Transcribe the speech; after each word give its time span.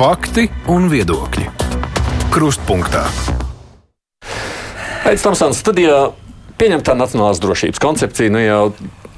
Fakti 0.00 0.46
un 0.72 0.86
viedokļi. 0.88 1.42
Krustpunktā. 2.32 3.02
Aizsmeļamies 5.04 5.58
studijā. 5.60 5.98
Pieņemtā 6.56 6.94
nacionālās 6.96 7.42
drošības 7.42 7.82
koncepcija 7.84 8.32
nu 8.32 8.40
jau 8.40 8.62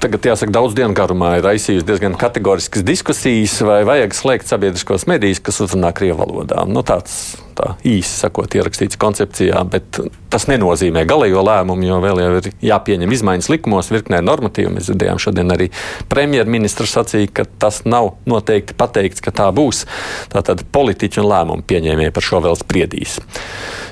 tagad, 0.03 0.25
jāsaka, 0.27 0.51
daudz 0.53 0.75
dienu 0.77 0.95
garumā 0.97 1.37
ir 1.37 1.45
raisījusi 1.47 1.87
diezgan 1.87 2.17
kategoriskas 2.19 2.83
diskusijas, 2.85 3.55
vai 3.65 3.81
vajag 3.87 4.15
slēgt 4.17 4.49
sabiedriskos 4.49 5.07
medijus, 5.07 5.41
kas 5.43 5.61
uzrunā 5.63 5.93
krievu 5.95 6.19
valodā. 6.19 6.65
Nu, 6.67 6.83
tāds 6.87 7.37
tā 7.55 7.75
īsi 7.87 8.11
sakot, 8.23 8.51
ierakstīts 8.57 8.99
koncepcijā, 8.99 9.61
bet 9.71 10.01
tas 10.33 10.47
nenozīmē 10.49 11.05
galējo 11.07 11.43
lēmumu, 11.45 11.87
jo 11.87 11.99
vēl 12.03 12.21
jau 12.23 12.29
ir 12.39 12.49
jāpieņem 12.65 13.15
izmaiņas 13.15 13.49
likumos, 13.53 13.91
virknē 13.93 14.19
normatīvu. 14.25 14.73
Mēs 14.75 14.89
dzirdējām 14.89 15.21
šodien 15.21 15.55
arī 15.55 15.69
premjerministrs 16.11 16.97
sacīja, 16.97 17.31
ka 17.39 17.47
tas 17.65 17.83
nav 17.87 18.15
noteikti 18.29 18.75
pateikts, 18.79 19.23
ka 19.23 19.35
tā 19.35 19.49
būs. 19.55 19.85
Tātad 20.33 20.65
politiķi 20.73 21.21
un 21.23 21.29
lēmumu 21.31 21.67
pieņēmēji 21.69 22.15
par 22.15 22.27
šo 22.27 22.43
vēl 22.43 22.57
spriedīs. 22.59 23.19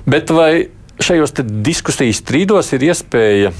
Bet 0.09 0.33
vai 0.33 0.71
šajos 1.01 1.37
diskusijas 1.63 2.19
strīdos 2.21 2.73
ir 2.75 2.89
iespēja 2.89 3.53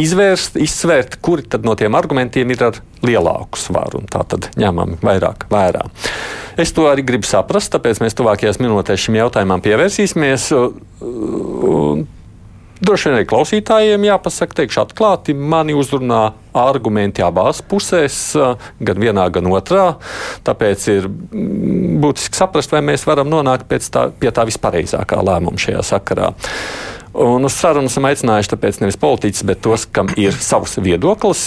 izvērst, 0.00 0.58
izsvērt, 0.62 1.18
kuri 1.24 1.46
no 1.64 1.74
tiem 1.78 1.96
argumentiem 1.98 2.50
ir 2.54 2.64
ar 2.70 2.82
lielāku 3.06 3.60
svaru, 3.60 4.02
un 4.02 4.10
tā 4.10 4.24
tad 4.28 4.50
ņemam 4.58 4.98
vairāk 5.04 5.48
vērā. 5.52 5.86
Es 6.58 6.72
to 6.74 6.88
arī 6.90 7.04
gribu 7.06 7.28
saprast, 7.28 7.70
tāpēc 7.74 8.02
mēs 8.02 8.18
tuvākajās 8.18 8.58
minūtēs 8.62 9.04
šim 9.06 9.18
jautājumam 9.20 9.62
pievērsīsimies. 9.62 10.48
Droši 12.78 13.08
vien 13.08 13.16
arī 13.18 13.26
klausītājiem 13.26 14.04
jāpasaka, 14.06 14.60
teikšu 14.60 14.84
atklāti, 14.84 15.34
mani 15.34 15.74
uzrunā 15.74 16.20
argumenti 16.58 17.24
abās 17.26 17.58
pusēs, 17.66 18.18
gan 18.78 19.00
vienā, 19.02 19.24
gan 19.34 19.50
otrā. 19.50 19.88
Tāpēc 20.46 20.84
ir 20.94 21.08
būtiski 21.10 22.38
saprast, 22.38 22.74
vai 22.74 22.84
mēs 22.86 23.06
varam 23.08 23.30
nonākt 23.30 23.66
tā, 23.90 24.08
pie 24.14 24.30
tā 24.34 24.46
vispareizākā 24.46 25.18
lēmuma 25.26 25.58
šajā 25.58 25.82
sakarā. 25.90 26.30
Un 27.18 27.48
uz 27.48 27.56
sarunu 27.58 27.90
esam 27.90 28.06
aicinājuši 28.06 28.52
tāpēc 28.52 28.78
nevis 28.82 28.98
politiķus, 29.02 29.46
bet 29.48 29.62
tos, 29.64 29.88
kam 29.90 30.10
ir 30.20 30.36
savs 30.38 30.78
viedoklis. 30.82 31.42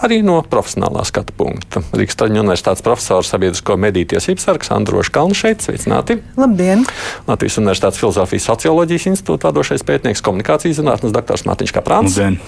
Arī 0.00 0.22
no 0.24 0.38
profesionālā 0.48 1.02
skatu 1.08 1.34
punkta. 1.36 1.82
Rīgas 1.92 2.16
Traģiņu 2.20 2.40
universitātes 2.40 2.84
profesors 2.84 3.32
sabiedrisko 3.32 3.76
mediju 3.80 4.08
tiesības 4.14 4.46
sargs 4.48 4.72
Androšs 4.72 5.12
Kalns 5.12 5.40
šeit. 5.40 5.64
Sveicināti! 5.64 6.18
Labdien! 6.40 6.86
Latvijas 7.28 7.60
Universitātes 7.60 8.00
filozofijas 8.00 8.48
socioloģijas 8.48 9.10
institūta 9.12 9.50
vadošais 9.50 9.84
pētnieks, 9.84 10.24
komunikācijas 10.24 10.80
zinātnes 10.80 11.12
doktors 11.16 11.44
Mārtiņš 11.48 11.76
Kaprāns. 11.76 12.16
Labdien! 12.16 12.40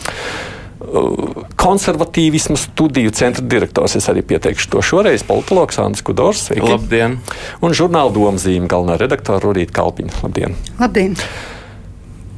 Uh, 0.83 1.45
konservatīvismu 1.61 2.57
studiju 2.59 3.13
centra 3.17 3.45
direktors. 3.45 4.01
Es 4.01 4.09
arī 4.13 4.25
pieteikšu 4.33 4.73
to 4.73 4.85
šoreiz. 4.85 5.25
Politologs 5.29 5.81
Andris 5.81 6.05
Kudors. 6.09 6.49
Sveiki. 6.49 6.73
Labdien! 6.73 7.21
Un 7.61 7.77
žurnāla 7.77 8.13
domzīme 8.17 8.69
galvenā 8.69 8.97
redaktora 9.01 9.45
Rudīta 9.45 9.77
Kalpiņa. 9.77 10.23
Labdien! 10.25 10.57
Labdien! 10.81 11.21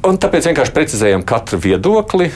Un 0.05 0.19
tāpēc 0.21 0.45
vienkārši 0.51 0.73
precizējam 0.75 1.23
katru 1.25 1.57
viedokli. 1.63 2.27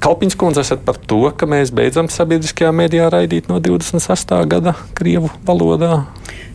Kalpiņš 0.00 0.36
kundze 0.40 0.62
esat 0.62 0.84
par 0.86 0.96
to, 1.10 1.18
ka 1.36 1.44
mēs 1.50 1.72
beidzam 1.74 2.06
sabiedriskajā 2.08 2.70
mēdījā 2.72 3.08
raidīt 3.12 3.50
no 3.50 3.58
26. 3.60 4.30
gada 4.48 4.72
Krievu 4.96 5.28
valodā. 5.44 6.06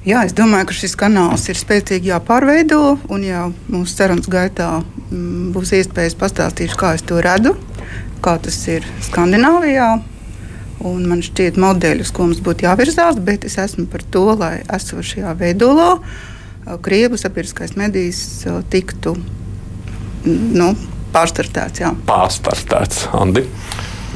Jā, 0.08 0.24
es 0.26 0.34
domāju, 0.34 0.70
ka 0.72 0.78
šis 0.78 0.96
kanāls 1.00 1.46
ir 1.52 1.60
spēcīgi 1.60 2.10
jāpārveido, 2.10 2.80
un 3.14 3.28
jau 3.28 3.44
mūsu 3.68 3.94
sarunas 3.94 4.32
gaitā 4.32 4.70
m, 4.80 5.52
būs 5.54 5.76
iespējas 5.78 6.18
pastāstīt, 6.18 6.74
kā 6.80 6.96
es 6.98 7.06
to 7.06 7.20
redzu, 7.24 7.54
kā 8.24 8.34
tas 8.42 8.58
ir 8.72 8.88
Skandināvijā. 9.06 9.92
Un 10.88 11.06
man 11.12 11.22
šķiet, 11.24 11.62
modeļus, 11.62 12.10
ko 12.16 12.26
mums 12.32 12.42
būtu 12.44 12.66
jāvirzās, 12.66 13.22
bet 13.22 13.46
es 13.48 13.60
esmu 13.62 13.86
par 13.92 14.02
to, 14.12 14.26
lai 14.40 14.56
esošajā 14.66 15.38
veidolā 15.40 15.94
Krievu 16.84 17.20
sabiedriskais 17.20 17.78
medijs 17.80 18.26
tiktu 18.72 19.18
nu, 20.26 20.74
pārstartēts. 21.14 21.84
Jā. 21.84 21.94
Pārstartēts, 22.10 23.08
Andi. 23.14 23.48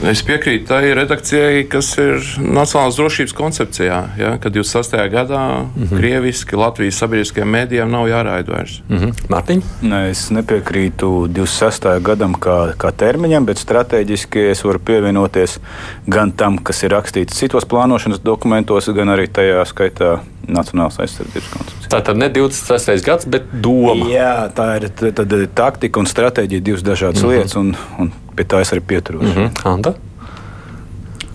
Es 0.05 0.19
piekrītu 0.21 0.67
tai 0.69 0.91
redakcijai, 0.93 1.63
kas 1.71 1.87
ir 1.97 2.19
Nacionālās 2.37 2.99
drošības 2.99 3.31
koncepcijā. 3.33 3.95
Ja, 4.19 4.35
kad 4.37 4.53
26. 4.53 4.93
gadā 5.09 5.39
mm 5.65 5.71
-hmm. 5.73 5.97
krieviski 5.97 6.55
Latvijas 6.55 6.99
sabiedriskajiem 7.01 7.49
mēdījiem 7.49 7.89
nav 7.89 8.05
jāraida 8.07 8.51
vairs. 8.51 8.81
Mm 8.89 8.97
-hmm. 8.97 9.13
Mārtiņ? 9.29 9.61
Nē, 9.81 10.09
es 10.09 10.29
nepiekrītu 10.29 11.27
26. 11.27 11.99
gadam 12.01 12.35
kā, 12.35 12.73
kā 12.77 12.91
termiņam, 12.91 13.45
bet 13.45 13.57
strateģiski 13.57 14.49
es 14.51 14.63
varu 14.63 14.79
pievienoties 14.79 15.59
gan 16.07 16.31
tam, 16.31 16.57
kas 16.57 16.83
ir 16.83 16.91
rakstīts 16.91 17.33
citos 17.33 17.65
plānošanas 17.65 18.19
dokumentos, 18.23 18.89
gan 18.89 19.09
arī 19.09 19.27
tajā 19.27 19.65
skaitā 19.65 20.19
Nacionālās 20.47 20.99
aizsardzības 21.03 21.49
koncepcija. 21.51 21.89
Tā 21.91 22.01
tad 22.07 22.19
ne 22.19 22.29
26. 22.31 23.03
gads, 23.05 23.27
bet 23.31 23.49
doma. 23.63 24.07
Jā, 24.11 24.47
tā 24.55 24.67
ir 24.79 24.89
tad, 24.95 25.33
taktika 25.55 25.99
un 25.99 26.07
stratēģija, 26.07 26.63
divas 26.63 26.83
dažādas 26.87 27.23
mm 27.23 27.27
-hmm. 27.27 27.35
lietas. 27.35 27.55
Un, 27.55 27.75
un 27.99 28.11
pie 28.35 28.45
tā 28.45 28.61
es 28.61 28.71
arī 28.73 28.79
pieturos. 28.79 29.23
Mm 29.23 29.33
-hmm. 29.35 29.73
Anta? 29.73 29.93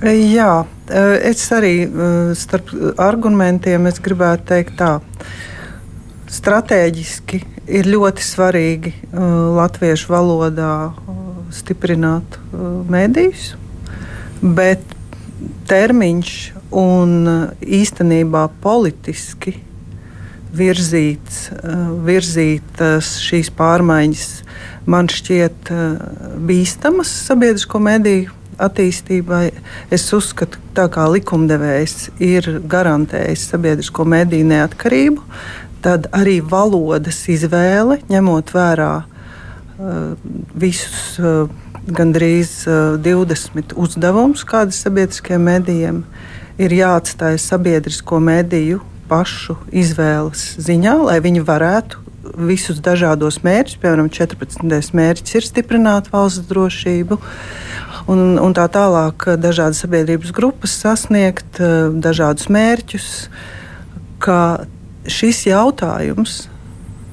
Jā, 0.03 0.65
es 1.23 1.53
arī 1.53 1.87
starp 2.35 2.73
argumentiem 2.99 3.85
gribētu 4.03 4.43
teikt 4.45 4.75
tā. 4.81 5.01
Stratēģiski 6.27 7.43
ir 7.67 7.87
ļoti 7.87 8.25
svarīgi 8.27 8.93
latviešu 9.57 10.13
valodā 10.13 10.93
stiprināt 11.51 12.39
mēdījus, 12.91 13.55
bet 14.41 14.81
termiņš 15.71 16.33
un 16.73 17.27
īstenībā 17.61 18.47
politiski 18.63 19.55
virzīts, 20.53 21.47
virzīt 22.05 22.83
šīs 23.07 23.51
pārmaiņas 23.57 24.29
man 24.91 25.09
šķiet 25.09 25.71
bīstamas 26.45 27.13
sabiedrisko 27.29 27.81
mediju 27.83 28.33
attīstībai. 28.63 29.47
Es 29.95 30.05
uzskatu, 30.15 30.59
ka 30.61 30.77
tā 30.77 30.89
kā 30.93 31.07
likumdevējs 31.13 32.11
ir 32.23 32.49
garantējis 32.69 33.47
sabiedrisko 33.53 34.05
mediju 34.09 34.49
neatkarību, 34.51 35.25
tad 35.83 36.11
arī 36.15 36.41
valodas 36.45 37.25
izvēle, 37.33 38.03
ņemot 38.13 38.53
vērā 38.55 38.93
visus 40.55 41.17
gandrīz 41.83 42.53
uh, 42.71 43.01
20 43.03 43.73
uzdevumus, 43.75 44.45
kādas 44.47 44.79
sabiedriskajiem 44.85 45.49
medijiem 45.49 46.05
ir 46.05 46.42
jāatstāj 46.71 47.41
sabiedrisko 47.43 48.21
mediju 48.23 48.79
pašu 49.11 49.57
izvēles 49.75 50.53
ziņā, 50.63 50.95
lai 51.09 51.19
viņi 51.25 51.43
varētu 51.43 51.99
visus 52.39 52.79
dažādos 52.79 53.41
mērķus, 53.43 53.81
piemēram, 53.83 54.09
14. 54.13 54.95
mērķis 54.95 55.39
ir 55.41 55.49
stiprināt 55.49 56.13
valsts 56.13 56.47
drošību. 56.47 57.19
Un, 58.13 58.39
un 58.39 58.55
tā 58.55 58.69
tālāk, 58.73 59.27
dažādas 59.39 59.83
sabiedrības 59.83 60.33
grupas 60.35 60.75
sasniegt 60.85 61.61
eh, 61.63 61.91
dažādus 62.03 62.49
mērķus, 62.51 63.11
šis 65.11 65.45
jautājums 65.49 66.45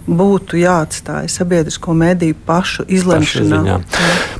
būtu 0.09 0.57
jāatstāj 0.59 1.29
sabiedrisko 1.29 1.93
mediju 1.97 2.37
pašu 2.47 2.87
izlemšanā. 2.89 3.77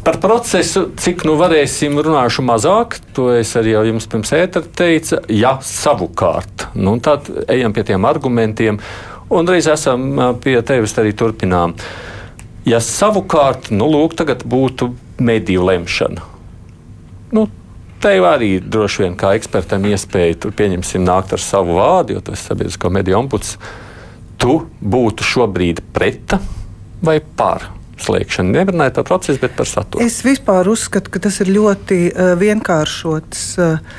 Par 0.06 0.18
procesu, 0.24 0.88
cik 0.98 1.26
nu 1.28 1.36
varēsim 1.40 2.00
runāšu 2.02 2.46
mazāk, 2.48 2.98
to 3.14 3.30
es 3.36 3.54
arī 3.60 3.76
jau 3.76 3.86
jums 3.92 4.10
pirms 4.10 4.34
ētera 4.38 4.74
teicu, 4.82 5.22
ja 5.30 5.58
savukārt, 5.64 6.70
nu 6.80 6.98
tad 7.04 7.30
ejam 7.48 7.76
pie 7.76 7.86
tiem 7.92 8.10
argumentiem 8.10 8.82
Un 9.30 9.46
reiz 9.46 9.68
esam 9.70 10.18
pie 10.42 10.58
tevis 10.66 10.96
arī 10.98 11.14
turpinām. 11.14 11.76
Ja 12.66 12.80
savukārt, 12.82 13.70
nu, 13.70 13.86
lūk, 13.94 14.16
tagad 14.18 14.42
būtu 14.42 14.90
mediju 15.22 15.70
lemšana. 15.70 16.26
Nu, 17.38 17.48
Te 18.00 18.14
arī 18.24 18.62
droši 18.64 19.02
vien 19.04 19.16
kā 19.20 19.34
ekspertam 19.36 19.84
iespēja, 19.90 20.38
tur 20.40 20.54
pieņemsim, 20.56 21.04
nākt 21.04 21.34
ar 21.36 21.42
savu 21.44 21.74
vārdu, 21.76 22.14
jo 22.16 22.22
tas 22.24 22.40
ir 22.40 22.46
sabiedrisko 22.46 22.92
mediju 22.96 23.18
ombuds. 23.18 23.58
Tu 24.40 24.56
būtu 24.80 25.26
šobrīd 25.28 25.84
pret 25.96 26.38
vai 27.04 27.20
par 27.20 27.70
slēgšanu? 28.00 28.56
Nerunājot 28.56 29.00
par 29.02 29.10
procesu, 29.12 29.40
bet 29.42 29.56
par 29.58 29.68
saturu. 29.68 30.06
Es 30.06 30.22
vispār 30.24 30.70
uzskatu, 30.72 31.12
ka 31.12 31.24
tas 31.28 31.42
ir 31.44 31.52
ļoti 31.52 32.04
uh, 32.10 32.36
vienkāršots, 32.40 33.48
uh, 33.60 33.98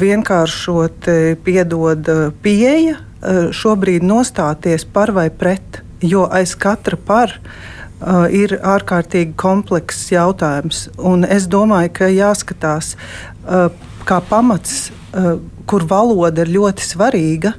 vienkāršot, 0.00 1.10
piedod 1.44 2.08
pieeja 2.44 2.98
Eh, 3.24 3.48
šobrīd 3.56 4.04
nostāties 4.04 4.84
par 4.84 5.14
vai 5.16 5.30
pret, 5.32 5.80
jo 6.04 6.26
aiz 6.28 6.52
katra 6.60 6.98
par 7.00 7.30
uh, 7.32 8.26
ir 8.28 8.52
ārkārtīgi 8.60 9.32
komplekss 9.40 10.10
jautājums. 10.12 10.82
Un 11.00 11.24
es 11.24 11.46
domāju, 11.48 11.88
ka 11.96 12.10
jāskatās 12.12 12.90
uh, 12.98 13.70
kā 14.04 14.18
pamats, 14.28 14.90
uh, 14.90 15.38
kur 15.64 15.86
valoda 15.88 16.44
ir 16.44 16.52
ļoti 16.58 16.84
svarīga, 16.84 17.54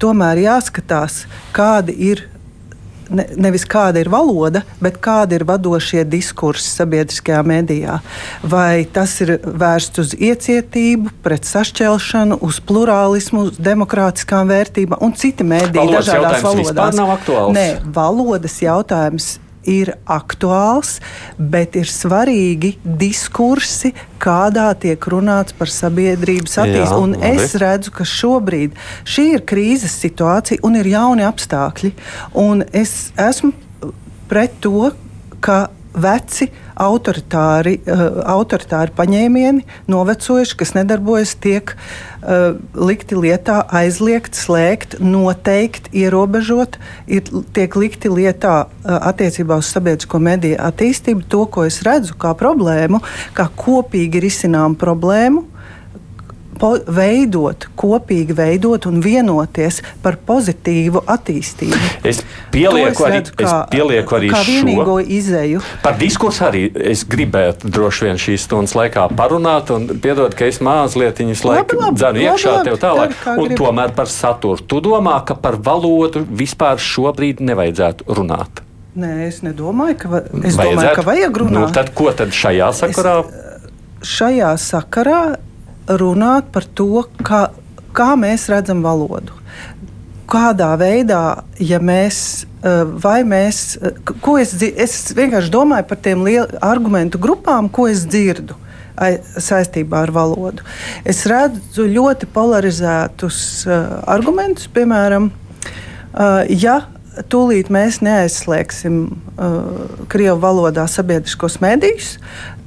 tomēr 0.00 0.44
jāskatās, 0.46 1.24
kādi 1.56 1.96
ir 2.10 2.26
ne, 3.10 3.26
nevis 3.36 3.64
kāda 3.68 4.00
ir 4.02 4.10
valoda, 4.12 4.62
bet 4.82 4.98
kādi 5.02 5.38
ir 5.38 5.44
vadošie 5.48 6.04
diskursi 6.08 6.70
sabiedriskajā 6.70 7.42
medijā. 7.46 7.98
Vai 8.42 8.86
tas 8.92 9.16
ir 9.24 9.36
vērsts 9.44 10.02
uz 10.04 10.14
iecietību, 10.16 11.14
pret 11.24 11.48
sašķelšanu, 11.48 12.40
uz 12.46 12.60
plurālismu, 12.66 13.48
uz 13.50 13.60
demokrātiskām 13.60 14.50
vērtībām 14.50 15.02
un 15.04 15.14
citi 15.18 15.46
mediji 15.46 15.90
dažādās 15.96 16.42
valodās. 16.46 16.98
Nav 16.98 17.14
aktuāls. 17.18 17.54
Nē, 17.56 17.68
valodas 17.94 18.60
jautājums 18.62 19.36
ir 19.68 19.92
aktuāls, 20.08 20.98
bet 21.38 21.76
ir 21.78 21.88
svarīgi 21.90 22.74
diskursi, 22.84 23.92
kādā 24.20 24.68
tiek 24.80 25.00
runāts 25.12 25.56
par 25.56 25.72
sabiedrības 25.72 26.58
attīstību. 26.64 27.20
Es 27.32 27.56
redzu, 27.60 27.92
ka 27.94 28.06
šobrīd 28.08 28.76
šī 29.08 29.26
ir 29.36 29.44
krīzes 29.48 29.96
situācija 30.02 30.64
un 30.66 30.80
ir 30.80 30.90
jauni 30.92 31.26
apstākļi. 31.28 31.92
Un 32.40 32.64
es 32.72 33.12
esmu 33.20 33.52
pret 34.30 34.56
to, 34.64 34.92
ka 35.44 35.68
veci 35.94 36.48
autoritāri, 36.80 37.76
uh, 37.84 38.02
autoritāri 38.32 38.94
paņēmieni, 38.96 39.66
novecojuši, 39.90 40.56
kas 40.60 40.74
nedarbojas, 40.76 41.34
tiek 41.42 41.74
uh, 41.74 42.56
likti 42.74 43.18
lietā, 43.18 43.60
aizliegt, 43.80 44.38
slēgt, 44.38 44.98
noteikt, 45.04 45.90
ierobežot, 45.96 46.80
ir, 47.10 47.28
tiek 47.56 47.76
likti 47.76 48.12
lietā 48.12 48.56
uh, 48.64 48.98
attiecībā 49.12 49.60
uz 49.60 49.70
sabiedrisko 49.74 50.22
mediju 50.22 50.60
attīstību. 50.70 51.26
To, 51.30 51.44
ko 51.50 51.68
es 51.68 51.82
redzu 51.86 52.16
kā 52.20 52.34
problēmu, 52.38 53.02
kā 53.36 53.50
kopīgi 53.60 54.24
risinām 54.26 54.78
problēmu 54.80 55.46
veidot, 56.86 57.66
kopīgi 57.78 58.34
veidot 58.36 58.86
un 58.90 59.00
vienoties 59.04 59.80
par 60.04 60.18
pozitīvu 60.26 61.02
attīstību. 61.10 61.80
Es 62.06 62.22
pielieku 62.52 63.06
arī, 63.06 63.20
redzu, 63.20 63.34
kā, 63.38 63.46
es 63.46 63.72
pielieku 63.72 64.16
arī 64.18 64.30
kā 64.32 64.42
vienīgo 64.46 64.98
šo. 65.00 65.06
izēju. 65.18 65.64
Par 65.84 65.98
diskursu 66.00 66.46
arī 66.48 66.62
es 66.92 67.04
gribētu 67.08 67.70
droši 67.72 68.08
vien 68.08 68.20
šīs 68.20 68.46
stundas 68.48 68.76
laikā 68.78 69.08
parunāt, 69.16 69.72
un 69.74 69.88
piedod, 70.02 70.34
ka 70.36 70.48
es 70.50 70.60
mazliet 70.64 71.20
viņus 71.22 71.44
laiku 71.48 71.80
dzēnu 71.96 72.24
iekšā 72.26 72.56
labi, 72.56 72.70
tev 72.70 72.80
tālāk. 72.82 73.18
Un 73.36 73.44
gribi. 73.46 73.60
tomēr 73.60 73.94
par 73.96 74.10
saturu. 74.10 74.60
Tu 74.60 74.80
domā, 74.84 75.20
ka 75.26 75.36
par 75.38 75.58
valodu 75.60 76.24
vispār 76.24 76.80
šobrīd 76.80 77.42
nevajadzētu 77.44 78.08
runāt? 78.20 78.64
Nē, 79.00 79.12
es 79.28 79.38
nedomāju, 79.46 79.96
ka, 80.00 80.08
va 80.10 80.18
es 80.24 80.56
vajadzētu? 80.58 80.64
domāju, 80.66 80.96
ka 80.98 81.04
vajag 81.06 81.38
runāt. 81.44 81.54
Nu, 81.54 81.68
tad 81.74 81.92
ko 81.94 82.10
tad 82.16 82.34
šajā 82.34 82.72
sakarā? 82.74 83.14
Es, 83.22 84.08
šajā 84.16 84.50
sakarā 84.58 85.20
runāt 85.88 86.50
par 86.52 86.66
to, 86.74 87.04
kā, 87.24 87.48
kā 87.96 88.12
mēs 88.18 88.48
redzam 88.52 88.82
valodu. 88.84 89.36
Kādā 90.30 90.70
veidā, 90.78 91.42
ja 91.58 91.80
mēs, 91.82 92.46
eh, 92.62 92.84
vai 92.84 93.22
mēs, 93.26 93.76
eh, 93.82 93.96
ko 94.22 94.36
es, 94.38 94.54
es 94.62 95.12
vienkārši 95.16 95.50
domāju 95.50 95.88
par 95.88 95.98
tiem 95.98 96.24
argumentu 96.60 97.18
grupām, 97.18 97.70
ko 97.70 97.86
es 97.86 98.06
dzirdu 98.06 98.54
saistībā 99.00 100.02
ar 100.02 100.10
valodu. 100.12 100.60
Es 101.04 101.24
redzu 101.24 101.86
ļoti 101.88 102.26
polarizētus 102.34 103.38
uh, 103.64 104.02
argumentus, 104.04 104.68
piemēram, 104.68 105.30
ja 106.50 106.74
tūlīt 107.28 107.70
mēs 107.72 108.00
neaizslēgsim 108.04 108.96
uh, 109.10 109.58
Krievu 110.10 110.38
valodā 110.42 110.86
sabiedriskos 110.90 111.58
medijus, 111.62 112.14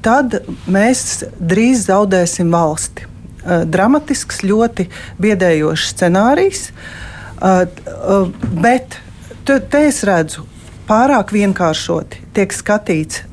tad 0.05 0.41
mēs 0.67 1.23
drīz 1.39 1.87
zaudēsim 1.87 2.51
valsti. 2.53 3.07
Uh, 3.43 3.63
dramatisks, 3.67 4.43
ļoti 4.47 4.87
biedējošs 5.23 5.89
scenārijs. 5.95 6.67
Uh, 6.69 7.65
uh, 7.65 8.29
bet 8.63 8.99
te, 9.47 9.59
te 9.59 9.85
es 9.89 10.03
redzu, 10.07 10.45
pārāk 10.87 11.33
vienkāršoti 11.35 12.23
tiek 12.35 12.53
skatīts 12.55 13.23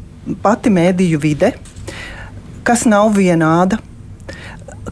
pati 0.42 0.72
mēdīju 0.72 1.20
vide, 1.22 1.54
kas 2.66 2.86
nav 2.88 3.14
vienāda. 3.16 3.80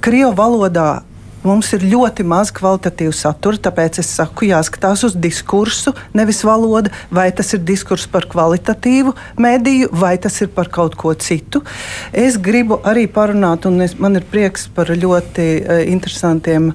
Krievu 0.03 0.35
valodā 0.39 1.03
Mums 1.47 1.69
ir 1.77 1.85
ļoti 1.87 2.25
maz 2.27 2.51
kvalitatīvu 2.55 3.13
saturu, 3.15 3.61
tāpēc 3.63 4.01
es 4.03 4.11
saku, 4.11 4.49
jāskatās 4.49 5.05
uz 5.07 5.15
diskursu, 5.15 5.93
nevis 6.17 6.43
valodu. 6.47 6.91
Vai 7.15 7.29
tas 7.31 7.53
ir 7.55 7.63
diskurss 7.63 8.09
par 8.11 8.27
kvalitatīvu 8.31 9.15
mediju, 9.39 9.91
vai 9.95 10.17
tas 10.19 10.35
ir 10.43 10.51
par 10.55 10.71
kaut 10.75 10.99
ko 10.99 11.15
citu. 11.15 11.63
Es 12.13 12.41
gribu 12.43 12.81
arī 12.83 13.07
parunāt, 13.07 13.69
un 13.71 13.79
es, 13.87 13.95
man 14.03 14.19
ir 14.19 14.27
prieks 14.27 14.67
par 14.75 14.91
ļoti 14.91 15.49
uh, 15.63 15.83
interesantiem 15.87 16.73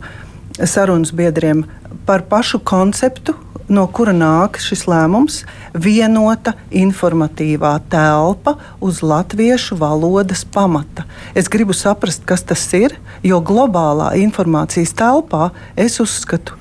sarunas 0.63 1.12
biedriem 1.12 1.65
par 2.07 2.24
pašu 2.31 2.62
konceptu, 2.63 3.36
no 3.69 3.86
kura 3.88 4.13
nāk 4.15 4.60
šis 4.62 4.86
lēmums, 4.89 5.42
vienota 5.74 6.56
informatīvā 6.71 7.74
telpa 7.92 8.56
uz 8.83 9.01
latviešu 9.06 9.77
valodas 9.80 10.44
pamata. 10.45 11.06
Es 11.36 11.50
gribu 11.51 11.75
saprast, 11.77 12.25
kas 12.25 12.45
tas 12.48 12.65
ir, 12.77 12.98
jo 13.24 13.39
globālā 13.42 14.13
informācijas 14.24 14.95
telpā 15.00 15.51
es 15.75 16.00
uzskatu, 16.04 16.57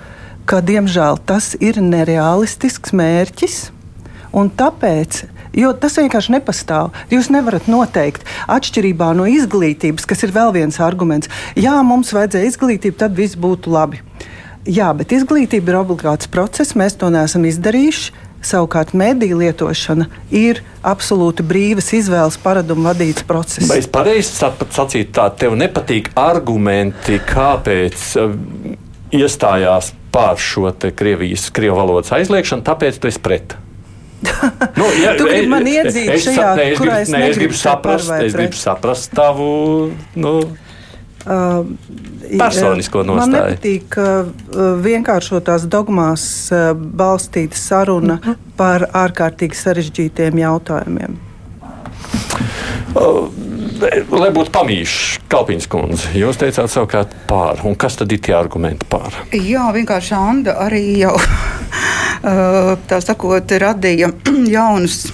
ka 0.47 0.63
diemžēl 0.63 1.21
tas 1.27 1.53
ir 1.61 1.81
nereālistisks 1.83 2.95
mērķis. 2.97 3.61
Un 4.33 4.49
tāpēc 4.49 5.27
Jo 5.53 5.75
tas 5.77 5.99
vienkārši 6.01 6.33
nepastāv. 6.33 6.95
Jūs 7.13 7.29
nevarat 7.33 7.67
noteikt, 7.69 8.25
atšķirībā 8.49 9.11
no 9.19 9.27
izglītības, 9.29 10.07
kas 10.09 10.25
ir 10.25 10.33
vēl 10.33 10.55
viens 10.57 10.81
arguments. 10.81 11.29
Jā, 11.61 11.75
mums 11.85 12.15
vajadzēja 12.17 12.49
izglītību, 12.49 12.97
tad 13.03 13.19
viss 13.19 13.37
būtu 13.37 13.75
labi. 13.75 14.01
Jā, 14.69 14.93
bet 14.95 15.11
izglītība 15.11 15.73
ir 15.73 15.81
obligāts 15.81 16.29
process, 16.31 16.77
mēs 16.79 16.95
to 16.99 17.11
neesam 17.11 17.47
izdarījuši. 17.49 18.13
Savukārt, 18.43 18.91
mediju 18.99 19.37
lietošana 19.39 20.09
ir 20.35 20.65
absolūti 20.83 21.45
brīvas 21.47 21.93
izvēles 21.95 22.41
paradumu 22.43 22.89
vadīts 22.89 23.23
process. 23.27 23.69
Vai 23.71 23.79
es 23.79 23.87
pareizi 23.91 24.35
sacītu, 24.35 25.13
tā 25.15 25.29
tev 25.39 25.55
nepatīk 25.59 26.11
argumenti, 26.19 27.21
kāpēc 27.23 28.07
uh, 28.19 28.35
iestājās 29.15 29.93
pār 30.13 30.43
šo 30.43 30.73
Krievijas, 30.75 31.51
Krievijas 31.55 31.79
valodas 31.79 32.15
aizliekšanu, 32.19 32.67
tāpēc 32.67 32.99
tu 32.99 33.13
esi 33.13 33.23
pret? 33.23 33.55
nu, 34.79 34.85
ja, 35.03 35.17
tu 35.19 35.27
gribi 35.27 35.49
man 35.51 35.67
iedzīt 35.67 36.11
es, 36.15 36.27
šajā, 36.29 36.51
ne, 36.55 36.67
es 36.71 36.79
kurā 36.79 36.99
grib, 36.99 37.07
es 37.07 37.11
ne, 37.11 37.23
es 37.31 37.39
gribu 37.41 37.57
saprast, 37.59 38.13
es 38.23 38.37
gribu 38.37 38.59
saprast 38.59 39.15
tavu. 39.17 39.49
Nu, 40.15 40.35
Uh, 41.23 41.67
Personisko 42.39 43.05
nostāju. 43.07 43.31
Man 43.31 43.35
nepatīk 43.37 43.97
uh, 44.01 44.31
vienkāršotās 44.83 45.69
dogmās 45.71 46.25
uh, 46.51 46.73
balstīta 46.75 47.59
saruna 47.59 48.17
uh 48.17 48.19
mhm. 48.19 48.31
-huh. 48.31 48.57
par 48.57 48.89
ārkārtīgi 48.91 49.55
sarežģītiem 49.55 50.39
jautājumiem. 50.43 51.21
Lai 54.11 54.29
būtu 54.31 54.51
pamīšs, 54.55 55.21
Kalpiņš 55.29 55.67
kundze, 55.69 56.11
jūs 56.15 56.37
teicāt 56.39 56.71
savukārt 56.71 57.15
pār. 57.27 57.63
Un 57.65 57.75
kas 57.75 57.97
tad 57.97 58.13
ir 58.13 58.21
tie 58.21 58.35
argumenti 58.35 58.87
pār? 58.89 59.15
Jā, 59.33 59.73
vienkārši 59.75 60.15
Anda 60.15 60.59
arī 60.67 60.99
jau 60.99 61.17
tā 62.91 63.01
sakot, 63.01 63.57
radīja 63.65 64.13
jaunus 64.57 65.07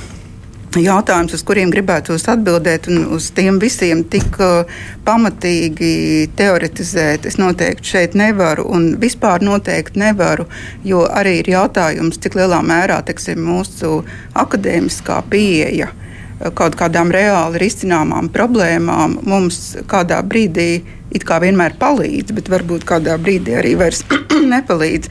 jautājums, 0.76 1.32
uz 1.32 1.42
kuriem 1.46 1.70
gribētos 1.72 2.26
atbildēt, 2.28 2.88
un 2.90 3.06
uz 3.16 3.30
tiem 3.36 3.58
visiem 3.62 4.02
tik 4.04 4.36
uh, 4.42 4.68
pamatīgi 5.06 6.28
teoretizēt, 6.36 7.26
es 7.28 7.38
noteikti 7.40 7.94
šeit 7.94 8.16
nevaru, 8.18 8.66
un 8.68 8.90
vispār 9.00 9.44
noteikti 9.44 10.02
nevaru, 10.02 10.48
jo 10.84 11.06
arī 11.08 11.38
ir 11.40 11.52
jautājums, 11.54 12.20
cik 12.20 12.36
lielā 12.38 12.60
mērā 12.66 13.00
teksim, 13.06 13.40
mūsu 13.48 14.02
akadēmiskā 14.38 15.22
pieeja 15.30 15.90
uh, 15.90 16.52
kaut 16.54 16.76
kādām 16.78 17.12
reāli 17.14 17.62
risināmām 17.64 18.28
problēmām 18.34 19.20
mums 19.26 19.76
kādā 19.88 20.20
brīdī 20.22 20.70
it 21.14 21.24
kā 21.24 21.40
vienmēr 21.40 21.78
palīdz, 21.80 22.34
bet 22.36 22.50
varbūt 22.52 22.84
kādā 22.88 23.16
brīdī 23.20 23.56
arī 23.56 23.76
vairs 23.80 24.04
nepalīdz. 24.54 25.08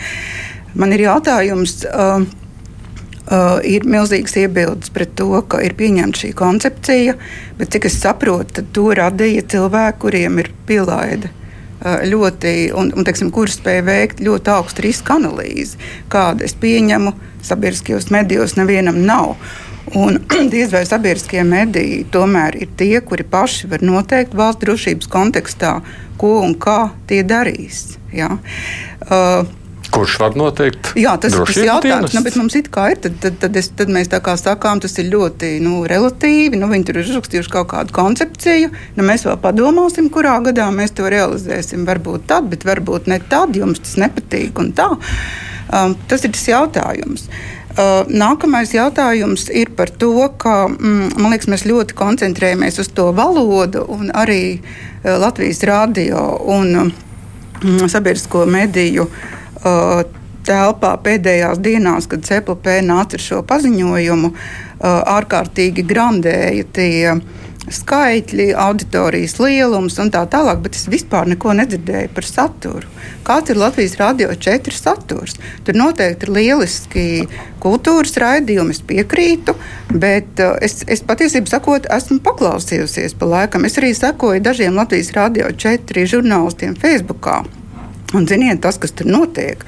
Man 0.78 0.94
ir 0.94 1.08
jautājums. 1.10 1.82
Uh, 1.90 2.28
Uh, 3.28 3.58
ir 3.68 3.84
milzīgs 3.84 4.38
iebildes 4.40 4.92
pret 4.96 5.10
to, 5.20 5.28
ka 5.52 5.60
ir 5.60 5.74
pieņemta 5.76 6.22
šī 6.22 6.30
koncepcija, 6.40 7.18
bet 7.60 7.74
cik 7.76 7.90
es 7.90 7.98
saprotu, 8.00 8.64
to 8.72 8.86
radīja 8.96 9.44
cilvēki, 9.52 10.00
kuriem 10.00 10.40
ir 10.40 10.48
pielaide 10.70 11.28
uh, 11.28 12.06
ļoti, 12.08 12.54
un, 12.72 12.94
un 12.96 13.08
teiksim, 13.08 13.34
kurš 13.36 13.58
spēja 13.58 13.84
veikt 13.84 14.24
ļoti 14.24 14.54
augstu 14.54 14.86
riska 14.88 15.18
analīzi, 15.20 15.76
kāda 16.14 16.48
es 16.48 16.56
pieņemu 16.56 17.12
sabiedriskajos 17.50 18.08
medijos 18.16 18.56
nevienam 18.56 19.04
nav. 19.04 19.36
Un 19.96 20.22
diez 20.54 20.72
vai 20.72 20.86
sabiedriskie 20.88 21.44
mediji 21.44 22.06
tomēr 22.12 22.62
ir 22.64 22.72
tie, 22.80 23.02
kuri 23.04 23.28
paši 23.28 23.68
var 23.72 23.84
noteikt 23.84 24.40
valsts 24.40 24.64
drošības 24.64 25.12
kontekstā, 25.12 25.78
ko 26.16 26.38
un 26.48 26.56
kā 26.56 26.94
tie 27.12 27.26
darīs. 27.28 27.98
Ja? 28.16 28.38
Uh, 29.04 29.44
Kurš 29.92 30.18
var 30.20 30.36
noteikt? 30.36 30.92
Jā, 31.00 31.14
tas 31.22 31.36
ir 31.36 31.44
tas 31.48 31.58
jautājums. 31.62 32.14
Nu, 32.16 32.22
mums 32.42 32.56
ir, 32.60 32.68
tad, 32.72 33.06
tad, 33.24 33.38
tad, 33.42 33.60
es, 33.60 33.70
tad 33.78 33.92
mēs 33.94 34.10
tā 34.12 34.20
kā 34.24 34.34
sakām, 34.40 34.82
tas 34.84 34.98
ir 35.00 35.08
ļoti 35.14 35.58
nu, 35.64 35.82
relatīvi. 35.88 36.60
Nu, 36.60 36.68
viņi 36.72 36.88
tur 36.90 37.00
ir 37.00 37.08
uzrakstījuši 37.08 37.54
kaut 37.54 37.70
kādu 37.72 37.96
koncepciju. 37.96 38.72
Nu, 38.98 39.06
mēs 39.08 39.24
vēl 39.28 39.38
padomāsim, 39.44 40.10
kurā 40.14 40.36
gadā 40.46 40.68
mēs 40.76 40.96
to 40.98 41.08
realizēsim. 41.12 41.86
Varbūt 41.88 42.28
tad, 42.32 42.50
bet 42.52 42.68
varbūt 42.68 43.08
ne 43.12 43.22
tad, 43.32 43.56
jums 43.56 43.84
tas 43.84 43.96
nepatīk. 44.02 44.60
Um, 44.60 45.96
tas 46.12 46.26
ir 46.28 46.36
tas 46.36 46.44
jautājums. 46.50 47.28
Uh, 47.78 48.04
nākamais 48.10 48.74
jautājums 48.74 49.48
ir 49.54 49.72
par 49.78 49.92
to, 50.02 50.14
ka 50.42 50.66
mm, 50.72 51.16
man 51.22 51.32
liekas, 51.32 51.50
mēs 51.52 51.68
ļoti 51.70 51.96
koncentrējamies 51.98 52.82
uz 52.82 52.90
to 52.98 53.12
valodu 53.16 53.86
un 53.94 54.10
arī 54.18 54.58
uh, 54.58 55.14
Latvijas 55.22 55.62
radio 55.70 56.24
un 56.50 56.74
mm, 56.82 57.86
sabiedrisko 57.94 58.48
mediju 58.50 59.06
uh, 59.06 59.37
telpā 60.48 60.94
pēdējās 61.04 61.60
dienās, 61.60 62.08
kad 62.08 62.24
CPP 62.28 62.80
nāca 62.88 63.18
ar 63.20 63.24
šo 63.24 63.42
paziņojumu, 63.48 64.32
ārkārtīgi 65.18 65.84
grandēja 65.88 66.70
tie 66.78 67.18
skaitļi, 67.68 68.52
auditorijas 68.56 69.38
lielums 69.42 69.98
un 70.00 70.12
tā 70.14 70.24
tālāk, 70.32 70.62
bet 70.64 70.78
es 70.78 70.88
vispār 70.92 71.28
neko 71.28 71.52
nedzirdēju 71.58 72.12
par 72.16 72.28
saturu. 72.28 72.88
Kāds 73.28 73.52
ir 73.52 73.60
Latvijas 73.60 73.98
Rādio 74.00 74.30
4 74.32 74.76
saturs? 74.76 75.36
Tur 75.68 75.76
noteikti 75.76 76.28
ir 76.28 76.34
lieliski 76.38 77.06
kultūras 77.64 78.16
raidījumi, 78.24 78.76
es 78.76 78.82
piekrītu, 78.88 79.58
bet 79.92 80.40
uh, 80.44 80.56
es, 80.64 80.80
es 80.88 81.04
patiesībā 81.04 81.52
sakot, 81.52 81.90
esmu 81.98 82.22
paklausījusies 82.24 83.18
pa 83.20 83.32
laikam. 83.36 83.68
Es 83.68 83.78
arī 83.82 83.92
sekoju 83.98 84.44
dažiem 84.48 84.80
Latvijas 84.80 85.12
Rādio 85.18 85.52
4 85.52 86.08
žurnālistiem 86.16 86.78
Facebookā. 86.80 87.42
Un 88.16 88.28
ziniet, 88.30 88.62
tas, 88.64 88.78
kas 88.80 88.94
tur 88.96 89.10
notiek, 89.12 89.64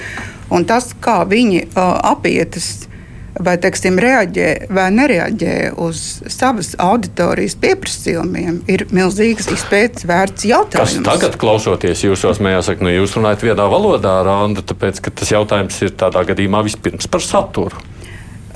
un 0.53 0.63
tas, 0.67 0.93
kā 1.03 1.23
viņi 1.27 1.65
uh, 1.65 1.97
apietas 2.13 2.89
vai 3.39 3.55
teiksim, 3.61 3.99
reaģē 4.01 4.47
vai 4.73 4.87
nereaģē 4.93 5.55
uz 5.79 6.01
savas 6.31 6.73
auditorijas 6.81 7.55
pieprasījumiem, 7.61 8.61
ir 8.71 8.85
milzīgs 8.95 9.49
izpētes 9.53 10.07
vērts 10.09 10.47
jautājums. 10.49 10.97
Kas 10.99 11.07
tagad, 11.07 11.37
klausoties 11.41 12.03
jūsos, 12.03 12.41
mēsaka, 12.43 12.83
nu 12.85 12.93
jūs 12.93 13.15
runājat 13.17 13.45
vienā 13.49 13.69
valodā, 13.71 14.19
Randa, 14.27 14.63
tāpēc, 14.65 15.01
ka 15.05 15.13
tas 15.21 15.31
jautājums 15.35 15.79
ir 15.85 15.95
tādā 15.99 16.25
gadījumā 16.31 16.63
vispirms 16.67 17.09
par 17.11 17.23
saturu. 17.23 17.79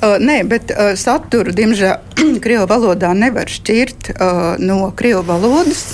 Uh, 0.03 0.17
nē, 0.19 0.41
bet 0.51 0.73
uh, 0.73 0.93
saturu, 0.99 1.53
diemžēl, 1.55 2.01
Krievijas 2.43 2.67
valodā 2.71 3.13
nevar 3.15 3.51
šķirt 3.51 4.11
uh, 4.15 4.41
no 4.59 4.89
Krievijas 4.99 5.29
valodas. 5.29 5.85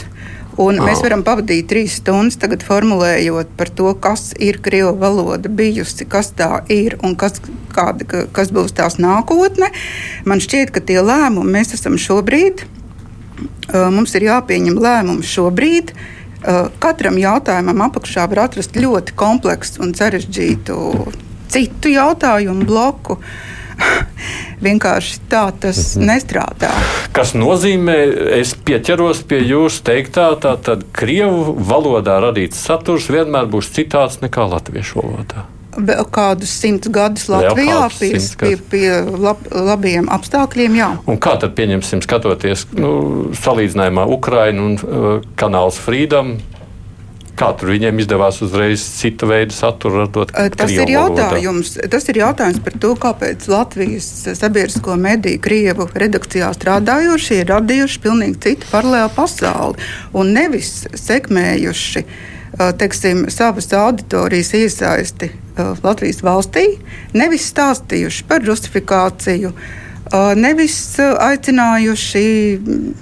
Un 0.60 0.80
oh. 0.80 0.84
mēs 0.84 1.00
varam 1.04 1.24
pavadīt 1.24 1.70
trīs 1.72 2.00
stundas 2.02 2.36
tagad 2.42 2.66
formulējot 2.68 3.54
par 3.60 3.72
to, 3.72 3.94
kas 4.04 4.34
ir 4.44 4.60
krievu 4.64 4.92
valoda 5.00 5.52
bijusi, 5.52 6.08
kas 6.10 6.34
tā 6.36 6.66
ir 6.74 6.98
un 7.06 7.16
kas, 7.20 7.40
kāda, 7.76 8.26
kas 8.36 8.52
būs 8.56 8.76
tās 8.76 9.00
nākotne. 9.00 9.72
Man 10.28 10.44
šķiet, 10.44 10.74
ka 10.76 10.84
tie 10.84 11.00
lēmumi 11.00 11.56
mēs 11.60 11.72
esam 11.80 11.96
šobrīd. 12.02 12.66
Mums 13.96 14.16
ir 14.20 14.28
jāpieņem 14.28 14.80
lēmumi 14.84 15.28
šobrīd. 15.28 15.94
Katram 16.84 17.20
jautājumam 17.20 17.86
apakšā 17.88 18.28
var 18.32 18.46
atrast 18.50 18.76
ļoti 18.80 19.16
kompleksu 19.20 19.84
un 19.86 19.96
sarežģītu 19.96 20.76
citu 21.52 21.96
jautājumu 21.96 22.68
bloku. 22.68 23.20
Vienkārši 24.66 25.22
tā 25.32 25.46
tas 25.62 25.80
mhm. 25.96 26.10
nestrādā. 26.10 26.72
Kas 27.16 27.36
nozīmē, 27.38 27.98
es 28.40 28.56
pieķeros 28.56 29.24
pie 29.30 29.42
jūsu 29.44 29.86
teiktā, 29.88 30.32
tā 30.42 30.56
tad 30.64 30.88
krievu 30.96 31.56
valodā 31.70 32.20
radīts 32.24 32.60
saturs 32.68 33.10
vienmēr 33.12 33.48
būs 33.52 33.72
citāds 33.76 34.20
nekā 34.24 34.50
latviešu 34.52 35.02
valodā. 35.02 35.48
Vēl 35.70 36.08
kādus 36.12 36.52
simtus 36.60 36.92
gadus 36.92 37.28
Latvijā 37.30 37.84
pie, 37.94 38.10
pie, 38.42 38.56
pie 38.72 38.88
lab, 39.06 39.44
labiem 39.54 40.10
apstākļiem. 40.12 40.78
Jā. 40.80 40.88
Un 41.08 41.20
kā 41.22 41.36
tad 41.40 41.54
pieņemsim, 41.56 42.02
skatoties 42.04 42.66
nu, 42.74 42.92
salīdzinājumā 43.38 44.08
Ukraina 44.10 44.66
un 44.66 44.76
uh, 44.80 45.10
kanāls 45.40 45.78
Freedom? 45.80 46.40
Kā 47.40 47.54
tur 47.56 47.72
viņiem 47.72 48.02
izdevās 48.04 48.42
uzreiz 48.44 48.84
citu 48.98 49.30
veidu 49.30 49.56
saturu 49.56 50.02
radot? 50.02 50.34
Tas 50.60 50.74
ir, 50.74 50.90
jautājums, 50.92 51.78
tas 51.92 52.10
ir 52.12 52.20
jautājums 52.20 52.60
par 52.66 52.76
to, 52.84 52.96
kāpēc 53.00 53.48
Latvijas 53.52 54.10
sabiedrisko 54.40 54.98
mediju 55.00 55.40
Krievu 55.44 55.88
redakcijā 56.04 56.50
strādājošie 56.58 57.40
ir 57.44 57.54
radījuši 57.54 58.04
pilnīgi 58.04 58.42
citu 58.44 58.68
paralēlu 58.74 59.14
pasauli 59.16 59.88
un 60.20 60.36
nevis 60.36 60.84
sekmējuši 61.00 62.06
teiksim, 62.78 63.26
savas 63.30 63.74
auditorijas 63.74 64.54
iesaisti 64.54 65.32
Latvijas 65.84 66.24
valstī, 66.24 66.66
nevis 67.14 67.50
stāstījuši 67.54 68.26
par 68.28 68.44
justifikāciju. 68.44 69.54
Nevis 70.40 70.78
aicinājuši 71.00 72.24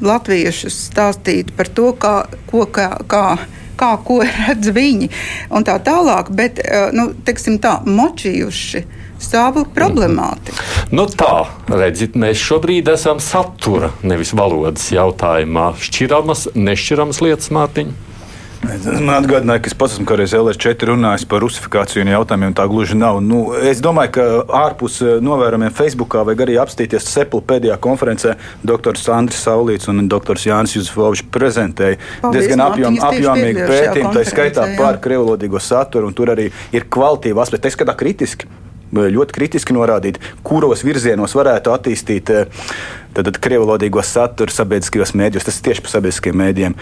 latviešus 0.03 0.81
stāstīt 0.89 1.53
par 1.55 1.69
to, 1.71 1.93
kā, 1.95 2.15
ko, 2.49 2.65
kā, 2.67 2.89
kā 3.07 3.37
kā 3.79 3.93
ko 4.05 4.21
redz 4.41 4.71
viņi 4.73 5.09
un 5.53 5.67
tā 5.67 5.77
tālāk, 5.83 6.31
bet 6.33 6.61
eh, 6.63 6.89
nu, 6.95 7.11
teiksim, 7.27 7.59
tā, 7.63 7.79
močījuši 7.85 8.83
savu 9.21 9.65
problemātiku. 9.73 10.57
Mm. 10.57 10.97
Nu 10.97 11.07
tā, 11.09 11.47
redziet, 11.71 12.17
mēs 12.19 12.41
šobrīd 12.41 12.89
esam 12.93 13.21
satura, 13.23 13.91
nevis 14.05 14.33
valodas 14.37 14.91
jautājumā. 14.93 15.71
Šķiramas, 15.81 16.51
nešķiramas 16.55 17.23
lietas, 17.25 17.49
Mārtiņa. 17.55 18.16
Man 18.65 19.13
atgādināja, 19.19 19.61
ka 19.61 19.69
es 19.69 19.75
pats 19.77 19.93
esmu 19.95 20.07
kādreiz 20.09 20.33
LR4 20.33 20.89
runājis 20.89 21.25
par 21.29 21.43
rusifikāciju 21.43 22.01
un 22.03 22.11
jautājumiem. 22.15 22.55
Tā 22.57 22.65
gluži 22.69 22.97
nav. 22.97 23.19
Nu, 23.21 23.41
es 23.55 23.81
domāju, 23.85 24.13
ka 24.17 24.25
ārpus 24.63 24.97
eh, 25.05 25.17
novērojumiem 25.23 25.75
Facebookā 25.77 26.23
vajag 26.27 26.43
arī 26.47 26.57
apstīties 26.63 27.09
Sepula 27.13 27.45
pēdējā 27.53 27.77
konferencē. 27.83 28.35
Dr. 28.65 28.97
Andris 29.13 29.43
Saulīts 29.45 29.91
un 29.93 30.07
dr. 30.09 30.41
Jānis 30.41 30.73
Juzefovičs 30.77 31.27
prezentēja 31.33 31.99
Paldies, 32.23 32.47
diezgan 32.47 32.65
apjom, 32.65 33.01
apjomīgu 33.11 33.67
pētījumu, 33.69 34.13
tā 34.17 34.25
skaitā 34.27 34.69
par 34.79 35.01
krievlodīgo 35.03 35.61
saturu, 35.61 36.09
un 36.09 36.17
tur 36.17 36.33
arī 36.33 36.49
ir 36.73 36.89
kvalitīva 36.89 37.45
aspekta. 37.45 37.69
Es 37.69 37.77
skatā 37.77 37.95
kritiski 37.99 38.49
ļoti 38.93 39.35
kritiski 39.35 39.75
norādīt, 39.75 40.19
kuros 40.43 40.83
virzienos 40.85 41.35
varētu 41.35 41.73
attīstīt 41.73 42.29
tātad, 42.29 43.35
eh, 43.35 43.41
krievlodīgo 43.41 44.03
saturu 44.03 44.53
sabiedriskajos 44.53 45.13
mēdījos. 45.17 45.45
Tas 45.47 45.59
ir 45.59 45.67
tieši 45.67 45.83
par 45.83 45.91
sabiedriskajiem 45.91 46.41
mēdījiem. 46.41 46.75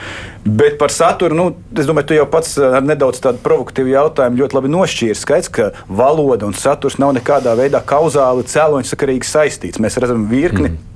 Bet 0.46 0.78
par 0.78 0.90
saturu, 0.90 1.36
nu, 1.36 1.56
es 1.76 1.86
domāju, 1.86 2.08
tu 2.08 2.14
jau 2.14 2.26
pats 2.26 2.58
ar 2.58 2.82
nedaudz 2.82 3.20
tādu 3.20 3.42
provokatīvu 3.44 3.94
jautājumu 3.96 4.42
ļoti 4.44 4.60
labi 4.60 4.74
nošķīri. 4.76 5.16
Skaidrs, 5.16 5.50
ka 5.50 5.72
valoda 5.90 6.46
un 6.46 6.54
saturs 6.54 7.00
nav 7.02 7.16
nekādā 7.18 7.56
veidā 7.58 7.82
kauzāli 7.82 8.44
cēloņsakarīgi 8.44 9.24
saistīts. 9.24 9.80
Mēs 9.82 9.98
redzam 9.98 10.28
virkni. 10.30 10.76
Mm. 10.76 10.92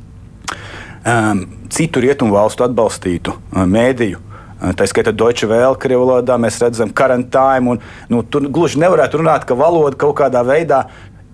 Um, 1.10 1.46
citu 1.72 2.02
rietumu 2.04 2.36
valstu 2.36 2.66
atbalstītu 2.66 3.32
uh, 3.32 3.64
mēdīju 3.64 4.20
Tā 4.60 4.88
skaitā 4.92 5.14
Deutsche 5.16 5.48
Welle, 5.48 5.78
krievu 5.80 6.04
valodā 6.04 6.36
mēs 6.42 6.58
redzam 6.60 6.90
karantīnu. 6.92 7.78
Nu, 8.12 8.24
tur 8.28 8.50
gluži 8.52 8.82
nevarētu 8.84 9.22
runāt, 9.22 9.46
ka 9.48 9.56
valoda 9.56 9.96
kaut 10.00 10.18
kādā 10.20 10.42
veidā 10.44 10.86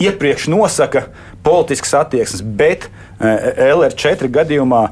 iepriekš 0.01 0.49
nosaka 0.51 1.07
politiskas 1.45 1.93
attieksmes, 2.01 2.43
bet 2.43 2.89
LR4 3.17 4.29
gadījumā 4.29 4.83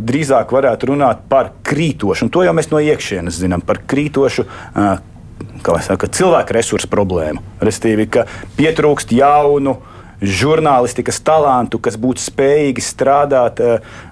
drīzāk 0.00 0.52
varētu 0.54 0.88
runāt 0.92 1.26
par 1.28 1.50
krītošu, 1.66 2.24
un 2.24 2.32
to 2.32 2.44
jau 2.46 2.54
mēs 2.56 2.70
no 2.72 2.80
iekšienes 2.80 3.36
zinām, 3.42 3.60
par 3.60 3.82
krītošu 3.84 4.46
saka, 5.84 6.08
cilvēku 6.08 6.54
resursu 6.56 6.88
problēmu. 6.88 7.42
Restīvi, 7.60 8.06
ka 8.14 8.24
pietrūkst 8.56 9.12
jaunu 9.12 9.76
žurnālistikas 10.22 11.20
talantu, 11.26 11.82
kas 11.82 11.98
būtu 12.00 12.24
spējīgi 12.24 12.82
strādāt, 12.82 13.60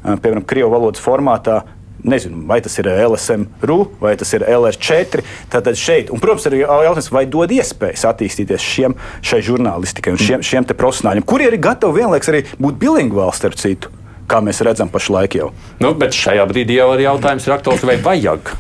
piemēram, 0.05 0.45
krievu 0.47 0.75
valodas 0.75 1.03
formātā, 1.03 1.63
nezinu, 2.09 2.43
vai 2.49 2.61
tas 2.65 2.77
ir 2.81 2.89
LSM-RU 2.91 3.79
vai 4.01 4.15
tas 4.19 4.33
ir 4.37 4.47
LR4. 4.47 5.25
Tātad 5.53 5.79
šeit, 5.81 6.13
un, 6.15 6.23
protams, 6.23 6.49
arī 6.51 6.63
jautājums, 6.65 7.13
vai 7.15 7.25
dod 7.31 7.55
iespējas 7.55 8.07
attīstīties 8.13 8.67
šiem, 8.67 8.97
šai 9.27 9.43
žurnālistikai 9.47 10.15
un 10.15 10.21
šiem, 10.23 10.45
šiem 10.47 10.69
profesionāļiem, 10.73 11.27
kuri 11.27 11.51
ir 11.51 11.59
gatavi 11.63 12.03
vienlaikus 12.03 12.33
arī 12.33 12.45
būt 12.59 12.79
bilingvāli 12.83 13.37
starp 13.37 13.59
citu. 13.61 13.93
Kā 14.27 14.41
mēs 14.43 14.59
redzam, 14.67 14.91
pašlaik 14.91 15.39
jau. 15.39 15.53
Nu, 15.79 15.93
bet 15.99 16.17
šajā 16.17 16.49
brīdī 16.51 16.81
jau 16.81 16.89
ir 16.97 17.05
jautājums, 17.07 17.47
ir 17.47 17.55
aktuāls, 17.55 17.87
vai 17.87 18.01
vajag 18.03 18.57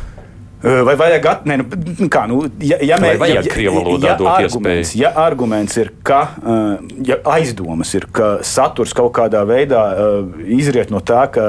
Vai 0.64 0.94
vajag 0.96 1.26
atnēt, 1.28 1.75
nu, 2.00 2.06
kā, 2.10 2.22
nu, 2.30 2.38
ja, 2.64 2.78
ja 2.80 2.96
mēs 2.96 3.20
ja, 3.20 3.42
ja, 3.42 3.42
ja, 3.44 4.14
arguments, 4.32 4.92
ja 4.96 5.10
arguments 5.20 5.76
ir, 5.76 5.90
ka 6.06 6.20
ja 7.04 7.18
aizdomas 7.28 7.92
ir, 7.94 8.06
ka 8.08 8.38
saturs 8.46 8.94
kaut 8.96 9.12
kādā 9.18 9.42
veidā 9.46 9.82
izriet 10.56 10.88
no 10.90 11.02
tā, 11.04 11.26
ka 11.34 11.44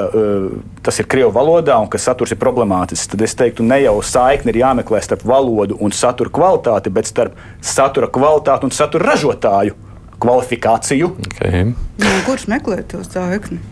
tas 0.84 1.00
ir 1.00 1.08
krievu 1.08 1.32
valodā 1.34 1.78
un 1.80 1.88
ka 1.88 1.98
saturs 1.98 2.36
ir 2.36 2.40
problemātisks, 2.42 3.08
tad 3.14 3.24
es 3.24 3.34
teiktu, 3.38 3.64
ne 3.64 3.80
jau 3.86 3.96
saikni 4.04 4.52
ir 4.52 4.60
jāmeklē 4.60 5.00
starp 5.02 5.24
valodu 5.26 5.80
un 5.80 5.96
satura 5.96 6.34
kvalitāti, 6.38 6.92
bet 6.92 7.08
starp 7.08 7.40
satura 7.64 8.12
kvalitāti 8.12 8.68
un 8.68 8.76
satura 8.76 9.14
ražotāju 9.14 9.78
kvalifikāciju. 10.20 11.14
Okay. 11.32 11.72
Nu, 11.72 12.14
kurš 12.28 12.44
meklē 12.52 12.82
to 12.92 13.00
saikni? 13.08 13.62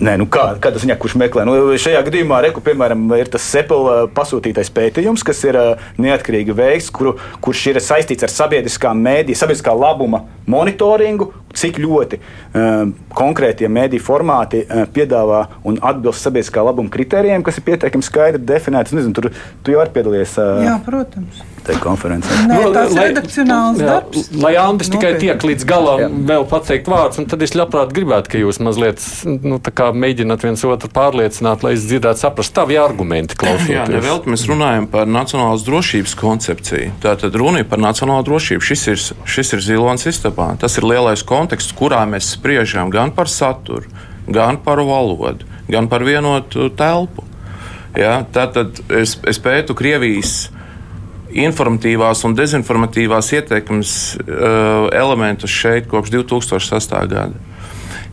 Nē, 0.00 0.14
nu 0.16 0.24
kā, 0.32 0.46
kā 0.56 0.70
tas 0.72 0.80
viņa, 0.80 0.94
kurš 0.96 1.12
meklē? 1.20 1.42
Nu, 1.44 1.54
šajā 1.76 1.98
gadījumā 2.06 2.38
reku, 2.46 2.62
piemēram, 2.64 3.02
ir 3.20 3.28
tas 3.28 3.44
Sepela 3.44 4.06
pasūtītais 4.16 4.70
pētījums, 4.72 5.20
kas 5.28 5.42
ir 5.44 5.58
neatkarīgi 6.00 6.56
veikts, 6.56 6.88
kuru, 6.96 7.18
kurš 7.44 7.66
ir 7.74 7.80
saistīts 7.84 8.24
ar 8.24 8.32
sabiedriskā 8.32 8.94
mēdī, 8.96 9.36
sabiedriskā 9.36 9.74
labuma 9.76 10.22
monitoringu, 10.48 11.28
cik 11.56 11.80
ļoti 11.82 12.20
um, 12.20 12.92
konkrētie 13.16 13.68
mediju 13.72 14.04
formāti 14.04 14.62
uh, 14.64 14.84
piedāvā 14.94 15.44
un 15.66 15.80
atbilst 15.82 16.26
sabiedriskā 16.26 16.64
labuma 16.66 16.92
kritērijiem, 16.92 17.44
kas 17.46 17.58
ir 17.60 17.66
pietiekami 17.70 18.06
skaidri 18.06 18.42
definēti. 18.46 18.96
Nezinu, 18.98 19.16
tur 19.16 19.30
tu 19.64 19.74
jau 19.74 19.82
arī 19.82 19.94
piedalījies. 19.98 20.36
Uh, 20.40 20.66
Jā, 20.66 20.76
protams. 20.86 21.42
Tajā 21.60 21.76
konferencē. 21.84 22.36
Nē, 22.48 22.56
nu, 22.56 22.70
tas 22.72 22.94
ir 22.94 23.02
redakcionāls 23.10 23.80
jā, 23.82 23.88
darbs. 23.90 24.30
Lai 24.40 24.54
Andris 24.56 24.88
tikai 24.92 25.10
tiek 25.20 25.42
līdz 25.44 25.66
galam 25.68 26.00
Jā. 26.00 26.08
vēl 26.30 26.46
pateikt 26.48 26.88
vārdus, 26.88 27.20
un 27.20 27.26
tad 27.28 27.44
es 27.44 27.52
labprāt 27.52 27.92
gribētu, 27.92 28.32
ka 28.32 28.40
jūs 28.40 28.60
mazliet 28.64 29.02
nu, 29.44 29.58
tā 29.60 29.72
kā 29.76 29.90
mēģināt 29.92 30.46
viens 30.46 30.64
otru 30.64 30.88
pārliecināt, 30.94 31.60
lai 31.66 31.74
es 31.76 31.84
dzirdētu, 31.84 32.22
saprast 32.22 32.54
tavi 32.56 32.78
argumenti 32.80 33.36
Jā, 33.36 33.42
klausoties. 33.42 33.92
nevelti 33.92 34.32
mēs 34.32 34.46
runājam 34.48 34.88
par 34.88 35.10
nacionālas 35.10 35.66
drošības 35.68 36.16
koncepciju. 36.22 36.94
Tātad 37.04 37.36
runa 37.36 37.60
ir 37.60 37.68
par 37.68 37.82
nacionālo 37.84 38.24
drošību. 38.24 38.64
Šis 38.64 38.86
ir, 38.94 39.04
šis 39.28 39.52
ir 39.58 39.64
zilonis 39.68 40.08
istabā. 40.08 40.54
Tas 40.64 40.80
ir 40.80 40.88
lielais 40.88 41.20
konteksts, 41.40 41.74
kurā 41.76 42.04
mēs 42.08 42.34
spriežam 42.36 42.92
gan 42.92 43.14
par 43.16 43.28
saturu, 43.32 43.88
gan 44.28 44.60
par 44.60 44.84
valodu, 44.84 45.48
gan 45.70 45.88
par 45.88 46.04
vienotu 46.04 46.68
telpu. 46.76 47.24
Ja, 47.98 48.20
tātad 48.30 48.78
es, 48.94 49.16
es 49.26 49.40
pētu 49.42 49.74
Krievijas 49.74 50.50
informatīvās 51.30 52.24
un 52.26 52.34
dezinformatīvās 52.38 53.32
ietekmes 53.38 53.92
uh, 54.22 54.90
elementus 54.94 55.50
šeit 55.50 55.88
kopš 55.90 56.10
2006. 56.14 56.94
gada. 57.10 57.34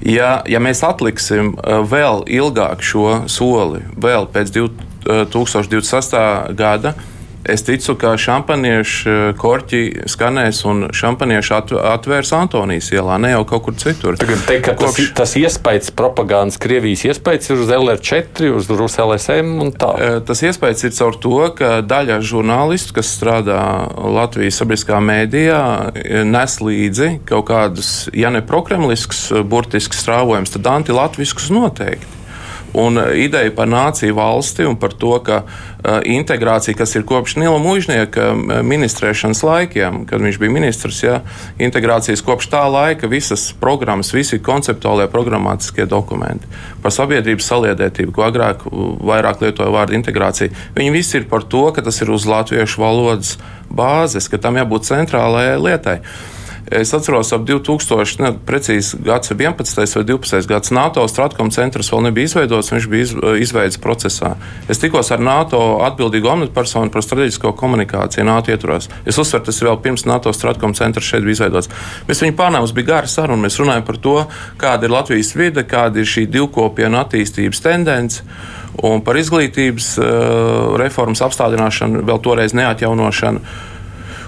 Ja, 0.05 0.43
ja 0.49 0.61
mēs 0.61 0.83
atliksim 0.85 1.55
uh, 1.55 1.81
vēl 1.85 2.23
ilgāk 2.29 2.85
šo 2.85 3.23
soli, 3.29 3.81
vēl 3.97 4.29
pēc 4.33 4.53
2026. 4.57 6.17
gada, 6.57 6.93
es 7.47 7.63
ticu, 7.63 7.95
ka 7.99 8.13
šampaniešu 8.19 9.09
uh, 9.09 9.35
korķi 9.39 9.81
skanēs 10.09 10.63
un 10.69 10.87
šampaniešu 10.95 11.53
atv- 11.57 11.81
atvērs 11.93 12.31
Antonijas 12.37 12.91
ielā, 12.91 13.17
ne 13.21 13.31
jau 13.33 13.43
kaut 13.49 13.63
kur 13.67 13.77
citur. 13.79 14.17
Tagad 14.19 14.43
teikt, 14.47 14.65
ka 14.65 14.75
tas, 14.79 14.95
Kopš- 14.97 15.13
tas 15.17 15.35
iespējas, 15.39 15.91
propagandas, 15.95 16.57
Krievijas 16.61 17.05
iespējas 17.11 17.51
ir 17.53 17.63
uz 17.63 17.71
LR4, 17.77 18.51
uz 18.57 18.69
Rus 18.69 18.97
LSM 18.99 19.53
un 19.63 19.71
tā. 19.71 19.93
Eh, 19.99 20.19
Tas 20.27 20.41
iespējas 20.43 20.83
ir 20.83 20.91
caur 20.97 21.15
to, 21.23 21.37
ka 21.55 21.69
daļa 21.81 22.19
žurnālistu, 22.25 22.93
kas 22.97 23.07
strādā 23.15 23.61
Latvijas 23.95 24.59
sabiedriskā 24.61 24.99
mēdījā, 24.99 25.61
eh, 25.95 26.23
nes 26.27 26.57
līdzi 26.59 27.19
kaut 27.29 27.47
kādus, 27.47 28.09
ja 28.13 28.29
ne 28.29 28.41
prokremliskus, 28.41 29.31
eh, 29.31 29.43
burtiskus 29.43 30.03
strāvojumus, 30.03 30.51
tad 30.57 30.67
antilatviskus 30.73 31.49
noteikti. 31.49 32.16
Un 32.73 32.97
eh, 32.97 33.13
ideja 33.23 33.51
par 33.55 33.69
nāciju 33.71 34.15
valsti 34.17 34.65
un 34.67 34.75
par 34.79 34.93
to, 34.97 35.13
ka 35.23 35.39
uh, 35.43 35.99
integrācija, 36.03 36.75
kas 36.77 36.95
ir 36.97 37.05
kopš 37.07 37.37
Nila 37.39 37.59
Mūžnieka 37.63 38.27
eh, 38.33 38.61
ministrēšanas 38.67 39.43
laikiem, 39.47 40.03
kad 40.09 40.21
viņš 40.23 40.39
bija 40.41 40.53
ministrs, 40.53 41.01
ja, 41.05 41.21
integrācijas 41.63 42.23
kopš 42.25 42.49
tā 42.51 42.63
laika 42.71 43.09
visas 43.11 43.49
programmas, 43.59 44.11
visi 44.13 44.41
konceptuālie 44.43 45.07
programmatiskie 45.11 45.87
dokumenti 45.87 46.49
par 46.83 46.93
sabiedrības 46.93 47.47
saliedētību, 47.51 48.13
ko 48.15 48.27
agrāk 48.27 48.65
vairāk 48.67 49.45
lietoja 49.45 49.73
vārdu 49.73 49.97
integrācija, 49.97 50.53
viņi 50.75 50.93
visi 50.93 51.21
ir 51.21 51.29
par 51.31 51.47
to, 51.47 51.69
ka 51.73 51.83
tas 51.85 52.01
ir 52.03 52.11
uz 52.13 52.27
latviešu 52.27 52.83
valodas 52.83 53.37
bāzes, 53.69 54.29
ka 54.31 54.39
tam 54.41 54.59
jābūt 54.59 54.87
centrālajai 54.87 55.57
lietai. 55.61 56.01
Es 56.71 56.93
atceros, 56.93 57.29
ap 57.31 57.45
2000, 57.47 58.19
ne, 58.19 58.33
precīzi 58.43 58.97
gads 58.99 59.31
11. 59.31 59.77
vai 59.95 60.03
12. 60.03 60.47
gads 60.49 60.71
NATO 60.75 61.05
Stratkom 61.07 61.47
centrs 61.55 61.87
vēl 61.93 62.01
nebija 62.09 62.27
izveidots, 62.27 62.73
viņš 62.73 62.87
bija 62.91 63.05
iz, 63.05 63.13
izveids 63.45 63.79
procesā. 63.79 64.33
Es 64.67 64.81
tikos 64.81 65.13
ar 65.15 65.23
NATO 65.23 65.61
atbildīgo 65.85 66.33
amatpersonu 66.33 66.91
par 66.91 67.05
strateģisko 67.05 67.53
komunikāciju 67.55 68.25
NATO 68.27 68.51
ietvaros. 68.51 68.89
Es 69.07 69.15
uzsveru, 69.15 69.45
tas 69.47 69.61
ir 69.61 69.69
vēl 69.69 69.79
pirms 69.85 70.03
NATO 70.09 70.33
Stratkom 70.35 70.75
centrs 70.75 71.07
šeit 71.07 71.23
bija 71.23 71.37
izveidots. 71.37 71.71
Mēs 72.09 72.25
viņu 72.25 72.35
pārnājām, 72.35 72.67
mums 72.67 72.75
bija 72.75 72.89
gara 72.91 73.13
saruna, 73.13 73.45
mēs 73.45 73.61
runājam 73.63 73.87
par 73.87 74.01
to, 74.03 74.17
kāda 74.59 74.89
ir 74.89 74.95
Latvijas 74.97 75.31
vide, 75.39 75.63
kāda 75.63 76.03
ir 76.03 76.11
šī 76.17 76.25
divkopiena 76.35 77.05
attīstības 77.05 77.63
tendence. 77.63 78.27
Un 78.83 78.99
par 79.07 79.15
izglītības 79.15 79.93
uh, 80.03 80.75
reformas 80.83 81.23
apstādināšanu, 81.23 82.03
vēl 82.11 82.23
toreiz 82.27 82.53
neatjaunošanu. 82.59 83.75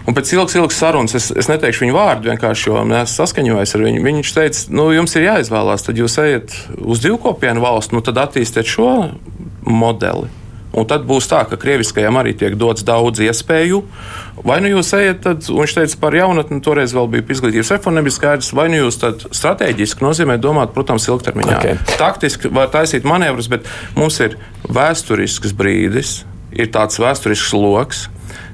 Un 0.09 0.15
pēc 0.17 0.31
ilgas, 0.33 0.55
ilgas 0.57 0.79
sarunas, 0.81 1.13
es, 1.13 1.27
es 1.37 1.49
neteikšu 1.51 1.83
viņu 1.83 1.93
vārdu, 1.93 2.31
vienkārši 2.31 2.71
jo 2.71 2.81
mēs 2.89 3.13
saskaņojamies 3.19 3.75
ar 3.77 3.83
viņu. 3.85 4.01
Viņš 4.07 4.33
teica, 4.33 4.63
nu, 4.73 4.87
jums 4.95 5.13
ir 5.19 5.27
jāizvēlās, 5.27 5.85
tad 5.85 6.01
jūs 6.01 6.17
ejat 6.23 6.55
uz 6.81 7.03
divkopienu 7.03 7.61
valstu, 7.61 7.99
nu, 7.99 8.01
tad 8.05 8.17
attīstiet 8.17 8.65
šo 8.65 8.89
modeli. 9.69 10.31
Un 10.79 10.85
tad 10.89 11.05
būs 11.09 11.25
tā, 11.29 11.43
ka 11.49 11.57
krieviskajam 11.61 12.17
arī 12.21 12.35
tiek 12.37 12.53
dots 12.57 12.85
daudz 12.85 13.21
iespēju. 13.25 13.79
Vai 14.45 14.59
nu 14.61 14.69
jūs 14.71 14.91
ejat, 14.97 15.21
tad, 15.25 15.47
un 15.49 15.63
viņš 15.63 15.77
teica 15.79 16.01
par 16.01 16.17
jaunatni, 16.17 16.61
toreiz 16.65 16.93
vēl 16.95 17.09
bija 17.13 17.25
izglītības 17.35 17.73
reforma, 17.73 17.99
nebija 17.99 18.17
skaidrs, 18.17 18.51
vai 18.57 18.67
nu 18.73 18.83
jūs 18.83 18.99
tad 19.01 19.25
strateģiski 19.29 20.05
nozīmē 20.05 20.37
domāt, 20.41 20.73
protams, 20.73 21.09
ilgtermiņā. 21.09 21.57
Ok. 21.57 21.97
Taktiski 22.01 22.53
var 22.53 22.69
taisīt 22.73 23.05
manevrus, 23.09 23.49
bet 23.51 23.65
mums 23.97 24.21
ir 24.25 24.37
vēsturisks 24.69 25.57
brīdis, 25.57 26.19
ir 26.53 26.69
tāds 26.73 27.01
vēsturisks 27.01 27.53
lokus, 27.57 28.07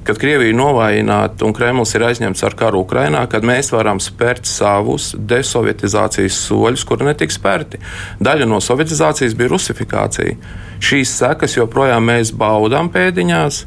kad 0.06 0.20
Krievija 0.22 0.54
ir 0.54 0.58
novājināta 0.58 1.48
un 1.48 1.54
Kremlis 1.56 1.96
ir 1.98 2.06
aizņemts 2.06 2.46
ar 2.46 2.56
karu 2.58 2.84
Ukrajinā, 2.86 3.24
kad 3.30 3.46
mēs 3.48 3.72
varam 3.74 4.02
spērt 4.04 4.46
savus 4.46 5.14
desovietizācijas 5.18 6.38
soļus, 6.46 6.86
kuri 6.86 7.10
netika 7.10 7.34
spērti. 7.34 7.82
Daļa 8.24 8.48
no 8.50 8.62
sovietizācijas 8.62 9.34
bija 9.38 9.54
rusifikācija. 9.56 10.38
Šīs 10.86 11.16
sekas 11.18 11.58
joprojām 11.58 12.06
mēs 12.12 12.34
baudām 12.38 12.92
pēdiņās. 12.94 13.64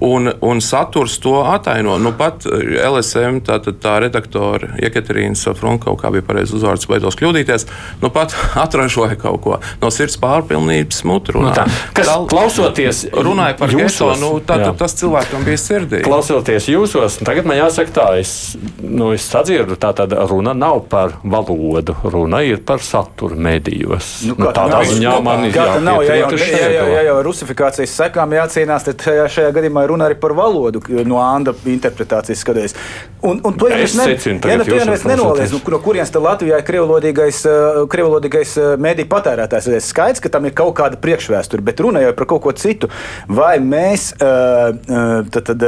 Un, 0.00 0.32
un 0.40 0.60
saturs 0.60 1.18
to 1.22 1.36
ataino. 1.46 1.98
Nu, 2.02 2.12
pat 2.18 2.46
LSM, 2.46 3.40
tā, 3.46 3.60
tā, 3.62 3.74
tā 3.78 3.94
redaktore 4.02 4.72
Jekaterīna 4.82 5.38
Safronka, 5.38 5.92
kā 6.00 6.10
bija 6.14 6.24
pareizs 6.26 6.54
uzvārds, 6.56 6.88
baidos 6.90 7.18
kļūdīties, 7.20 7.66
nu 8.02 8.10
pat 8.14 8.34
atražoja 8.64 9.18
kaut 9.20 9.40
ko 9.44 9.58
no 9.82 9.90
sirds 9.94 10.18
pārpilnības 10.22 11.04
mutru. 11.08 11.44
Nu 11.44 11.52
tā. 11.54 11.66
Kas 11.96 12.10
klausoties 12.30 13.04
runāja 13.14 13.58
par 13.58 13.74
jūsos, 13.74 14.18
nu, 14.22 14.32
tā, 14.44 14.58
tā, 14.62 14.72
tas 14.78 14.96
cilvēkam 14.98 15.46
bija 15.46 15.60
sirdī. 15.60 16.02
Klausoties 16.06 16.68
jūsos, 16.72 17.20
tagad 17.24 17.48
man 17.48 17.60
jāsaka, 17.60 17.94
tā, 17.94 18.08
es, 18.22 18.34
nu, 18.82 19.12
es 19.14 19.26
sadzirdu, 19.30 19.78
tā 19.80 19.94
tad 19.96 20.14
runa 20.30 20.56
nav 20.58 20.84
par 20.90 21.18
valodu, 21.22 21.96
runa 22.02 22.42
ir 22.46 22.62
par 22.66 22.82
saturu 22.84 23.38
medijos. 23.38 24.16
Nu, 24.28 24.36
tā 24.40 24.52
tādā 24.56 24.82
ziņā 24.88 25.14
man 25.24 25.46
ir 25.48 25.58
nav? 25.84 26.02
Ja 26.04 27.02
jau, 27.08 27.16
rusifikācijas 27.26 27.94
sekām 27.94 28.34
jācīnās, 28.36 28.86
tad 28.88 29.04
šajā 29.04 29.52
gadījumā 29.54 29.83
ir 29.84 29.92
runa 29.92 30.08
arī 30.08 30.16
par 30.20 30.34
valodu, 30.36 30.82
no 31.08 31.20
Anda 31.22 31.54
interpretācijas 31.70 32.40
skatoties. 32.44 32.76
Un, 33.24 33.40
un 33.44 33.56
to 33.58 33.68
jau 33.70 33.78
Es 33.80 33.92
es 33.92 33.98
ne- 33.98 34.06
secinu 34.12 34.40
ja 34.40 34.40
tagad 34.40 34.58
nu 34.58 34.64
to 34.64 34.78
jau 34.80 34.94
es 34.94 35.04
nenoliedzu, 35.08 35.60
nu, 35.60 35.72
no 35.76 35.80
kurienes 35.84 36.12
tad 36.12 36.24
Latvijā 36.24 36.60
ir 36.60 36.66
krievlodīgais, 36.68 37.42
uh, 37.48 37.82
krievlodīgais 37.90 38.56
uh, 38.60 38.72
mēdī 38.80 39.06
patērētājs. 39.10 39.68
Ir 39.72 39.84
skaidrs, 39.84 40.22
ka 40.24 40.32
tam 40.32 40.48
ir 40.48 40.56
kaut 40.56 40.74
kāda 40.78 41.00
priekšvēsture, 41.00 41.64
bet 41.64 41.80
runa 41.84 42.02
jau 42.04 42.12
ir 42.12 42.18
par 42.18 42.28
kaut 42.34 42.42
ko 42.44 42.52
citu. 42.52 42.90
Vai 43.28 43.56
mēs 43.62 44.10
uh, 44.18 45.24
tad, 45.30 45.52
tad, 45.52 45.64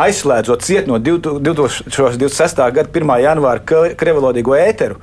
aizslēdzot 0.00 0.64
ciet 0.64 0.88
no 0.88 0.98
2026. 1.02 2.60
gada 2.74 2.88
1. 2.88 3.12
janvāra 3.24 3.94
krievalodīgo 3.98 4.54
ēteru, 4.56 4.98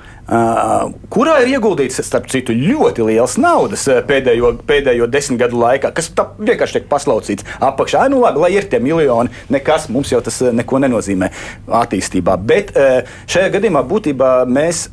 kurā 1.14 1.38
ir 1.44 1.54
ieguldīts, 1.56 2.02
starp 2.06 2.28
citu, 2.32 2.56
ļoti 2.56 3.06
liels 3.08 3.38
naudas 3.42 3.86
pēdējo, 4.08 4.54
pēdējo 4.68 5.08
desmit 5.12 5.42
gadu 5.44 5.62
laikā, 5.62 5.92
kas 5.96 6.10
vienkārši 6.16 6.80
tiek 6.80 6.90
paslaucīts 6.92 7.48
apakšā. 7.64 8.08
Nu, 8.12 8.22
labi, 8.24 8.44
lai 8.44 8.52
ir 8.56 8.68
tie 8.72 8.82
miljoni, 8.84 9.34
nekas 9.54 9.88
mums 9.94 10.12
jau 10.14 10.22
tas 10.26 10.42
neko 10.56 10.82
nenozīmē 10.84 11.32
attīstībā. 11.82 12.38
Bet 12.50 12.74
šajā 13.30 13.54
gadījumā 13.58 13.84
būtībā 13.88 14.32
mēs 14.50 14.88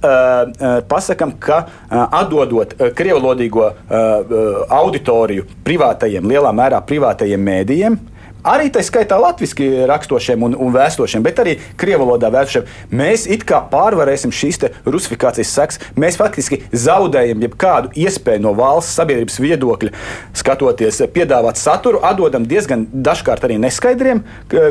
pasakām, 0.91 1.37
ka 1.41 1.65
atdodot 2.05 2.77
krievalodīgo 2.97 3.69
uh, 3.71 4.65
auditoriju 4.75 5.47
privātajiem, 5.65 6.27
lielā 6.29 6.53
mērā 6.57 6.81
privātajiem 6.85 7.49
mēdījiem, 7.49 7.99
Arī 8.45 8.69
tā 8.69 8.83
skaitā 8.85 9.17
latviešu 9.17 9.87
raksturošiem 9.89 10.43
un, 10.45 10.55
un 10.61 10.73
vēstošiem, 10.75 11.23
bet 11.25 11.39
arī 11.41 11.55
krievu 11.81 12.05
valodā 12.05 12.29
vēstošiem. 12.35 12.67
Mēs 12.93 13.25
it 13.33 13.47
kā 13.49 13.63
pārvarēsim 13.71 14.35
šīs 14.35 14.61
rusifikācijas 14.85 15.53
sekas. 15.57 15.81
Mēs 15.97 16.19
faktiski 16.21 16.61
zaudējam 16.71 17.41
jebkādu 17.47 17.95
iespēju 18.05 18.45
no 18.45 18.53
valsts 18.59 18.99
sabiedrības 18.99 19.41
viedokļa, 19.41 19.95
skatoties, 20.37 21.01
piedāvāt 21.15 21.57
saturu, 21.61 22.03
atdodam 22.05 22.45
diezgan 22.49 22.85
dažkārt 22.93 23.47
arī 23.49 23.57
neskaidriem 23.65 24.21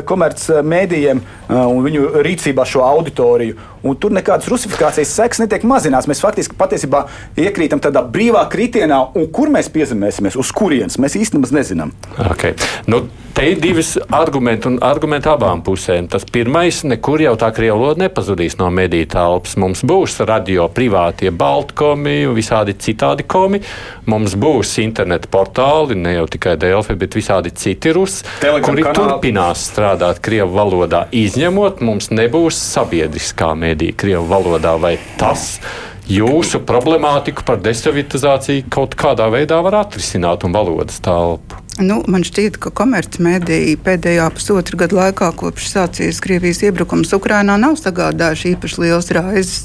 komercmedijiem 0.06 1.24
un 1.50 1.82
viņu 1.84 2.22
rīcībā 2.24 2.66
šo 2.68 2.86
auditoriju. 2.86 3.58
Un 3.84 3.98
tur 4.00 4.14
nekādas 4.16 4.48
rusifikācijas 4.48 5.10
sekas 5.12 5.42
netiek 5.42 5.66
mazināts. 5.68 6.08
Mēs 6.08 6.22
faktiski 6.24 6.56
patiesībā 6.56 7.02
iekrītam 7.36 7.82
tādā 7.84 8.00
brīvā 8.00 8.46
kritienā, 8.48 9.02
un 9.18 9.28
kur 9.34 9.52
mēs 9.52 9.68
piezemēsimies, 9.74 10.38
uz 10.40 10.52
kurienes 10.56 10.96
mēs 11.02 11.18
īstenībā 11.20 11.52
nezinām. 11.58 11.92
Okay. 12.30 12.56
Nu, 12.88 13.02
te 13.36 13.50
ir 13.50 13.60
divas 13.64 13.98
argumenti 14.08 14.68
un 14.68 14.74
argumenti 14.84 15.28
abām 15.32 15.62
pusēm. 15.64 16.08
Tas 16.12 16.26
pirmais, 16.28 16.82
nekur 16.84 17.22
jau 17.24 17.32
tā 17.40 17.48
krievu 17.56 17.78
valoda 17.80 18.02
nepazudīs 18.02 18.58
no 18.60 18.68
mediju 18.74 19.06
telpas. 19.14 19.54
Mums 19.60 19.80
būs 19.88 20.18
radio 20.28 20.66
privātie 20.68 21.32
baltkomi 21.32 22.26
un 22.28 22.36
visādi 22.36 22.74
citādi 22.76 23.24
komi. 23.24 23.62
Mums 24.10 24.36
būs 24.40 24.74
interneta 24.84 25.30
portāli, 25.32 25.96
ne 25.96 26.12
jau 26.18 26.26
tikai 26.36 26.58
Delfi, 26.60 26.98
bet 27.00 27.16
visādi 27.16 27.54
citi 27.56 27.94
rusi, 27.96 28.28
kuri 28.42 28.84
kanāli. 28.84 28.98
turpinās 29.00 29.64
strādāt 29.70 30.20
krievu 30.24 30.52
valodā. 30.58 31.06
Izņemot, 31.24 31.80
mums 31.80 32.12
nebūs 32.12 32.60
sabiedriskā 32.60 33.54
medija 33.56 33.96
krievu 33.96 34.28
valodā 34.28 34.76
vai 34.80 34.98
tas 35.16 35.56
jūsu 36.04 36.60
problemātiku 36.68 37.48
par 37.48 37.64
desovitizāciju 37.64 38.68
kaut 38.68 38.92
kādā 38.92 39.32
veidā 39.32 39.64
var 39.64 39.80
atrisināt 39.86 40.44
un 40.44 40.52
valodas 40.52 41.00
telpu? 41.00 41.63
Nu, 41.82 42.04
man 42.06 42.22
šķiet, 42.22 42.60
ka 42.62 42.70
komercmediji 42.70 43.74
pēdējā 43.82 44.28
pusotra 44.36 44.78
gada 44.84 44.98
laikā, 45.00 45.32
kopš 45.34 45.72
sācies 45.72 46.20
Krievijas 46.22 46.62
iebrukums 46.62 47.10
Ukrajinā, 47.16 47.56
nav 47.58 47.74
sagādājuši 47.80 48.52
īpaši 48.54 48.82
liels 48.84 49.10
raizes. 49.16 49.56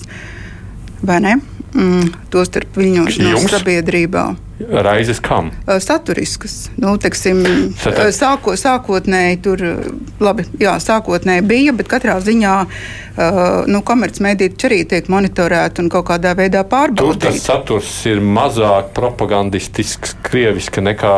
Vai 1.05 1.19
ne? 1.21 1.35
Mm, 1.73 2.13
Tostarp 2.33 2.77
viņošanos 2.79 3.49
sabiedrībā. 3.51 4.29
Raizes 4.59 5.19
kam? 5.23 5.51
Saturiskas. 5.79 6.67
Nu, 6.77 6.97
teksim, 6.99 7.45
sāko, 8.11 8.57
sākotnēji 8.59 9.37
tur 9.45 9.61
labi, 10.19 10.43
jā, 10.59 10.73
sākotnēji 10.83 11.45
bija, 11.47 11.75
bet 11.77 11.87
katrā 11.91 12.17
ziņā 12.23 12.55
nu, 13.71 13.81
komercmediji 13.87 14.57
arī 14.67 14.81
tiek 14.89 15.07
monitorēti 15.11 15.83
un 15.83 15.87
kaut 15.93 16.09
kādā 16.11 16.33
veidā 16.35 16.65
pārbaudīti. 16.67 17.21
Tur 17.21 17.21
tas 17.23 17.39
saturs 17.47 17.93
ir 18.11 18.19
mazāk 18.19 18.91
propagandistisks, 18.99 20.17
krieviski 20.27 20.83
nekā 20.83 21.15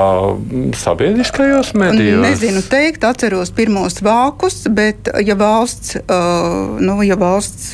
sabiedriskajos 0.77 1.73
medijos. 1.81 2.21
Nezinu 2.27 2.61
teikt, 2.69 3.09
atceros 3.09 3.53
pirmos 3.57 4.03
vākus, 4.05 4.67
bet 4.69 5.09
ja 5.25 5.37
valsts, 5.39 5.97
nu, 6.77 7.01
ja 7.07 7.17
valsts 7.17 7.73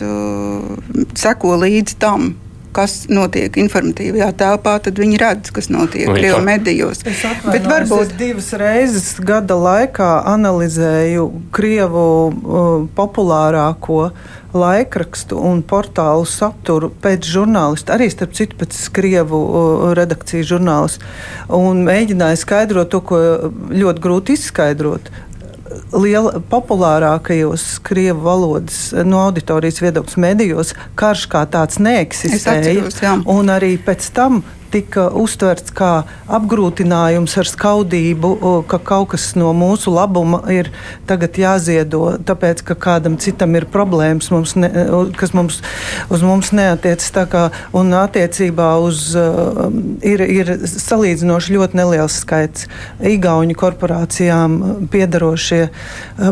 seko 1.20 1.58
līdzi 1.68 2.00
tam, 2.00 2.36
kas 2.78 2.98
notiek 3.10 3.58
informatīvajā 3.58 4.30
telpā, 4.38 4.78
tad 4.86 5.00
viņi 5.02 5.20
redz, 5.22 5.52
kas 5.56 5.72
notiek 5.74 6.10
Krievu 6.14 6.42
medijos. 6.46 7.02
Bet 7.48 7.66
varbūt 7.66 8.14
divas 8.20 8.52
reizes 8.58 9.16
gada 9.26 9.58
laikā 9.58 10.12
analizēju 10.30 11.30
Krievu 11.56 12.08
uh, 12.28 12.68
populārāko 12.98 14.12
laikrakstu 14.58 15.38
un 15.44 15.60
portālu 15.68 16.26
saturu 16.30 16.90
pēc 17.04 17.28
žurnālista, 17.28 17.98
arī 17.98 18.08
starp 18.14 18.36
citu 18.38 18.58
pēc 18.62 18.78
Krievu 18.96 19.42
uh, 19.42 19.88
redakcijas 19.98 20.52
žurnālistu, 20.54 21.10
un 21.58 21.84
mēģināju 21.88 22.42
skaidrot 22.44 22.94
to, 22.94 23.02
ko 23.10 23.22
ļoti 23.74 24.04
grūti 24.04 24.38
izskaidrot 24.38 25.12
liela, 25.94 26.42
populārākajos 26.50 27.66
krievu 27.86 28.24
valodas 28.28 28.92
no 29.06 29.22
auditorijas 29.28 29.82
viedokļa 29.84 30.24
medijos 30.24 30.74
karš 31.00 31.28
kā 31.32 31.44
tāds 31.52 31.82
neeksistēja. 31.84 32.64
Atceros, 32.64 33.02
jā. 33.04 33.16
un 33.34 33.52
arī 33.54 33.76
pēc 33.82 34.12
tam 34.16 34.42
tika 34.74 35.08
uztverts 35.16 35.74
kā 35.76 35.92
apgrūtinājums 36.28 37.38
ar 37.40 37.50
skaudību, 37.50 38.32
ka 38.70 38.80
kaut 38.84 39.14
kas 39.14 39.30
no 39.40 39.54
mūsu 39.58 39.94
labuma 39.94 40.42
ir 40.54 40.72
tagad 41.10 41.38
jāziedo, 41.40 42.18
tāpēc 42.28 42.64
ka 42.68 42.78
kādam 42.88 43.18
citam 43.22 43.56
ir 43.60 43.68
problēmas, 43.72 44.30
mums 44.34 44.56
ne, 44.60 44.70
kas 45.18 45.34
mums, 45.38 45.62
uz 46.14 46.26
mums 46.26 46.54
neatiecas. 46.56 47.14
Un 47.78 47.94
attiecībā 47.96 48.68
uz 48.84 49.10
ir, 50.06 50.22
ir 50.22 50.52
salīdzinoši 50.68 51.56
ļoti 51.56 51.80
neliels 51.80 52.18
skaits 52.22 52.68
Igauņu 53.08 53.56
korporācijām 53.58 54.58
piedarošie 54.92 55.62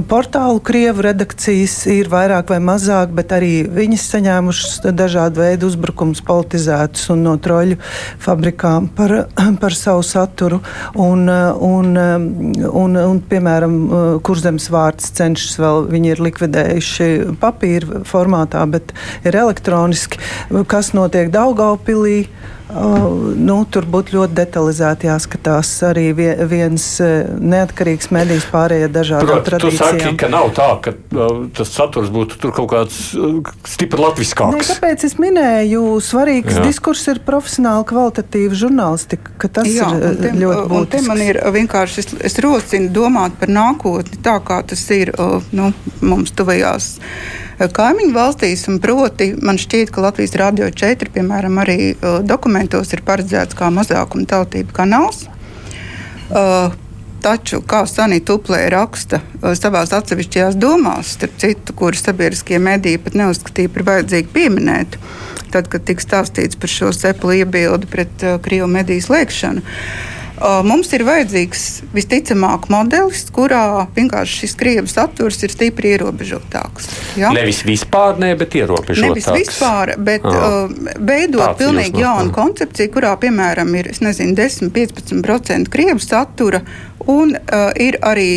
portālu 0.09 0.61
Krievu 0.65 1.05
redakcijas 1.05 1.77
ir 1.91 2.09
vairāk 2.11 2.51
vai 2.53 2.59
mazāk, 2.63 3.13
bet 3.15 3.33
arī 3.35 3.53
viņas 3.71 4.07
saņēmušas 4.13 4.93
dažādu 4.95 5.43
veidu 5.43 5.69
uzbrukumus 5.71 6.23
politizētus 6.25 7.09
un 7.13 7.25
no 7.25 7.35
troļu 7.41 7.79
fabrikām 8.25 8.89
par, 8.97 9.13
par 9.61 9.77
savu 9.77 10.03
saturu. 10.05 10.61
Un, 11.01 11.27
un, 11.29 11.91
un, 11.97 12.99
un, 13.01 13.21
piemēram, 13.29 13.77
kurzemes 14.25 14.69
vārds 14.73 15.13
cenšas 15.15 15.59
vēl, 15.61 15.85
viņi 15.93 16.13
ir 16.15 16.23
likvidējuši 16.29 17.09
papīra 17.41 18.03
formātā, 18.07 18.65
bet 18.69 18.95
ir 19.25 19.39
elektroniski, 19.45 20.21
kas 20.71 20.93
notiek 20.97 21.31
Daugaupilī. 21.33 22.25
Nu, 22.75 23.55
tur 23.71 23.85
būtu 23.87 24.17
ļoti 24.17 24.35
detalizēti 24.35 25.07
jāskatās. 25.07 25.69
Arī 25.87 26.09
viens 26.15 26.85
neatkarīgs 26.99 28.09
medijs 28.15 28.47
pārējie 28.51 28.89
dažādām 28.91 29.43
tradīcijām. 29.45 29.95
Jūs 29.95 30.03
sakat, 30.03 30.17
ka 30.19 30.29
nav 30.33 30.49
tā, 30.57 30.67
ka 30.83 30.93
tas 31.55 31.71
saturs 31.71 32.11
būtu 32.13 32.39
tur 32.41 32.51
kaut 32.55 32.69
kāds 32.73 32.97
stipri 33.71 34.03
latviskāks. 34.03 34.57
Ne, 34.57 34.65
tāpēc 34.67 35.05
es 35.07 35.15
minēju, 35.21 35.85
svarīgs 36.03 36.59
Jā. 36.59 36.65
diskurs 36.67 37.05
ir 37.11 37.21
profesionāli 37.25 37.87
kvalitatīva 37.91 38.59
žurnālistika. 38.65 39.51
Tas 39.55 39.71
Jā, 39.71 39.89
ir 39.95 40.19
te, 40.19 40.33
ļoti 40.35 40.67
būtiski. 40.73 40.91
Te 40.97 41.03
man 41.07 41.23
ir 41.23 41.39
vienkārši, 41.55 42.03
es, 42.03 42.11
es 42.31 42.37
rosinu 42.43 42.91
domāt 42.95 43.39
par 43.39 43.51
nākotni 43.55 44.19
tā, 44.25 44.35
kā 44.43 44.59
tas 44.67 44.83
ir 44.95 45.13
nu, 45.55 45.71
mums 46.03 46.35
tuvajās 46.35 46.95
kaimiņu 47.59 48.13
valstīs. 48.15 48.65
Proti, 48.81 49.31
man 49.41 49.59
šķiet, 49.61 49.91
ka 49.93 50.03
Latvijas 50.05 50.35
Rādio 50.39 50.69
4, 50.71 51.11
piemēram, 51.15 51.59
arī 51.63 51.77
uh, 51.93 52.21
dokumentos 52.25 52.93
ir 52.93 53.03
paredzēts 53.07 53.57
kā 53.57 53.71
mazākuma 53.73 54.27
tautība 54.29 54.81
kanāls. 54.83 55.27
Uh, 56.29 56.73
Taču, 57.25 57.57
kā 57.65 57.79
Sanita 57.89 58.35
Uplē 58.37 58.67
raksta 58.69 59.17
savā 59.57 59.79
atsevišķajās 59.81 60.59
domās, 60.61 61.15
starp 61.15 61.39
citu, 61.41 61.73
kuras 61.73 62.03
sabiedriskie 62.05 62.59
mediji 62.61 62.99
pat 63.01 63.17
neuzskatīja 63.17 63.71
par 63.73 63.85
vajadzīgu 63.87 64.29
pieminēt, 64.35 64.99
tad, 65.49 65.71
kad 65.73 65.87
tika 65.87 66.05
stāstīts 66.05 66.59
par 66.61 66.69
šo 66.69 66.91
seplu 66.93 67.33
iebildi 67.39 67.89
pret 67.89 68.27
uh, 68.27 68.37
Krievu 68.45 68.69
mediju 68.69 69.07
slēgšanu. 69.07 69.65
Uh, 69.65 70.14
Mums 70.41 70.89
ir 70.91 71.05
vajadzīgs 71.07 71.61
visticamāk 71.95 72.67
modelis, 72.73 73.23
kurā 73.35 73.87
vienkārši 73.95 74.41
šis 74.41 74.55
krievu 74.59 74.91
saturs 74.91 75.39
ir 75.47 75.53
stipri 75.53 75.93
ierobežotāks. 75.95 76.89
Ja? 77.19 77.31
Nevis 77.35 77.61
vispār, 77.67 78.19
ne, 78.19 78.33
bet 78.39 78.57
ierobežotāks. 78.59 79.05
Nevis 79.05 79.29
vispār, 79.31 79.93
bet 79.95 80.25
uh, 80.27 80.67
veidot 80.99 81.55
pilnīgi 81.59 82.03
jaunu 82.03 82.29
mm. 82.29 82.35
koncepciju, 82.35 82.91
kurā, 82.97 83.13
piemēram, 83.21 83.71
ir 83.79 83.91
10-15% 83.95 85.71
krievu 85.71 86.03
satura 86.03 86.61
un 87.07 87.35
uh, 87.37 87.71
ir 87.79 87.99
arī 88.03 88.29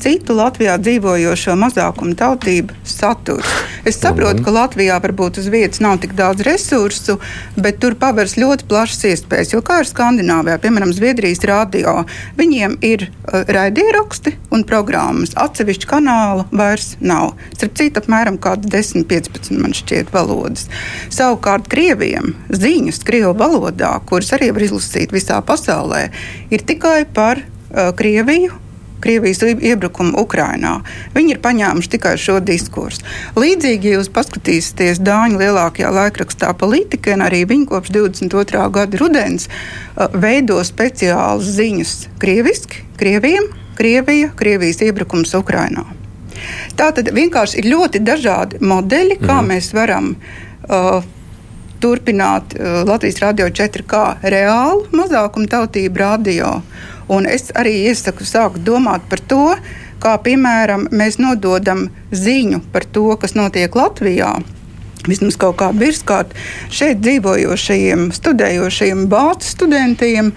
citu 0.00 0.34
Latvijā 0.38 0.76
dzīvojošo 0.80 1.54
mazākumu 1.60 2.16
tautību 2.18 2.76
saturs. 2.88 3.48
Es 3.88 3.98
saprotu, 4.00 4.42
ka 4.44 4.52
Latvijā 4.54 4.98
varbūt 5.00 5.40
uz 5.40 5.48
vietas 5.52 5.80
nav 5.84 5.98
tik 6.02 6.14
daudz 6.18 6.44
resursu, 6.46 7.18
bet 7.56 7.80
tur 7.82 7.96
pavērs 8.00 8.36
ļoti 8.40 8.66
plašas 8.70 9.06
iespējas. 9.10 9.52
Jo 9.54 9.62
kā 9.64 9.80
ir 9.80 9.88
Skandināvijā, 9.88 10.58
piemēram, 10.62 10.92
Zviedrijas 10.96 11.44
radio, 11.48 12.04
viņiem 12.40 12.78
ir 12.86 13.06
uh, 13.08 13.42
raidieraksti 13.48 14.34
un 14.54 14.64
programmas. 14.68 15.34
Atsevišķu 15.40 15.90
kanālu 15.90 16.46
vairs 16.52 16.94
nav. 17.00 17.34
Starp 17.56 17.76
citu, 17.80 18.04
apmēram 18.04 18.40
10, 18.40 19.06
15 19.10 19.60
man 19.60 19.76
šķiet 19.76 20.12
valodas. 20.14 20.68
Savukārt 21.12 21.68
Krieviem 21.72 22.34
ziņas 22.52 23.04
Krievu 23.06 23.34
valodā, 23.40 23.94
kuras 24.08 24.32
arī 24.36 24.52
var 24.56 24.68
izlasīt 24.68 25.14
visā 25.14 25.40
pasaulē, 25.44 26.08
ir 26.52 26.66
tikai 26.68 27.04
par 27.14 27.40
uh, 27.44 27.92
Krieviju 27.96 28.69
Krievijas 29.00 29.42
iebrukumu 29.42 30.18
Ukrajinā. 30.24 30.80
Viņi 31.14 31.36
ir 31.36 31.42
paņēmuši 31.44 31.92
tikai 31.96 32.16
šo 32.20 32.38
diskursu. 32.44 33.06
Līdzīgi, 33.40 33.92
ja 33.92 34.00
jūs 34.00 34.10
paskatīsieties 34.14 35.00
Dāņu 35.04 35.40
lielākajā 35.40 35.92
laikrakstā 35.96 36.52
politika, 36.60 37.16
arī 37.26 37.44
viņi 37.48 37.68
kopš 37.70 37.94
22. 37.96 38.66
gada 38.74 39.00
rudens 39.00 39.48
veido 40.12 40.60
speciālas 40.66 41.48
ziņas 41.56 41.96
krieviski, 42.20 42.84
krieviem, 43.00 43.48
Krievija, 43.80 44.28
Krievijas 44.36 44.82
iebrukums 44.84 45.30
Ukrajinā. 45.38 45.86
Tā 46.76 46.90
tad 46.96 47.08
vienkārši 47.16 47.62
ir 47.62 47.70
ļoti 47.72 48.02
dažādi 48.04 48.60
modeļi, 48.60 49.16
kā 49.22 49.38
mm. 49.40 49.48
mēs 49.52 49.70
varam 49.76 50.10
uh, 50.16 51.00
turpināt 51.82 52.54
uh, 52.56 52.82
Latvijas 52.88 53.20
radio 53.24 53.48
4 53.48 53.86
kā 53.88 54.04
reālu 54.22 54.86
mazākumu 54.96 55.50
tautību 55.50 56.02
radio. 56.02 56.60
Un 57.10 57.26
es 57.26 57.50
arī 57.58 57.74
iesaku 57.90 58.24
sākt 58.28 58.62
domāt 58.66 59.08
par 59.10 59.22
to, 59.32 59.44
kā 60.00 60.14
piemēram 60.24 60.86
mēs 60.94 61.18
nododam 61.20 61.88
ziņu 62.14 62.62
par 62.72 62.86
to, 62.86 63.08
kas 63.20 63.36
notiek 63.36 63.74
Latvijā. 63.76 64.36
Vismaz 65.08 65.36
kaut 65.40 65.56
kā 65.60 65.70
virskārt 65.72 66.34
šeit 66.72 67.00
dzīvojošajiem, 67.04 68.10
studējošajiem 68.14 69.06
bāzu 69.10 69.48
studentiem, 69.48 70.34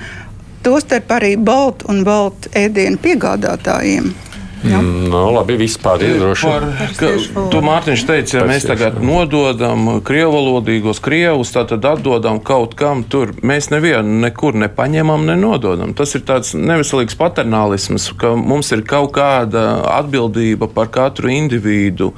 tostarp 0.63 1.11
arī 1.11 1.35
baltu 1.35 1.91
un 1.91 2.05
baltu 2.07 2.51
ēdienu 2.55 3.01
piegādātājiem. 3.03 4.13
Mm, 4.63 5.09
no, 5.11 5.23
labi, 5.35 5.57
vispār 5.59 6.03
ir 6.05 6.17
droši. 6.21 6.47
Par, 6.47 6.65
ka, 6.97 7.09
tu, 7.51 7.61
Mārtiņš, 7.65 8.03
teici, 8.07 8.37
ja 8.37 8.45
mēs 8.47 8.67
tagad 8.67 8.99
nododam 9.03 9.99
krievalodīgos 10.05 11.01
krievus, 11.03 11.51
tad 11.55 11.73
atdodam 11.75 12.39
kaut 12.43 12.77
kam 12.79 13.03
tur. 13.03 13.33
Mēs 13.43 13.69
nevienu 13.73 14.21
nekur 14.23 14.55
nepaņemam, 14.63 15.25
nenododam. 15.27 15.95
Tas 15.97 16.15
ir 16.15 16.23
tāds 16.27 16.53
neveselīgs 16.55 17.17
paternālisms, 17.19 18.11
ka 18.19 18.35
mums 18.39 18.71
ir 18.75 18.85
kaut 18.87 19.11
kāda 19.17 19.83
atbildība 19.99 20.71
par 20.71 20.91
katru 20.93 21.33
individu 21.33 22.13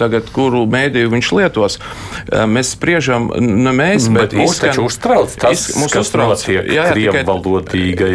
tagad, 0.00 0.30
kuru 0.34 0.64
mēdīju 0.70 1.10
viņš 1.12 1.30
lietos. 1.36 1.78
Eh, 2.30 2.44
mēs 2.48 2.72
spriežam, 2.74 3.28
ne 3.36 3.72
mēs, 3.76 4.08
mm, 4.08 4.16
bet, 4.16 4.32
bet 4.32 4.40
mūs 4.40 4.60
taču 4.62 4.86
uztrauc 4.88 5.34
tas, 5.40 5.68
iz, 5.68 5.76
kas 5.92 6.08
uztrauc, 6.08 6.32
notiek 6.40 6.70
jā, 6.70 6.74
jā, 6.74 6.86
krievu 6.94 7.60
tikai... 7.68 8.10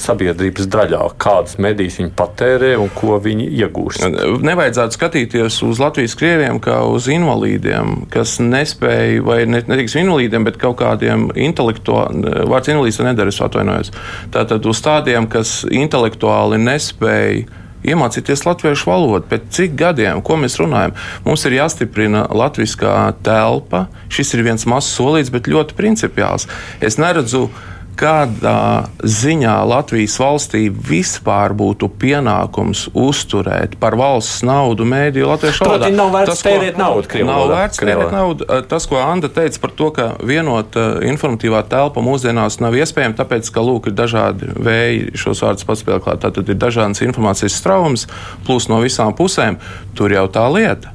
sabiedrības 0.00 0.68
daļā, 0.74 1.02
kādas 1.22 1.58
medijas 1.62 1.98
viņi 2.00 2.12
patērē 2.18 2.74
un 2.80 2.90
ko 2.94 3.18
viņi 3.22 3.48
iegūst. 3.62 4.06
Nevajadzētu 4.44 4.98
skatīties 4.98 5.60
uz 5.66 5.82
Latvijas 5.82 6.16
krieviem 6.18 6.60
kā 6.62 6.80
uz 6.88 7.08
invalīdiem, 7.12 8.06
kas 8.12 8.36
nespēja, 8.42 9.22
vai 9.24 9.42
ne, 9.46 9.62
ne 9.66 9.80
tikai 9.80 10.04
invalīdiem, 10.04 10.46
bet 10.48 10.58
kaut 10.60 10.78
kādiem 10.82 11.28
intelektuāliem, 11.34 12.48
vārds 12.50 12.72
invalīds 12.72 13.02
nedara, 13.04 13.32
es 13.32 13.42
atvainojos, 13.44 13.92
tātad 14.34 14.66
uz 14.66 14.80
tādiem, 14.84 15.28
kas 15.30 15.62
intelektuāli 15.70 16.60
nespēja 16.62 17.62
iemācīties 17.84 18.44
latviešu 18.46 18.88
valodu. 18.90 19.28
Pēc 19.30 19.46
cik 19.54 19.76
gadiem, 19.80 20.22
ko 20.24 20.38
mēs 20.40 20.58
runājam? 20.60 20.96
Mums 21.26 21.44
ir 21.48 21.58
jāstiprina 21.58 22.24
latviskā 22.32 22.96
telpa. 23.26 23.86
Šis 24.12 24.34
ir 24.36 24.44
viens 24.46 24.66
mazs 24.70 24.94
solīts, 24.96 25.32
bet 25.34 25.50
ļoti 25.50 25.76
principiāls. 25.78 26.48
Es 26.84 26.98
neredzu 27.00 27.48
kādā 27.98 28.88
ziņā 29.00 29.54
Latvijas 29.68 30.16
valstī 30.20 30.66
vispār 30.68 31.54
būtu 31.56 31.88
pienākums 32.00 32.88
uzturēt 32.90 33.76
par 33.80 33.96
valsts 33.98 34.42
naudu 34.46 34.86
mēdīju 34.88 35.28
latviešu 35.30 35.64
valodā. 35.64 35.88
Tas 35.88 35.96
nav 35.98 36.10
vērts 36.14 36.42
tērēt 36.46 36.80
naudu. 36.80 37.08
Krievā, 37.10 37.28
nav 37.30 37.46
vērts 37.52 37.80
tērēt 37.82 38.12
naudu. 38.14 38.48
Tas, 38.70 38.88
ko 38.90 39.00
Anda 39.02 39.30
teica 39.32 39.62
par 39.62 39.74
to, 39.78 39.90
ka 39.94 40.08
vienota 40.24 40.86
informatīvā 41.06 41.62
telpa 41.70 42.02
mūsdienās 42.04 42.60
nav 42.64 42.76
iespējama, 42.80 43.18
tāpēc, 43.22 43.48
ka 43.54 43.64
lūk, 43.64 43.88
ir 43.90 43.96
dažādi 43.98 44.50
vēji 44.54 45.14
šos 45.20 45.44
vārdus 45.46 45.68
paspēlēt. 45.68 46.20
Tātad 46.26 46.50
ir 46.50 46.60
dažādas 46.60 47.04
informācijas 47.06 47.56
straums, 47.60 48.08
plus 48.46 48.68
no 48.72 48.82
visām 48.84 49.14
pusēm. 49.16 49.60
Tur 49.96 50.14
jau 50.14 50.26
tā 50.32 50.44
lieta. 50.52 50.94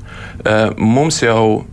Mums 0.77 1.23
jau 1.23 1.65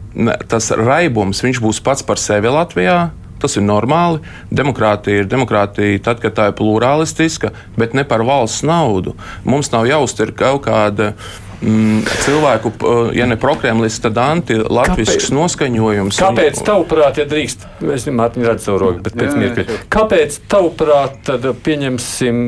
tas 0.49 0.73
raibums, 0.73 1.43
viņš 1.45 1.61
būs 1.61 1.83
pats 1.85 2.05
par 2.07 2.21
sevi 2.21 2.49
Latvijā 2.49 3.11
Tas 3.43 3.57
ir 3.59 3.67
normāli. 3.67 4.23
Demokrātija 4.49 5.23
ir 5.23 5.31
demokrātija 5.31 6.03
tad, 6.09 6.23
kad 6.23 6.37
tā 6.37 6.51
ir 6.51 6.57
plurālistiska, 6.59 7.53
bet 7.77 7.97
ne 7.97 8.07
par 8.09 8.25
valsts 8.27 8.65
naudu. 8.67 9.17
Mums 9.45 9.73
nav 9.75 9.89
jāuztver 9.89 10.33
kaut 10.37 10.65
kāda. 10.69 11.13
Mm, 11.57 12.03
cilvēku, 12.21 12.69
ja 13.17 13.25
ne 13.25 13.39
prokremlis, 13.41 13.95
tad 14.05 14.19
anti-latvijas 14.21 15.31
noskaņojums. 15.33 16.19
Kāpēc, 16.21 16.61
tavuprāt, 16.67 17.17
ja 17.17 17.25
drīkst, 17.31 17.65
es 17.95 18.05
nemāķinu 18.11 18.45
redzēt 18.45 18.67
savu 18.67 18.83
roku, 18.83 19.01
bet 19.07 19.17
pēc 19.17 19.33
mirkļa, 19.41 19.79
kāpēc, 19.89 20.37
tavuprāt, 20.53 21.17
tad 21.25 21.49
pieņemsim, 21.65 22.45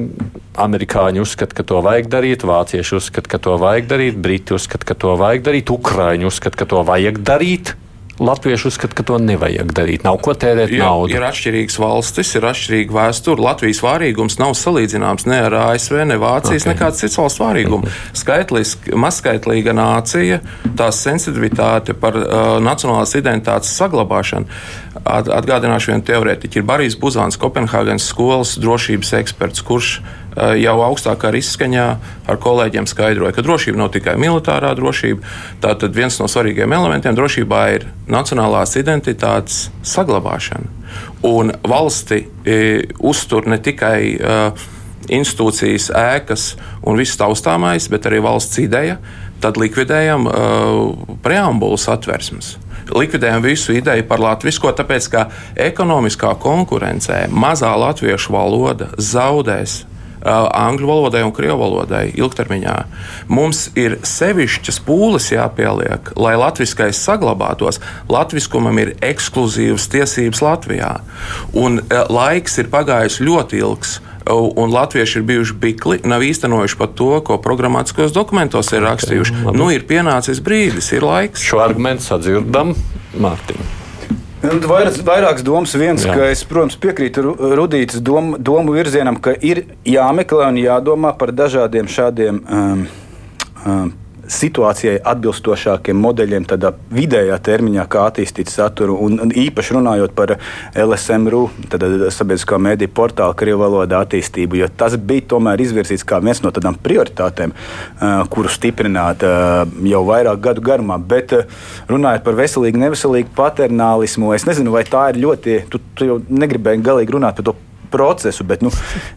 amerikāņi 0.61 1.25
uzskata, 1.25 1.57
ka 1.57 1.65
to 1.73 1.81
vajag 1.89 2.13
darīt, 2.13 2.45
vācieši 2.53 2.99
uzskata, 3.01 3.33
ka 3.33 3.41
to 3.49 3.57
vajag 3.65 3.89
darīt, 3.89 4.21
briti 4.21 4.59
uzskata, 4.59 4.93
ka 4.93 5.01
to 5.07 5.17
vajag 5.17 5.47
darīt, 5.49 5.73
ukrāņi 5.73 6.29
uzskata, 6.29 6.61
ka 6.61 6.69
to 6.77 6.85
vajag 6.93 7.25
darīt? 7.25 7.79
Latvieši 8.19 8.69
uzskata, 8.69 8.97
ka 8.99 9.05
to 9.07 9.19
nevajag 9.23 9.71
darīt. 9.77 10.03
Nav 10.07 10.19
ko 10.25 10.35
tērēt 10.35 10.73
jo, 10.75 10.83
naudu. 10.83 11.15
Ir 11.15 11.25
atšķirīgas 11.29 11.79
valstis, 11.79 12.33
ir 12.35 12.47
atšķirīga 12.51 12.97
vēsture. 12.97 13.43
Latvijas 13.45 13.81
vārīgums 13.85 14.39
nav 14.41 14.57
salīdzināms 14.59 15.29
ne 15.31 15.39
ar 15.47 15.57
ASV, 15.61 16.01
ne 16.11 16.19
Vācijas, 16.19 16.67
okay. 16.67 16.73
nekāds 16.73 17.03
cits 17.05 17.19
valsts 17.21 17.43
vārīgumu. 17.43 17.91
Skaitliski, 18.19 18.97
mazskaitlīga 18.99 19.75
nācija, 19.79 20.41
tās 20.79 21.03
sensitivitāte 21.07 21.95
par 21.99 22.19
uh, 22.19 22.57
nacionālās 22.65 23.15
identitātes 23.19 23.77
saglabāšanu. 23.79 24.51
At, 24.99 25.31
atgādināšu 25.31 25.93
vienu 25.93 26.05
teorētiķu. 26.09 26.59
Ir 26.59 26.67
Barijs 26.67 26.99
Buzāns, 26.99 27.39
Kopenhāgenes 27.39 28.11
skolas 28.11 28.57
drošības 28.59 29.15
eksperts, 29.21 29.63
kurš 29.65 30.01
jau 30.37 30.77
augstākā 30.85 31.33
izskaņā 31.39 31.87
ar 32.29 32.41
kolēģiem 32.43 32.87
skaidroja, 32.89 33.35
ka 33.35 33.45
drošība 33.45 33.81
nav 33.81 33.93
tikai 33.95 34.17
militārā 34.21 34.75
drošība. 34.79 35.25
Tātad 35.65 35.95
viens 35.97 36.19
no 36.21 36.29
svarīgiem 36.31 36.73
elementiem 36.77 37.17
drošībā 37.19 37.63
ir 37.77 37.87
nacionālās 38.11 38.77
identitātes 38.81 39.69
saglabāšana. 39.83 40.71
Un 41.27 41.53
valsti 41.67 42.23
e, 42.45 42.59
uztur 42.99 43.49
ne 43.51 43.59
tikai 43.61 44.01
e, 44.15 44.39
institūcijas, 45.19 45.91
ēkas 45.97 46.53
un 46.87 46.99
viss 47.01 47.19
taustāmais, 47.19 47.89
bet 47.91 48.07
arī 48.09 48.23
valsts 48.25 48.61
ideja. 48.63 48.99
Tad 49.39 49.55
likvidējam 49.55 50.25
uh, 50.27 51.13
preambulas 51.23 51.85
atversmes 51.93 52.57
likvidējam 52.95 53.43
visu 53.45 53.75
ideju 53.77 54.07
par 54.09 54.21
latviešu, 54.23 54.73
tāpēc 54.77 55.09
ka 55.13 55.27
ekonomiskā 55.69 56.33
konkurencē 56.41 57.27
mazā 57.29 57.75
latviešu 57.79 58.33
valoda 58.35 58.89
zaudēs 58.97 59.83
angļu 60.25 60.89
valodai 60.89 61.23
un 61.27 61.35
krievu 61.35 61.61
valodai 61.63 62.09
ilgtermiņā. 62.17 62.77
Mums 63.31 63.69
ir 63.79 63.99
sevišķas 64.07 64.81
pūles 64.87 65.31
jāpieliek, 65.33 66.13
lai 66.19 66.35
latviskais 66.41 67.01
saglabātos. 67.05 67.81
Latviskumam 68.11 68.79
ir 68.83 68.95
ekskluzīvas 69.05 69.89
tiesības 69.93 70.43
Latvijā. 70.45 70.93
Un 71.57 71.83
laiks 72.11 72.59
ir 72.63 72.71
pagājis 72.73 73.23
ļoti 73.25 73.63
ilgs 73.63 73.99
un 74.29 74.73
latvieši 74.75 75.19
ir 75.19 75.25
bijuši 75.25 75.55
bikli, 75.61 76.01
nav 76.05 76.21
īstenojuši 76.27 76.77
pat 76.77 76.95
to, 76.99 77.11
ko 77.25 77.39
programmatiskos 77.41 78.13
dokumentos 78.13 78.73
ir 78.77 78.85
rakstījuši. 78.85 79.41
Okay, 79.41 79.57
nu, 79.57 79.71
ir 79.73 79.89
pienācis 79.89 80.43
brīdis, 80.45 80.93
ir 80.97 81.07
laiks. 81.09 81.49
Šo 81.49 81.63
argumentu 81.65 82.11
sadzirdam 82.11 82.77
Mārtiņu. 83.19 83.78
Vairākas, 84.49 85.01
vairākas 85.05 85.45
domas. 85.45 85.75
Viens, 85.77 86.05
Jā. 86.07 86.15
ka 86.17 86.29
es, 86.33 86.43
protams, 86.49 86.79
piekrītu 86.81 87.35
Rudītas 87.59 88.01
dom, 88.05 88.37
domu 88.41 88.73
virzienam, 88.77 89.19
ka 89.21 89.35
ir 89.35 89.65
jāmeklē 89.85 90.49
un 90.49 90.61
jādomā 90.61 91.13
par 91.19 91.33
dažādiem 91.37 91.89
šādiem 91.91 92.41
um, 92.45 92.85
um, 93.67 93.91
situācijai 94.29 94.99
atbilstošākiem 95.09 95.99
modeļiem, 96.03 96.47
tādā 96.49 96.73
vidējā 96.95 97.39
termiņā, 97.45 97.85
kā 97.91 98.05
attīstīt 98.09 98.53
saturu. 98.53 98.97
Un, 99.05 99.19
un 99.25 99.33
īpaši 99.33 99.77
runājot 99.77 100.15
par 100.17 100.35
LSMRU, 100.79 101.43
tad 101.73 101.85
sabiedriskā 102.15 102.61
mēdīņu 102.63 102.95
portāla 102.97 103.37
krievu 103.39 103.65
valodā 103.65 104.03
attīstību, 104.05 104.61
jo 104.63 104.71
tas 104.81 104.97
bija 104.97 105.27
tomēr 105.35 105.63
izvirzīts 105.65 106.07
kā 106.09 106.21
viens 106.25 106.43
no 106.45 106.53
tādām 106.55 106.79
prioritātēm, 106.83 107.55
uh, 107.55 108.25
kuru 108.33 108.53
stiprināt 108.53 109.25
uh, 109.27 109.65
jau 109.89 110.05
vairāk 110.09 110.43
gadu 110.49 110.65
garumā. 110.65 110.99
Bet 110.99 111.35
runājot 111.89 112.27
par 112.27 112.39
veselīgu, 112.39 112.83
neveselīgu 112.85 113.33
paternālismu, 113.37 114.35
es 114.37 114.47
nezinu, 114.49 114.75
vai 114.77 114.85
tā 114.89 115.09
ir 115.13 115.23
ļoti, 115.25 115.63
tu, 115.73 115.83
tu 115.97 116.13
jau 116.13 116.21
negribēji 116.29 116.85
galīgi 116.85 117.19
runāt 117.19 117.41
par 117.41 117.51
to 117.51 117.57
procesu. 117.91 118.47
Bet, 118.49 118.63
nu, 118.65 118.73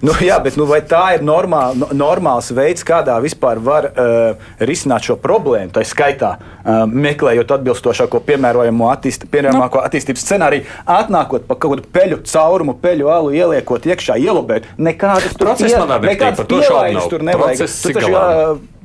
nu, 0.05 0.15
jā, 0.23 0.38
bet 0.43 0.57
nu, 0.60 0.67
vai 0.69 0.81
tā 0.86 1.03
ir 1.17 1.25
normāl, 1.25 1.77
normāls 1.95 2.51
veids, 2.55 2.86
kādā 2.88 3.17
vispār 3.23 3.62
var 3.63 3.89
uh, 3.91 4.49
risināt 4.60 5.07
šo 5.07 5.17
problēmu? 5.21 5.73
Tā 5.75 5.86
skaitā 5.88 6.34
uh, 6.38 6.84
meklējot 6.88 7.55
atbilstošāko 7.57 8.23
piemērojamo 8.27 8.89
attīst, 8.93 9.27
piemērojamo 9.31 9.84
attīstības 9.86 10.25
scenāriju, 10.25 10.67
atnākot 10.99 11.47
pa 11.49 11.57
kaut 11.57 11.77
kādu 11.77 11.88
peļu 11.93 12.21
caurumu, 12.31 12.77
peļu 12.81 13.12
alu 13.13 13.36
ieliekot 13.38 13.88
iekšā, 13.91 14.17
ielobēt. 14.21 14.69
Nekādas 14.81 15.38
tur 15.38 15.53
pielaides 15.60 17.10
tur 17.12 17.25
nevajag. 17.25 17.65
Tu 17.81 17.93
taču, 17.95 18.12
jā, 18.13 18.25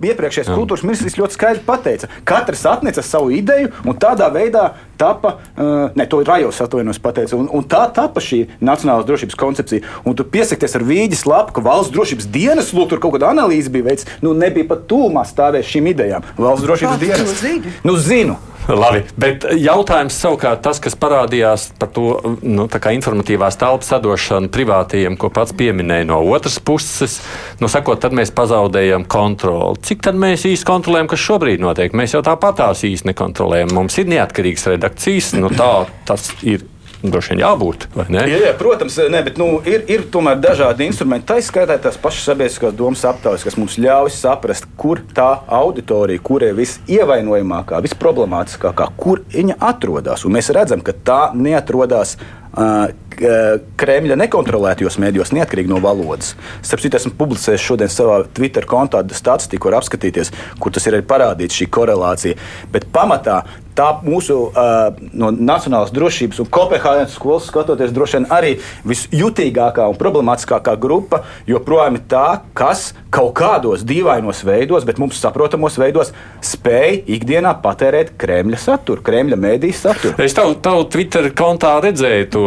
iepriekšējais 0.02 0.50
kultūras 0.52 0.84
ministrs 0.86 1.16
ļoti 1.18 1.36
skaidri 1.36 1.64
pateica, 1.66 2.10
katrs 2.28 2.64
atnesa 2.68 3.04
savu 3.04 3.32
ideju 3.34 3.72
un 3.86 3.96
tādā 4.00 4.28
veidā 4.32 4.68
tapa, 5.00 5.36
uh, 5.56 5.92
ne, 5.96 6.06
to 6.08 6.22
Rajos 6.24 6.60
atvainojos 6.64 7.00
pateica, 7.02 7.36
un, 7.38 7.48
un 7.52 7.64
tā 7.68 7.84
tapa 7.94 8.22
šī 8.24 8.42
nacionālās 8.64 9.06
drošības 9.08 9.38
koncepcija. 9.40 9.84
Un 10.08 10.16
tu 10.16 10.24
piesakties 10.28 10.76
ar 10.78 10.84
vīģis 10.86 11.26
lapu, 11.28 11.56
ka 11.56 11.64
valsts 11.64 11.94
drošības 11.94 12.28
dienas, 12.32 12.72
lūk, 12.76 12.90
tur 12.92 13.02
kaut 13.02 13.16
kāda 13.16 13.32
analīze 13.34 13.72
bija 13.72 13.90
veids, 13.90 14.08
nu 14.24 14.34
nebija 14.36 14.68
pat 14.72 14.86
tūmā 14.90 15.24
stāvēs 15.28 15.68
šīm 15.70 15.92
idejām. 15.92 16.26
Valsts 16.40 16.66
drošības 16.66 17.02
dienas. 17.02 17.40
Nu, 17.84 17.96
zinu. 18.00 18.38
Labi, 18.82 19.02
bet 19.20 19.44
jautājums 19.54 20.16
savukārt 20.18 20.62
tas, 20.64 20.80
kas 20.82 20.96
parādījās 20.98 21.68
par 21.78 21.90
to 21.94 22.06
nu, 22.42 22.66
informatīvās 22.66 23.58
telpas 23.60 23.92
sadošanu 23.92 24.50
privātajiem, 24.54 25.18
ko 25.20 25.30
pats 25.30 25.54
pieminēja 25.56 26.08
no 26.10 26.18
otras 26.34 26.58
puses, 26.58 27.20
nu, 27.62 27.70
sakot, 27.70 28.00
tad 28.02 28.16
mēs 28.16 28.34
pazaudējam 28.34 29.06
kontroli. 29.10 29.78
Cik 29.86 30.02
tad 30.08 30.18
mēs 30.18 30.48
īsti 30.50 30.66
kontrolējam, 30.66 31.10
kas 31.12 31.26
šobrīd 31.28 31.62
notiek? 31.62 31.94
Mēs 31.96 32.16
jau 32.16 32.24
tāpatās 32.26 32.82
īsti 32.88 33.12
nekontrolējam. 33.12 33.74
Mums 33.76 34.00
ir 34.02 34.10
neatkarīgas 34.10 34.70
redakcijas, 34.74 35.34
nu, 35.38 35.52
tā 35.54 35.70
tas 36.08 36.32
ir 36.42 36.66
droši 37.02 37.34
vien 37.34 37.42
jābūt. 37.44 37.88
Jā, 38.12 38.24
jā, 38.30 38.52
protams, 38.58 38.98
ne, 39.12 39.20
bet 39.26 39.40
nu, 39.40 39.48
ir, 39.68 39.84
ir 39.90 40.06
tomēr 40.12 40.40
dažādi 40.42 40.86
instrumenti. 40.88 41.28
Tā 41.30 41.38
izskaitā 41.42 41.78
tās 41.82 41.98
pašas 42.00 42.30
sabiedriskās 42.30 42.76
domas 42.76 43.04
aptaujas, 43.08 43.44
kas 43.46 43.58
mums 43.60 43.76
ļauj 43.82 44.14
saprast, 44.16 44.68
kur 44.80 45.02
tā 45.16 45.28
auditorija, 45.58 46.22
kur 46.24 46.46
ir 46.46 46.56
visievainojamākā, 46.58 47.82
visproblemātiskākā, 47.86 48.88
kur 49.00 49.22
viņa 49.34 49.60
atrodas. 49.72 50.24
Un 50.26 50.36
mēs 50.38 50.52
redzam, 50.56 50.84
ka 50.84 50.96
tā 51.06 51.20
neatrodas 51.36 52.16
Kremļa 52.56 54.16
nekontrolētajos 54.16 54.96
mēdījos, 55.00 55.32
neatkarīgi 55.36 55.68
no 55.68 55.80
valodas. 55.84 56.34
Starp 56.64 56.80
citu, 56.84 56.96
esmu 56.96 57.12
publicējis 57.18 57.64
šodien 57.64 57.92
savā 57.92 58.22
Twitter 58.36 58.64
kontā 58.68 59.02
statistiku, 59.12 59.68
var 59.68 59.82
apskatīties, 59.82 60.32
kur 60.60 60.72
tas 60.72 60.88
ir 60.88 60.96
arī 60.96 61.04
parādīts 61.08 61.56
šī 61.60 61.68
korelācija. 61.72 62.38
Bet 62.72 62.88
pamatā 62.92 63.42
tā 63.76 63.90
mūsu 64.06 64.38
uh, 64.48 64.96
no 65.16 65.30
nacionālās 65.34 65.92
drošības 65.94 66.40
un 66.42 66.50
Kopenhāgenes 66.52 67.16
skolas 67.16 67.48
skatoties, 67.50 67.92
droši 67.94 68.18
vien 68.18 68.28
arī 68.32 68.52
visjutīgākā 68.88 69.86
un 69.90 69.98
problemātiskākā 70.00 70.76
grupa 70.80 71.22
joprojām 71.48 71.98
ir 71.98 72.06
tā, 72.10 72.26
kas 72.56 72.90
kaut 73.12 73.34
kādos 73.38 73.84
dīvainos 73.86 74.42
veidos, 74.46 74.84
bet 74.88 75.00
mums 75.00 75.20
saprotamos 75.20 75.78
veidos 75.80 76.12
spēj 76.44 77.02
ikdienā 77.16 77.54
patērēt 77.64 78.14
Kremļa 78.20 78.60
saturu, 78.60 79.04
Kremļa 79.06 79.38
mēdīs 79.40 79.84
saturu. 79.86 80.16
Es 80.24 80.36
tavu, 80.36 80.56
tavu 80.62 80.86
Twitter 80.92 81.30
kontā 81.36 81.76
redzēju 81.84 82.28
to 82.32 82.44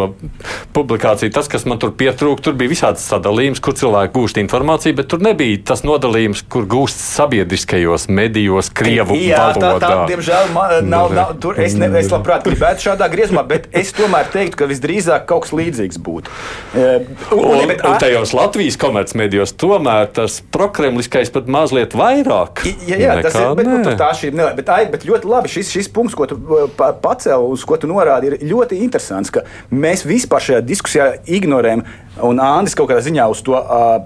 publikāciju. 0.76 1.34
Tas, 1.34 1.50
kas 1.52 1.66
man 1.70 1.82
tur 1.82 1.94
pietrūka, 1.98 2.44
tur 2.50 2.58
bija 2.60 2.74
visāds 2.74 3.06
sadalījums, 3.10 3.62
kur 3.64 3.78
cilvēki 3.78 4.16
gūst 4.18 4.42
informāciju, 4.42 4.98
bet 5.00 5.10
tur 5.14 5.24
nebija 5.26 5.62
tas 5.72 5.86
nodalījums, 5.88 6.44
kur 6.52 6.68
gūst 6.70 7.02
sabiedriskajos 7.02 8.10
medijos, 8.14 8.72
Krievu 8.74 9.18
Jā, 9.20 9.50
valodā. 9.56 9.74
tā, 9.80 9.90
tā, 9.90 10.08
diemžēl, 10.14 10.54
man, 10.56 10.76
nav, 10.90 11.10
nav, 11.14 11.19
tur 11.42 11.60
es, 11.62 11.76
ne, 11.80 11.90
es 12.00 12.12
labprāt 12.14 12.48
gribētu 12.48 12.90
šādā 12.90 13.10
griezumā, 13.12 13.46
bet 13.48 13.70
es 13.76 13.94
tomēr 13.96 14.30
teiktu, 14.34 14.60
ka 14.62 14.70
visdrīzāk 14.70 15.28
kaut 15.30 15.48
kas 15.48 15.56
līdzīgs 15.56 16.02
būtu. 16.06 16.34
Uh, 16.74 17.00
Un, 17.32 17.46
un, 17.46 17.72
un 17.72 17.98
tajos 18.02 18.32
Latvijas 18.34 18.78
komercmedijos 18.80 19.54
tomēr 19.60 20.10
tas 20.14 20.40
prokremliskais 20.54 21.32
pat 21.34 21.50
mazliet 21.52 21.94
vairāk. 21.98 22.64
Jā, 22.88 22.98
jā 23.00 23.18
tas 23.24 23.38
ir. 23.38 23.52
Bet, 23.60 23.70
nu, 23.70 23.94
tā 24.00 24.10
šī 24.18 24.32
ir 24.32 24.38
nelēma. 24.40 24.58
Bet, 24.58 24.72
ai, 24.74 24.84
bet 24.92 25.06
ļoti 25.08 25.30
labi 25.30 25.52
šis, 25.54 25.72
šis 25.76 25.92
punkts, 25.94 26.18
ko 26.18 26.28
tu 26.30 26.38
pa, 26.78 26.92
pacēli, 27.04 27.52
uz 27.54 27.66
ko 27.68 27.78
tu 27.80 27.90
norādi, 27.92 28.34
ir 28.34 28.50
ļoti 28.52 28.82
interesants. 28.86 29.34
Mēs 29.70 30.06
vispār 30.10 30.46
šajā 30.48 30.64
diskusijā 30.66 31.10
ignorējam, 31.30 31.86
un 32.26 32.42
Andris 32.44 32.78
kaut 32.78 32.90
kādā 32.92 33.04
ziņā 33.06 33.30
uz 33.32 33.44
to 33.46 33.56
uh, 33.58 34.00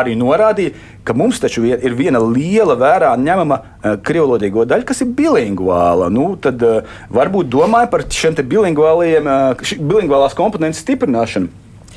arī 0.00 0.16
norādīja, 0.18 0.74
ka 1.04 1.14
mums 1.18 1.40
taču 1.42 1.64
ir 1.66 1.96
viena 1.98 2.20
liela 2.22 2.76
vērā 2.78 3.12
ņemama 3.18 3.58
uh, 3.58 3.94
krievlodīgo 4.06 4.66
daļa, 4.68 4.86
kas 4.88 5.02
ir 5.04 5.12
bilingvāla. 5.18 6.10
Nu, 6.12 6.32
tad 6.42 6.62
uh, 6.66 6.82
varbūt 7.12 7.50
domāja 7.52 7.90
par 7.92 8.06
šiem 8.08 8.38
bilingvāliem, 8.38 9.26
uh, 9.26 9.74
bilingvālās 9.78 10.36
komponentes 10.38 10.82
stiprināšanu. 10.84 11.50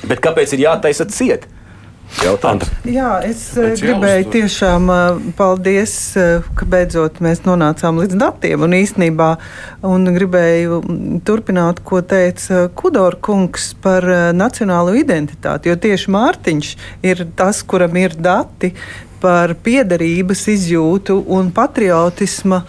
Bet 0.06 0.20
kāpēc 0.24 0.52
ir 0.54 0.66
jātaisa 0.66 1.06
ciet? 1.08 1.46
Jautājums. 2.22 2.70
Jā, 2.88 3.10
es 3.26 3.42
Pēc 3.54 3.82
gribēju 3.82 4.22
jāuztur. 4.22 4.32
tiešām 4.34 4.90
paldies, 5.36 5.94
ka 6.56 6.68
beidzot 6.70 7.20
mēs 7.24 7.42
nonācām 7.44 8.00
līdz 8.02 8.18
datiem. 8.20 8.62
Un 8.66 8.76
īstenībā 8.78 9.28
un 9.86 10.08
gribēju 10.14 10.80
turpināt, 11.26 11.82
ko 11.86 12.00
teica 12.00 12.66
Kudor 12.74 13.18
kungs 13.20 13.74
par 13.82 14.06
nacionālo 14.34 14.94
identitāti. 14.96 15.70
Jo 15.70 15.76
tieši 15.76 16.12
Mārtiņš 16.14 16.72
ir 17.06 17.26
tas, 17.36 17.62
kuram 17.62 17.96
ir 18.00 18.16
dati 18.16 18.72
par 19.20 19.54
piederības 19.64 20.46
izjūtu 20.52 21.18
un 21.32 21.50
patriotisma 21.54 22.62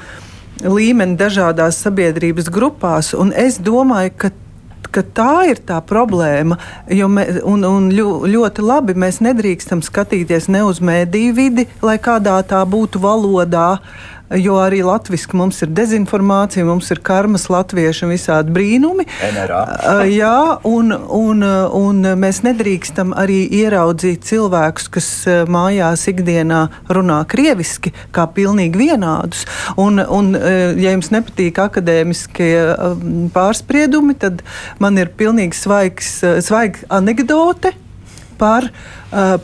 līmeni 0.63 1.17
dažādās 1.19 1.80
sabiedrības 1.86 2.50
grupās. 2.50 3.13
Un 3.13 3.32
es 3.36 3.60
domāju, 3.62 4.13
ka 4.17 4.32
ka 4.91 5.04
tā 5.04 5.47
ir 5.52 5.62
tā 5.67 5.80
problēma. 5.86 6.58
Mē, 6.88 7.26
un, 7.47 7.65
un 7.67 7.89
ļoti 7.91 8.65
labi 8.65 8.97
mēs 8.97 9.21
nedrīkstam 9.26 9.84
skatīties 9.86 10.50
ne 10.54 10.65
uz 10.67 10.82
mēdīju 10.84 11.38
vidi, 11.38 11.67
lai 11.86 11.97
kādā 12.02 12.39
tā 12.47 12.63
būtu 12.67 13.02
valodā. 13.04 13.71
Uh, 13.78 14.16
jo 14.36 14.58
arī 14.60 14.82
latviešu 14.86 15.38
mums 15.38 15.62
ir 15.63 15.72
dezinformācija, 15.76 16.66
mums 16.68 16.90
ir 16.92 17.02
karmas 17.06 17.48
latviešu 17.52 18.08
un 18.08 18.13
visādi 18.13 18.54
brīnumi. 18.56 19.08
NRA. 19.32 19.62
Jā, 20.12 20.58
un, 20.68 20.92
un, 20.92 21.46
un 21.78 22.12
mēs 22.20 22.42
nedrīkstam 22.46 23.13
arī 23.18 23.40
ieraudzīt 23.62 24.28
cilvēkus, 24.28 24.90
kas 24.94 25.10
mājās 25.52 26.08
ikdienā 26.12 26.66
runā 26.92 27.22
krieviski, 27.30 27.94
kā 28.16 28.28
pilnīgi 28.36 28.84
vienādus. 28.84 29.46
Un, 29.80 30.02
un, 30.04 30.34
ja 30.36 30.94
jums 30.94 31.12
nepatīk 31.16 31.60
akadēmiskie 31.63 32.54
pārspriedumi, 33.36 34.18
tad 34.20 34.44
man 34.84 35.00
ir 35.00 35.13
pilnīgi 35.18 35.58
svaigs, 35.58 36.18
svaiga 36.46 36.88
anekdote 37.00 37.74
par 38.38 38.68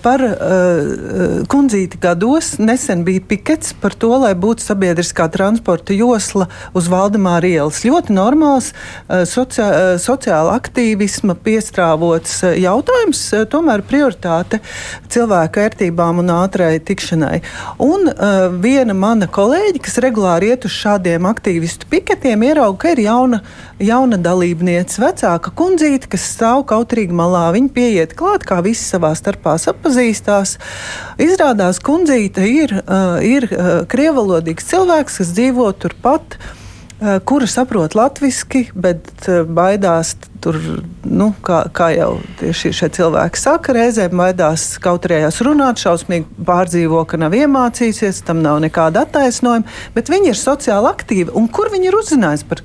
par 0.04 0.20
uh, 0.20 1.44
kundzīti 1.48 2.00
gados 2.04 2.58
nesen 2.60 3.06
bija 3.08 3.22
pikets 3.28 3.72
par 3.80 3.96
to, 3.96 4.10
lai 4.20 4.34
būtu 4.36 4.60
sabiedriskā 4.60 5.30
transporta 5.32 5.96
josla 5.96 6.50
uz 6.76 6.90
Valdemāra 6.92 7.48
ielas. 7.48 7.80
Ļoti 7.88 8.16
normāls 8.16 8.74
uh, 8.74 9.24
sociā, 9.30 9.68
uh, 9.70 9.94
sociāla 10.04 10.58
aktīvisma 10.60 11.38
piestrāvots 11.40 12.42
jautājums, 12.60 13.22
tomēr 13.52 13.86
prioritāte 13.88 14.60
cilvēku 15.14 15.64
ērtībām 15.64 16.20
un 16.20 16.34
ātrai 16.36 16.76
tikšanai. 16.84 17.40
Un 17.84 18.10
viena 18.64 18.96
mana 18.98 19.28
kolēģi, 19.32 19.80
kas 19.84 20.00
regulāri 20.04 20.52
iet 20.52 20.68
uz 20.68 20.74
šādiem 20.76 21.26
aktīvistu 21.30 21.88
piketiem, 21.92 22.44
ierauga, 22.50 22.78
ka 22.84 22.94
ir 22.94 23.04
jauna, 23.06 23.40
jauna 23.82 24.20
dalībniece, 24.22 25.00
vecāka 25.04 25.54
kundzīte, 25.56 26.10
kas 26.12 26.28
stāv 26.36 26.66
kautrīgi 26.70 27.16
malā. 27.16 27.46
Viņa 27.56 27.74
pieiet 27.76 28.16
klāt, 28.20 28.46
kā 28.48 28.60
visi 28.66 28.86
savā 28.86 29.14
starpā 29.18 29.53
savās 29.54 29.70
atpazīstās. 29.74 30.58
Izrādās, 31.22 31.80
kundzīte 31.84 32.46
ir, 32.48 32.82
uh, 32.84 33.22
ir 33.22 33.48
uh, 33.52 33.86
krievalodīgs 33.90 34.68
cilvēks, 34.72 35.22
kas 35.22 35.34
dzīvo 35.36 35.72
turpat, 35.78 36.38
uh, 36.38 37.20
kura 37.26 37.48
saprot 37.48 37.96
latviešu, 37.96 38.72
bet 38.74 39.28
baidās 39.48 40.16
tur, 40.44 40.58
nu, 41.08 41.30
kā, 41.44 41.64
kā 41.72 41.92
jau 41.96 42.18
tieši 42.40 42.74
šie 42.76 42.90
cilvēki 42.98 43.40
saka, 43.40 43.76
reizēm 43.78 44.18
baidās 44.20 44.74
kautrējās 44.84 45.40
runāt, 45.46 45.80
šausmīgi 45.84 46.44
pārdzīvo, 46.48 47.06
ka 47.08 47.20
nav 47.22 47.36
iemācījusies, 47.38 48.24
tam 48.28 48.42
nav 48.44 48.60
nekāda 48.64 49.06
attaisnojuma, 49.08 49.70
bet 49.96 50.12
viņi 50.12 50.34
ir 50.34 50.40
sociāli 50.40 50.92
aktīvi. 50.92 51.32
Un 51.38 51.48
kur 51.48 51.72
viņi 51.72 51.90
ir 51.92 52.00
uzzinājuši 52.02 52.50
par, 52.50 52.64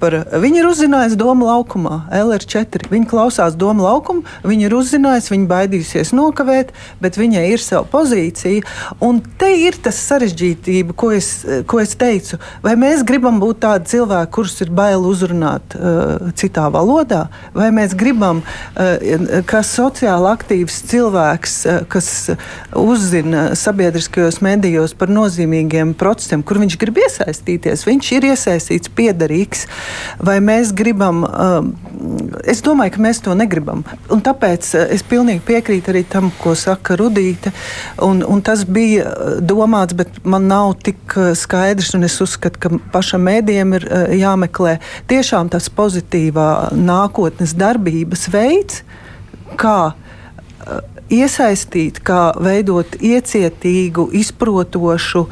par 0.00 0.16
viņi 0.42 0.62
ir 0.62 0.68
uzzinājuši 0.70 1.18
Doma 1.20 1.48
laukumā, 1.52 1.98
LR4. 2.18 2.90
Viņi 2.92 3.08
klausās 3.10 3.56
Doma 3.58 3.86
laukumu, 3.88 4.24
viņi 4.46 4.68
ir 4.68 4.76
uzzinājuši, 4.76 5.34
viņi 5.34 5.48
baidījusies 5.50 6.14
nokavēt, 6.16 6.72
bet 7.02 7.18
viņai 7.20 7.46
ir 7.52 7.62
sava 7.62 7.84
pozīcija. 7.92 8.64
Un 9.04 9.22
te 9.40 9.50
ir 9.64 9.78
tas 9.82 9.98
sarežģītība, 10.10 10.96
ko 10.98 11.12
es, 11.16 11.30
ko 11.68 11.82
es 11.82 11.96
teicu. 11.98 12.40
Vai 12.64 12.76
mēs 12.80 13.04
gribam 13.06 13.40
būt 13.42 13.62
tādi 13.66 13.94
cilvēki, 13.94 14.32
kurus 14.34 14.60
ir 14.64 14.72
bail 14.74 15.04
uzrunāt 15.08 15.76
uh, 15.78 16.32
citā 16.38 16.68
valodā? 16.72 17.26
vai 17.54 17.70
mēs 17.74 17.94
gribam, 17.98 18.42
eh, 18.76 19.42
ka 19.46 19.62
sociāli 19.66 20.28
aktīvs 20.32 20.82
cilvēks, 20.90 21.54
eh, 21.66 21.80
kas 21.88 22.30
uzzina 22.74 23.54
sabiedriskajos 23.56 24.40
medijos 24.40 24.94
par 24.94 25.08
nozīmīgiem 25.08 25.94
procesiem, 25.94 26.42
kur 26.42 26.56
viņš 26.58 26.78
grib 26.78 26.96
iesaistīties, 27.04 27.86
viņš 27.86 28.12
ir 28.12 28.22
iesaistīts, 28.32 28.92
piederīgs, 29.32 29.66
vai 30.20 30.38
mēs 30.40 30.72
gribam, 30.74 31.24
eh, 31.24 32.50
es 32.50 32.62
domāju, 32.62 32.92
ka 32.92 33.00
mēs 33.00 33.22
to 33.22 33.34
negribam. 33.34 33.84
Un 34.10 34.20
tāpēc 34.20 34.90
es 34.90 35.02
pilnīgi 35.02 35.40
piekrītu 35.40 35.92
arī 35.92 36.04
tam, 36.08 36.30
ko 36.38 36.54
saka 36.54 36.96
Rudīte, 36.96 37.52
un, 37.98 38.22
un 38.22 38.42
tas 38.42 38.64
bija 38.64 39.40
domāts, 39.40 39.94
bet 39.94 40.24
man 40.24 40.48
nav 40.48 40.74
tik 40.82 41.14
skaidrs, 41.34 41.94
un 41.94 42.04
es 42.04 42.20
uzskatu, 42.20 42.58
ka 42.58 42.68
pašam 42.92 43.22
mēdījiem 43.22 43.74
ir 43.74 43.88
jāmeklē 44.18 44.78
tiešām 45.08 45.50
tas 45.50 45.68
pozitīvā 45.68 46.72
nākotnes 46.72 47.54
darbības 47.54 48.28
veids, 48.32 48.82
kā 49.56 49.94
iesaistīt, 51.12 52.00
kā 52.00 52.32
veidot 52.40 52.96
iecietīgu, 53.00 54.08
izprotošu, 54.16 55.26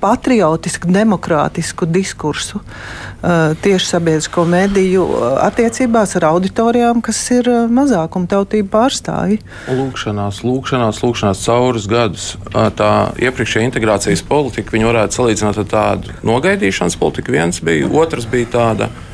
patriotisku, 0.00 0.88
demokrātisku 0.90 1.88
diskursu 1.88 2.60
uh, 2.60 3.52
tieši 3.62 3.90
sabiedrisko 3.92 4.44
mediju 4.48 5.04
uh, 5.06 5.26
attiecībās 5.46 6.16
ar 6.20 6.28
auditorijām, 6.30 7.02
kas 7.04 7.20
ir 7.36 7.50
uh, 7.50 7.66
mazākumtautību 7.70 8.72
pārstāvji. 8.72 9.40
Lūkšanās, 9.68 10.40
lūkšanās, 10.46 11.02
lūkšanās 11.04 11.44
caurus 11.44 11.86
gadus. 11.90 12.32
Tā 12.50 12.90
iepriekšējā 13.20 13.68
integrācijas 13.68 14.24
politika, 14.26 14.74
viņi 14.74 14.88
varētu 14.90 15.20
salīdzināt 15.20 15.62
ar 15.62 15.70
tādu 15.70 16.18
nogaidīšanas 16.26 16.98
politiku. 17.00 17.36
Viens 17.36 17.62
bija, 17.64 17.88
otrs 18.02 18.26
bija 18.30 18.50
tāda. 18.56 18.90
Uh, 18.90 19.06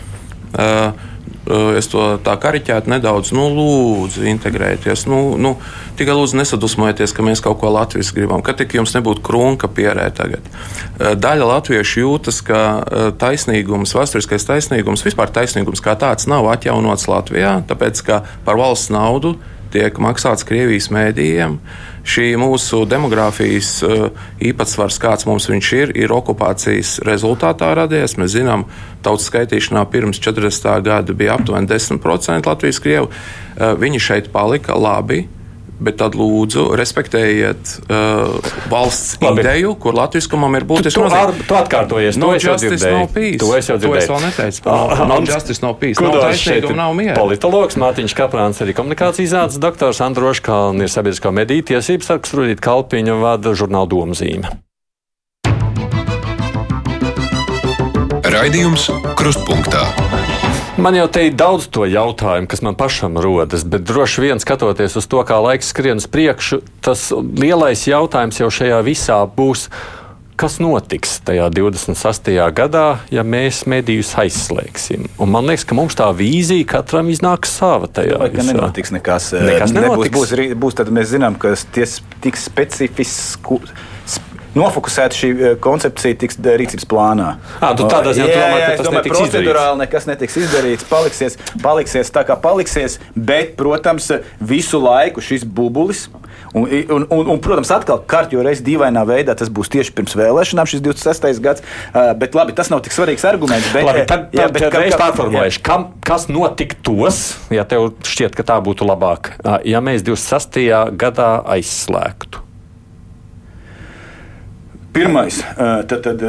Eh, 0.57 0.93
es 1.79 1.87
to 1.93 2.05
tā 2.27 2.35
kariķētu 2.43 2.91
nedaudz, 2.91 3.33
nu, 3.37 3.47
lūdzu, 3.55 4.25
integrējieties. 4.27 5.07
Nu, 5.11 5.21
nu, 5.41 5.55
tikai 5.99 6.17
lūdzu, 6.19 6.39
nesadusmojieties, 6.41 7.15
ka 7.15 7.25
mēs 7.27 7.43
kaut 7.45 7.61
ko 7.61 7.71
latviešu 7.75 8.17
gribam. 8.17 8.43
Ka 8.47 8.57
tik 8.59 8.75
jums 8.79 8.95
nebūtu 8.97 9.23
krunka 9.27 9.71
pierē 9.71 10.09
tagad. 10.17 10.47
Eh, 10.47 11.15
daļa 11.15 11.51
latviešu 11.53 12.03
jūtas, 12.03 12.43
ka 12.47 12.63
eh, 12.81 13.11
taisnīgums, 13.21 13.95
vēsturiskais 13.97 14.49
taisnīgums, 14.49 15.07
vispār 15.07 15.33
taisnīgums 15.35 15.85
kā 15.85 15.97
tāds 15.99 16.29
nav 16.31 16.49
atjaunots 16.55 17.07
Latvijā, 17.11 17.61
tāpēc 17.69 18.03
ka 18.07 18.23
par 18.47 18.59
valsts 18.59 18.91
naudu 18.95 19.37
tiek 19.73 19.99
maksāts 20.03 20.47
Krievijas 20.47 20.89
mēdījiem 20.95 21.59
šī 22.07 22.27
mūsu 22.39 22.85
demogrāfijas 22.89 23.71
uh, 23.83 24.09
īpatsvars, 24.39 24.99
kāds 25.03 25.27
mums 25.27 25.49
ir, 25.51 25.93
ir 25.99 26.15
okupācijas 26.15 27.01
rezultātā 27.07 27.73
radies. 27.75 28.17
Mēs 28.21 28.37
zinām, 28.37 28.67
tautas 29.03 29.27
skaitīšanā 29.31 29.83
pirms 29.91 30.23
40. 30.23 30.83
gada 30.87 31.17
bija 31.17 31.35
aptuveni 31.35 31.67
10% 31.71 32.47
Latvijas 32.47 32.83
krievu. 32.83 33.11
Uh, 33.11 33.75
viņi 33.81 34.03
šeit 34.03 34.31
palika 34.35 34.79
labi 34.79 35.27
bet 35.81 35.99
tad 36.01 36.17
lūdzu 36.17 36.69
respektējiet 36.79 37.73
uh, 37.87 38.37
valsts 38.73 39.17
Labi. 39.23 39.45
ideju, 39.45 39.75
kur 39.81 39.97
latviskumam 39.97 40.57
ir 40.59 40.67
būtiski 40.69 41.03
nozīme. 41.03 41.47
Tu 41.49 41.59
atkārtojies, 41.59 42.19
no 42.21 42.33
justice 42.35 42.93
no 42.93 43.07
peace. 43.13 43.41
To 43.43 43.53
es 43.59 43.71
jau 43.71 43.79
dzirdēju. 43.81 43.97
To 43.97 44.03
es 44.03 44.11
vēl 44.13 44.23
neteicu. 44.25 44.65
No, 44.67 45.09
no 45.13 45.21
justice 45.27 45.65
no 45.65 45.73
peace. 45.79 46.03
Nav 46.03 46.19
taisnīguma, 46.25 46.79
nav 46.81 46.97
miera. 46.99 47.17
Politologs 47.21 47.79
Mārtiņš 47.81 48.17
Kaprāns, 48.17 48.63
arī 48.65 48.77
komunikācijas 48.77 49.35
zādes 49.35 49.61
doktors 49.63 50.03
Androšs 50.05 50.45
Kalni 50.47 50.87
ir 50.87 50.93
sabiedriskā 50.93 51.33
mediju 51.35 51.67
tiesības 51.73 52.13
sargs 52.13 52.37
Rudīt 52.37 52.63
Kalpiņa 52.65 53.19
vada 53.21 53.57
žurnāla 53.57 53.91
domzīme. 53.93 54.57
Raidījums 58.37 58.91
Krustpunktā. 59.17 59.87
Man 60.77 60.93
jau 60.93 61.07
te 61.09 61.23
ir 61.25 61.33
daudz 61.33 61.71
to 61.73 61.87
jautājumu, 61.89 62.45
kas 62.53 62.61
man 62.61 62.75
pašam 62.77 63.15
rodas, 63.25 63.63
bet 63.65 63.87
droši 63.89 64.27
vien 64.27 64.41
skatoties 64.43 64.99
uz 65.01 65.07
to, 65.09 65.23
kā 65.25 65.39
laiks 65.41 65.71
skrien 65.73 65.97
uz 65.97 66.05
priekšu, 66.05 66.59
tas 66.85 67.09
lielais 67.17 67.87
jautājums 67.89 68.43
jau 68.43 68.51
šajā 68.53 68.83
visā 68.85 69.17
būs. 69.39 69.71
Kas 70.37 70.59
notiks 70.61 71.15
tajā 71.25 71.47
26. 71.49 72.29
gadā, 72.53 72.85
ja 73.09 73.25
mēs 73.25 73.63
medijus 73.65 74.11
aizslēgsim? 74.21 75.09
Un 75.17 75.33
man 75.33 75.49
liekas, 75.49 75.65
ka 75.65 75.79
mums 75.79 75.97
tā 75.97 76.11
vīzija 76.13 76.69
katram 76.75 77.09
iznāks 77.09 77.57
sava 77.57 77.89
tajā. 77.89 78.21
Vai, 78.21 78.29
nenotiks 78.37 78.93
nekas. 78.93 79.31
nekas 79.33 79.73
nenotiks. 79.73 80.13
Nebūs, 80.13 80.35
būs, 80.37 80.57
būs, 80.61 80.77
tad 80.77 80.93
mēs 80.93 81.09
zinām, 81.15 81.41
ka 81.41 81.55
tie 81.73 81.89
tiks 82.21 82.45
specifiski 82.51 83.63
nofokusēta 84.57 85.17
šī 85.17 85.31
eh, 85.33 85.57
koncepcija 85.63 86.19
tiks 86.23 86.41
rīcības 86.41 86.89
plānā. 86.91 87.33
À, 87.61 87.73
tu 87.79 87.87
tādā 87.91 88.15
ziņā 88.17 88.29
jā, 88.31 88.47
jā, 88.61 88.71
es 88.75 88.85
domāju, 88.85 89.05
ka 89.07 89.15
procedurāli 89.15 89.83
nekas 89.85 90.09
netiks 90.09 90.39
izdarīts, 90.43 90.87
paliksies, 90.91 91.39
paliksies 91.63 92.13
tā 92.15 92.25
kā 92.29 92.39
paliksies, 92.41 92.99
bet, 93.15 93.55
protams, 93.59 94.11
visu 94.41 94.81
laiku 94.83 95.25
šis 95.25 95.45
bubulis. 95.47 96.07
Un, 96.57 96.69
un, 96.69 97.05
un, 97.13 97.29
un, 97.35 97.41
protams, 97.43 97.69
atkal 97.75 98.01
kārtīgi 98.09 98.45
reizē 98.45 98.65
dīvainā 98.65 99.03
veidā 99.09 99.35
tas 99.37 99.51
būs 99.53 99.69
tieši 99.73 99.93
pirms 99.97 100.17
vēlēšanām, 100.17 100.69
šis 100.71 100.83
26. 100.85 101.43
gads. 101.45 101.65
Bet 102.21 102.37
labi, 102.39 102.55
tas 102.57 102.71
nav 102.73 102.81
tik 102.87 102.97
svarīgs 102.97 103.27
arguments. 103.29 103.69
Bet, 103.75 103.85
labi, 103.85 104.07
tad, 104.09 104.31
jā, 104.37 104.49
bet, 104.53 104.65
tad, 104.65 104.73
kā, 104.73 105.01
pārformulēšu, 105.01 105.63
kam, 105.67 105.91
kas 106.07 106.29
notiktos, 106.33 107.21
ja 107.53 107.67
tev 107.69 107.91
šķiet, 108.09 108.39
ka 108.39 108.47
tā 108.55 108.59
būtu 108.65 108.89
labāk, 108.89 109.35
ja 109.69 109.85
mēs 109.85 110.07
26. 110.07 110.65
gadā 110.97 111.31
aizslēgtu? 111.59 112.46
Pirmais, 114.97 115.39
tad, 115.89 116.07
tad 116.07 116.23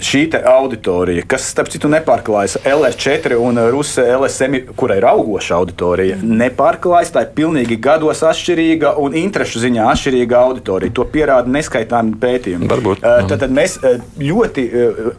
šī 0.00 0.22
auditorija, 0.48 1.24
kas, 1.28 1.44
starp 1.52 1.68
citu, 1.72 1.90
nepārklājas 1.92 2.56
LS4 2.64 3.36
un 3.36 3.60
Rusa 3.72 4.04
LSM, 4.16 4.72
kurai 4.78 4.96
ir 5.02 5.06
augoša 5.10 5.58
auditorija, 5.58 6.16
nepārklājas. 6.22 7.12
Tā 7.12 7.26
ir 7.26 7.34
pilnīgi 7.36 7.76
gados 7.84 8.22
atšķirīga 8.24 8.94
un 9.02 9.16
interešu 9.18 9.60
ziņā 9.64 9.86
atšķirīga 9.92 10.40
auditorija. 10.40 10.94
To 10.96 11.04
pierāda 11.12 11.52
neskaitāmi 11.52 12.16
pētījumi. 12.22 12.70
Varbūt. 12.70 13.04
Tad, 13.04 13.36
tad 13.44 13.52
mēs 13.54 13.76
ļoti 14.20 14.64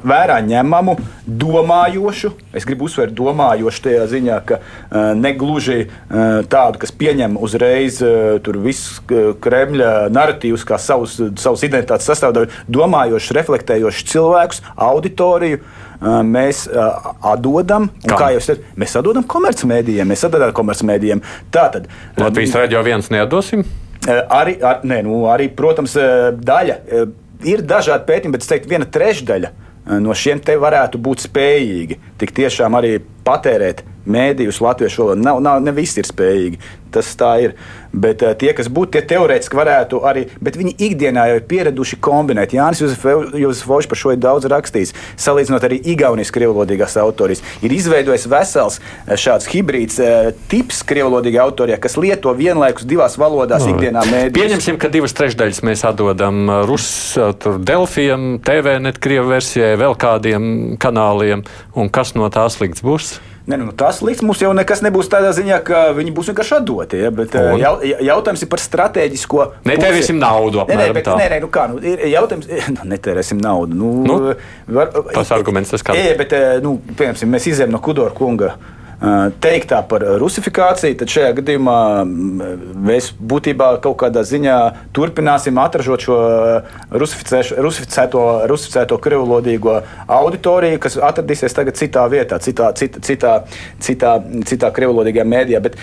vērā 0.10 0.40
ņemamu, 0.50 0.98
domājošu, 1.30 2.34
es 2.58 2.66
gribu 2.66 2.88
uzsvērt 2.90 3.14
domājošu 3.18 3.86
tajā 3.86 4.08
ziņā, 4.10 4.40
ka 4.50 4.60
negluži 5.20 5.86
tādu, 6.10 6.82
kas 6.82 6.94
pieņem 6.98 7.38
uzreiz 7.38 8.02
visus 8.60 8.98
Kremļa 9.44 10.10
narratīvus 10.14 10.66
kā 10.68 10.80
savus, 10.82 11.20
savus 11.38 11.64
identitātes 11.68 12.10
sastāvdaļu 12.10 12.66
domājošus, 12.80 13.36
reflektējošus 13.38 14.10
cilvēkus, 14.14 14.64
auditoriju. 14.90 15.62
Mēs 16.24 16.64
atdodam, 17.28 17.90
kā, 18.08 18.32
jau 18.32 18.44
teicu, 18.46 18.74
mēs 18.80 18.96
atdodam 18.96 19.26
komercmedijiem. 19.28 20.08
Mēs 20.08 20.24
atdodam 20.30 20.54
komercmedijiem. 20.56 21.22
Tātad 21.52 21.90
Latvijas 22.20 22.56
radio 22.56 22.84
viens 22.88 23.12
neatdosim. 23.12 23.66
Arī, 24.08 24.56
ar, 24.64 24.80
ne, 24.88 25.02
nu, 25.04 25.26
arī, 25.28 25.50
protams, 25.52 25.98
daļa 26.40 26.78
ir 27.50 27.66
dažādi 27.68 28.08
pētījumi, 28.08 28.38
bet 28.38 28.46
es 28.46 28.52
teiktu, 28.54 28.72
viena 28.72 28.88
trešdaļa 28.88 29.52
no 29.98 30.14
šiem 30.16 30.42
te 30.44 30.56
varētu 30.60 31.00
būt 31.02 31.26
spējīgi 31.26 31.98
tik 32.22 32.34
tiešām 32.38 32.78
arī 32.78 33.00
patērēt 33.28 33.86
mēdījus 34.10 34.62
latviešu 34.64 35.04
valodā. 35.04 35.24
Nav, 35.24 35.42
nav, 35.44 35.64
ne 35.64 35.76
visi 35.76 36.02
ir 36.02 36.10
spējīgi. 36.10 36.62
Tas 36.90 37.12
tā 37.14 37.36
ir. 37.44 37.52
Bet 37.94 38.24
uh, 38.26 38.32
tie, 38.38 38.50
kas 38.58 38.66
būtu, 38.70 38.96
tie 38.96 39.02
teorētiski 39.12 39.58
varētu 39.58 40.00
arī, 40.06 40.24
bet 40.42 40.58
viņi 40.58 40.72
ikdienā 40.88 41.28
jau 41.30 41.36
ir 41.38 41.46
pieraduši 41.50 42.00
kombinēt. 42.02 42.56
Jānis 42.58 42.82
Jozefovs 42.82 43.90
par 43.90 44.00
šo 44.02 44.14
ir 44.14 44.20
daudz 44.22 44.48
rakstījis. 44.50 44.96
Salīdzinot 45.22 45.66
arī 45.66 45.78
Igaunijas 45.94 46.34
krievlodīgās 46.34 46.98
autorijas, 47.02 47.44
ir 47.66 47.74
izveidojis 47.74 48.26
vesels 48.30 48.80
šāds 49.10 49.50
hibrīds 49.54 50.02
uh, 50.02 50.32
tips 50.50 50.82
krievlodīgā 50.90 51.46
autorijā, 51.46 51.78
kas 51.82 51.98
lieto 52.02 52.34
vienlaikus 52.38 52.90
divās 52.90 53.18
valodās 53.22 53.66
no. 53.66 53.76
ikdienā 53.76 54.06
mēdījos. 54.10 54.38
Pieņemsim, 54.38 54.82
ka 54.82 54.94
divas 54.94 55.18
trešdaļas 55.18 55.62
mēs 55.70 55.86
atdodam 55.90 56.46
Rusijas, 56.70 57.38
Delfijam, 57.70 58.32
TV 58.46 58.80
net 58.82 59.02
krievu 59.02 59.30
versijai, 59.34 59.76
vēl 59.82 59.98
kādiem 59.98 60.78
kanāliem, 60.82 61.46
un 61.78 61.94
kas 61.94 62.18
no 62.18 62.30
tās 62.34 62.62
likts 62.62 62.86
būs? 62.86 63.19
Ne, 63.50 63.58
nu, 63.58 63.72
tas 63.74 64.04
liks 64.06 64.22
mums 64.22 64.42
jau 64.44 64.52
nekas 64.54 64.84
nebūs 64.86 65.08
tādā 65.10 65.32
ziņā, 65.34 65.56
ka 65.66 65.82
viņi 65.98 66.12
būs 66.14 66.30
vienkārši 66.30 66.56
atdoti. 66.60 67.00
Ja, 67.02 67.10
bet, 67.10 67.34
Un? 67.34 67.58
jau, 67.58 67.72
jautājums 67.82 68.44
ir 68.46 68.50
par 68.52 68.62
strateģisko. 68.62 69.46
Netērēsim 69.66 70.20
naudu. 70.22 70.62
Nē, 70.70 70.78
nē, 70.78 70.90
bet, 70.94 71.10
nē, 71.10 71.30
nē, 71.34 71.40
nu 71.42 71.50
kā, 71.54 71.66
nu, 71.72 71.80
ir 71.82 72.04
jautājums, 72.12 72.46
nu, 72.76 72.86
netērēsim 72.94 73.42
naudu. 73.42 73.80
Nu, 73.80 73.94
nu, 74.06 74.20
var, 74.78 74.94
tas 75.16 75.34
arguments 75.34 75.74
tas 75.74 75.86
kā. 75.86 75.98
Jā, 75.98 76.14
bet, 76.20 76.36
nu, 76.62 76.78
piemēram, 76.94 77.34
mēs 77.34 77.50
izējām 77.50 77.74
no 77.74 77.82
Kudora 77.82 78.14
kunga 78.14 78.54
teiktā 79.00 79.80
par 79.88 80.04
rusifikāciju, 80.20 80.98
tad 81.00 81.12
šajā 81.14 81.32
gadījumā 81.38 81.78
mēs 82.04 83.14
būtībā 83.16 83.70
kaut 83.84 83.96
kādā 84.02 84.26
ziņā 84.28 84.58
turpināsim 84.96 85.60
atražot 85.62 86.04
šo 86.04 86.18
rusificēto, 86.92 88.24
rusificēto 88.52 89.00
krievlodīgo 89.00 89.78
auditoriju, 90.20 90.82
kas 90.84 91.00
atradīsies 91.00 91.56
tagad 91.56 91.80
citā 91.80 92.04
vietā, 92.12 92.42
citā, 92.44 92.74
citā, 92.76 93.04
citā, 93.08 93.34
citā, 93.80 94.14
citā 94.52 94.72
krievlodīgajā 94.76 95.28
mēdījā. 95.32 95.64
Bet 95.64 95.80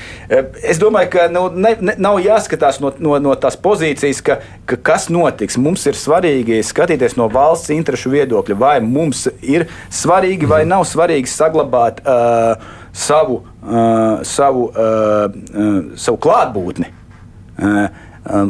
es 0.61 0.81
domāju, 0.83 1.13
ka 1.17 1.27
nu, 1.33 1.47
ne, 1.57 1.73
ne, 1.81 1.97
nav 1.97 2.21
jāskatās 2.25 2.83
no, 2.85 2.93
no, 3.01 3.17
no 3.23 3.37
tās 3.41 3.57
pozīcijas, 3.57 4.21
ka, 4.27 4.41
ka 4.69 4.81
kas 4.93 5.09
notiks. 5.13 5.57
Mums 5.57 5.89
ir 5.89 5.97
svarīgi 5.97 6.61
skatīties 6.67 7.17
no 7.17 7.31
valsts 7.33 7.73
interešu 7.73 8.13
viedokļa, 8.13 8.61
vai 8.61 8.77
mums 8.85 9.25
ir 9.41 9.71
svarīgi 9.89 10.49
vai 10.51 10.67
nav 10.69 10.85
svarīgi 10.89 11.33
saglabāt 11.33 12.05
uh, 12.05 12.85
savu, 12.97 13.43
uh, 13.63 14.25
savu, 14.25 14.71
uh, 14.73 15.29
uh, 15.29 15.79
savu 16.01 16.21
klātbūtni. 16.25 16.91
Uh, 17.57 18.05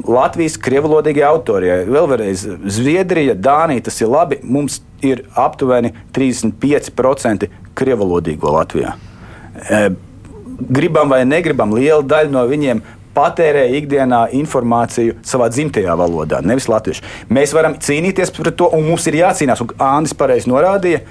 Latvijas 0.09 0.57
krievlodīgajai 0.62 1.28
autorijai. 1.28 1.82
Vēlreiz, 1.90 2.47
Zviedrija, 2.72 3.34
Dānija, 3.36 3.84
tas 3.90 4.01
ir 4.01 4.09
labi. 4.09 4.38
Mums 4.42 4.80
ir 5.05 5.26
aptuveni 5.36 5.92
35% 6.16 7.51
krievlodīgo 7.76 8.55
Latvijā. 8.55 8.94
Gribam 10.72 11.12
vai 11.12 11.26
negribam, 11.28 11.74
liela 11.76 12.01
daļa 12.01 12.32
no 12.32 12.47
viņiem 12.49 12.80
patērē 13.16 13.64
ikdienā 13.78 14.26
informāciju 14.36 15.16
savā 15.26 15.48
dzimtajā 15.52 15.96
valodā, 15.98 16.42
nevis 16.44 16.68
latviešu. 16.70 17.04
Mēs 17.32 17.54
varam 17.56 17.76
cīnīties 17.80 18.32
pret 18.36 18.56
to, 18.60 18.68
un 18.76 18.84
mums 18.90 19.06
ir 19.08 19.18
jācīnās. 19.22 19.62
Un 19.64 19.72
Andris 19.82 20.14
pareizi 20.18 20.50
norādīja, 20.50 21.02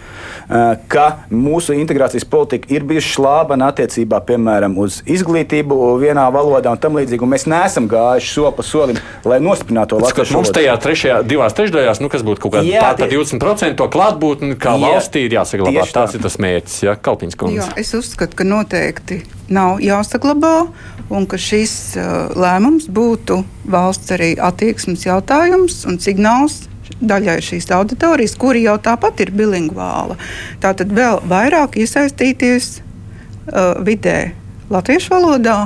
ka 0.92 1.06
mūsu 1.34 1.76
integrācijas 1.78 2.28
politika 2.30 2.70
ir 2.74 2.86
bijusi 2.88 3.16
šlābana 3.16 3.72
attiecībā, 3.74 4.22
piemēram, 4.28 4.78
uz 4.82 5.02
izglītību 5.10 5.80
vienā 6.02 6.28
valodā 6.34 6.74
un 6.76 6.82
tam 6.82 7.00
līdzīgi. 7.00 7.26
Un 7.26 7.34
mēs 7.34 7.48
neesam 7.50 7.90
gājuši 7.92 8.32
soli 8.32 8.54
pa 8.58 8.66
solim, 8.66 9.02
lai 9.26 9.42
nostiprinātu 9.44 9.96
to 9.96 10.04
latviešu. 10.04 10.38
Mums 10.38 10.54
tajā 10.56 10.76
trešajā, 10.86 11.22
divās 11.28 11.58
trešdaļās, 11.58 12.02
nu, 12.04 12.12
kas 12.14 12.26
būtu 12.26 12.46
kaut 12.46 12.58
kāda 12.60 12.94
tie... 13.00 13.10
20% 13.16 13.78
to 13.80 13.88
klātbūtni, 13.92 14.58
kā 14.60 14.76
jā, 14.76 14.92
valstī 14.92 15.26
ir 15.28 15.38
jāsaglabā. 15.40 15.86
Tā. 15.88 16.06
Tas 16.06 16.18
ir 16.18 16.26
tas 16.26 16.38
mērķis, 16.42 16.78
ja 16.86 16.96
Kalpiņas 17.00 17.40
kundze. 17.40 17.62
Jā, 17.62 17.70
es 17.82 17.94
uzskatu, 17.98 18.38
ka 18.42 18.48
noteikti 18.48 19.22
nav 19.50 19.82
jāsaglabā 19.84 20.68
un 21.14 21.28
ka 21.30 21.38
šis 21.38 21.96
uh, 22.00 22.32
lēmums 22.34 22.88
būtu 22.90 23.44
valsts 23.70 24.14
arī 24.16 24.34
attieksmes 24.42 25.06
jautājums 25.06 25.84
un 25.90 26.00
signāls 26.02 26.64
daļai 27.02 27.40
šīs 27.44 27.68
auditorijas, 27.76 28.36
kuri 28.40 28.64
jau 28.66 28.78
tāpat 28.82 29.26
ir 29.26 29.34
bilingvāla. 29.36 30.18
Tātad 30.64 30.94
vēl 30.96 31.22
vairāk 31.30 31.78
iesaistīties 31.82 32.80
uh, 32.80 33.76
vidē 33.86 34.34
latviešu 34.72 35.14
valodā 35.14 35.58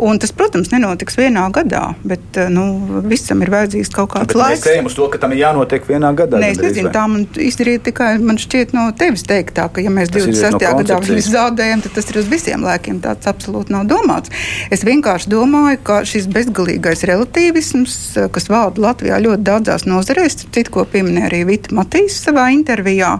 Un 0.00 0.16
tas, 0.16 0.30
protams, 0.32 0.70
nenotiks 0.72 1.18
vienā 1.18 1.42
gadā, 1.52 1.90
bet 2.08 2.38
eh, 2.40 2.48
nu, 2.52 2.64
visam 3.04 3.42
ir 3.44 3.50
vajadzīgs 3.52 3.90
kaut 3.92 4.14
kāds 4.14 4.30
Bet 4.32 4.38
laiks. 4.38 4.62
Mēs 4.64 4.72
ejam 4.72 4.88
uz 4.88 4.96
to, 4.96 5.08
ka 5.12 5.20
tam 5.20 5.34
ir 5.34 5.42
jānotiek 5.42 5.84
vienā 5.84 6.12
gadā. 6.16 6.40
Nē, 6.40 6.54
es 6.54 6.62
nezinu, 6.62 6.88
vai? 6.88 6.94
tā 6.94 7.02
man 7.12 7.26
izdarīja 7.48 7.82
tikai 7.90 8.08
man 8.24 8.40
šķiet 8.40 8.72
no 8.76 8.86
tevis 8.96 9.26
teiktā, 9.28 9.68
ka, 9.68 9.84
ja 9.84 9.92
mēs 9.92 10.08
Tas 10.08 10.24
ir 10.24 10.32
26. 10.32 10.56
no 10.56 10.80
gadā 10.80 10.98
viņus 11.04 11.30
zaudējam, 11.34 11.84
tad 11.84 11.96
tas 11.98 12.10
ir 12.12 12.20
uz 12.22 12.32
visiem 12.32 12.64
laikiem. 12.64 13.02
Tāds 13.04 13.28
absolūti 13.28 13.76
nav 13.76 13.84
domāts. 13.92 14.32
Es 14.72 14.86
vienkārši 14.88 15.32
domāju, 15.34 15.82
ka 15.84 16.00
šis 16.08 16.30
bezgalīgais 16.32 17.04
relativisms, 17.10 18.00
kas 18.32 18.48
valda 18.48 18.88
Latvijā 18.88 19.20
ļoti 19.20 19.44
daudzās 19.52 19.84
nozarēs, 19.84 20.40
citu, 20.48 20.78
ko 20.78 20.88
pieminēja 20.88 21.28
arī 21.28 21.44
Vita 21.52 21.76
Matīs 21.76 22.22
savā 22.24 22.48
intervijā, 22.56 23.18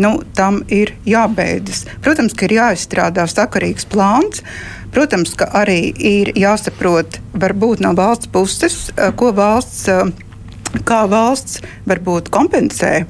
nu, 0.00 0.16
tam 0.36 0.62
ir 0.72 0.96
jābeidzas. 1.04 1.84
Protams, 2.04 2.32
ka 2.32 2.48
ir 2.48 2.56
jāizstrādā 2.62 3.28
sakarīgs 3.28 3.88
plāns. 3.92 4.46
Protams, 4.92 5.32
ka 5.40 5.48
arī 5.56 5.88
ir 5.96 6.34
jāsaprot, 6.36 7.16
varbūt 7.32 7.80
no 7.80 7.94
valsts 7.96 8.28
puses, 8.32 8.90
eh, 8.96 9.08
ko 9.16 9.32
valsts, 9.32 9.88
eh, 9.88 10.12
kā 10.84 11.02
valsts 11.08 11.60
varbūt 11.88 12.30
kompensē 12.32 13.04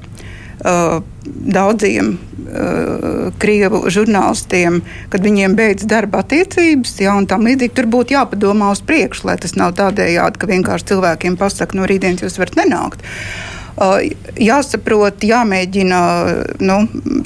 uh, 0.63 0.99
daudziem 1.23 2.09
uh, 2.17 3.31
krievu 3.39 3.85
žurnālistiem, 3.87 4.81
kad 5.09 5.23
viņiem 5.23 5.55
beidz 5.55 5.87
darba 5.87 6.21
attiecības, 6.23 6.97
ja, 6.99 7.15
tam 7.27 7.47
līdzīgi 7.47 7.75
tur 7.79 7.87
būtu 7.87 8.17
jāpadomā 8.17 8.73
uz 8.75 8.83
priekšu, 8.83 9.29
lai 9.29 9.37
tas 9.39 9.55
nav 9.55 9.73
tādējādi, 9.79 10.39
ka 10.39 10.51
vienkārši 10.51 10.91
cilvēkiem 10.91 11.39
pasaka, 11.39 11.79
no 11.79 11.87
rītdienas 11.87 12.27
jūs 12.27 12.39
varat 12.39 12.59
nenākt. 12.59 12.99
Uh, 12.99 13.52
jāsaprot, 14.39 15.23
jāmēģina 15.25 15.99
nu, 16.61 16.77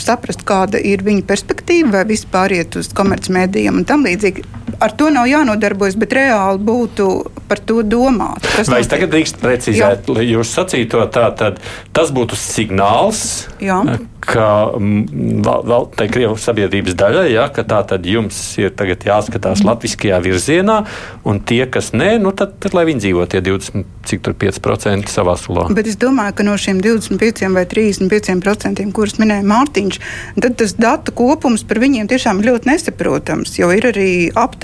saprast, 0.04 0.46
kāda 0.48 0.80
ir 0.80 1.04
viņa 1.06 1.26
perspektīva, 1.28 2.00
vai 2.00 2.06
vispār 2.14 2.56
iet 2.60 2.78
uz 2.80 2.92
komercmedijiem 2.96 3.82
un 3.82 3.88
tam 3.88 4.06
līdzīgi. 4.08 4.46
Ar 4.80 4.94
to 4.94 5.10
nav 5.10 5.26
jānodarbojas, 5.30 5.96
bet 5.98 6.14
reāli 6.14 6.62
būtu 6.62 7.08
par 7.50 7.62
to 7.66 7.82
domāt. 7.82 8.46
Kas 8.58 8.70
Vai 8.70 8.84
es 8.84 8.92
tagad 8.92 9.10
drīkst 9.14 9.40
precizēt, 9.42 10.10
lai 10.14 10.28
jūs 10.30 10.52
sacīto 10.54 11.02
tā, 11.14 11.30
tad 11.40 11.62
tas 11.96 12.12
būtu 12.14 12.38
signāls, 12.38 13.48
Jā. 13.64 13.80
ka 14.28 14.48
mm, 14.78 15.42
val- 15.46 15.88
tai 15.98 16.10
Krievijas 16.12 16.46
sabiedrības 16.46 16.98
daļai, 17.00 17.26
ja, 17.32 17.48
ka 17.54 17.64
tā 17.68 17.80
tad 17.90 18.06
jums 18.06 18.38
ir 18.62 18.74
tagad 18.78 19.06
jāskatās 19.08 19.64
latviskajā 19.66 20.20
virzienā, 20.26 20.82
un 21.26 21.40
tie, 21.40 21.64
kas 21.72 21.94
nē, 21.96 22.18
nu 22.22 22.34
tad, 22.38 22.58
tad 22.62 22.76
lai 22.78 22.86
viņi 22.90 23.06
dzīvo 23.06 23.26
tie 23.32 23.42
20, 23.46 23.88
cik 24.08 24.24
tur 24.28 24.36
5% 24.38 25.10
savā 25.12 25.38
sulā. 25.40 25.66
Bet 25.74 25.90
es 25.90 25.98
domāju, 26.00 26.36
ka 26.38 26.46
no 26.48 26.58
šiem 26.60 26.84
25 26.84 27.50
vai 27.56 27.66
35 27.70 28.44
procentiem, 28.44 28.92
kurus 28.96 29.18
minēja 29.22 29.48
Mārtiņš, 29.48 30.00
tad 30.44 30.60
tas 30.60 30.76
datu 30.78 31.16
kopums 31.18 31.66
par 31.68 31.82
viņiem 31.84 32.12
tiešām 32.12 32.44
ļoti 32.46 32.72
nesaprotams. 32.74 33.58
Jo 33.58 33.72
ir 33.76 33.90
arī 33.90 34.10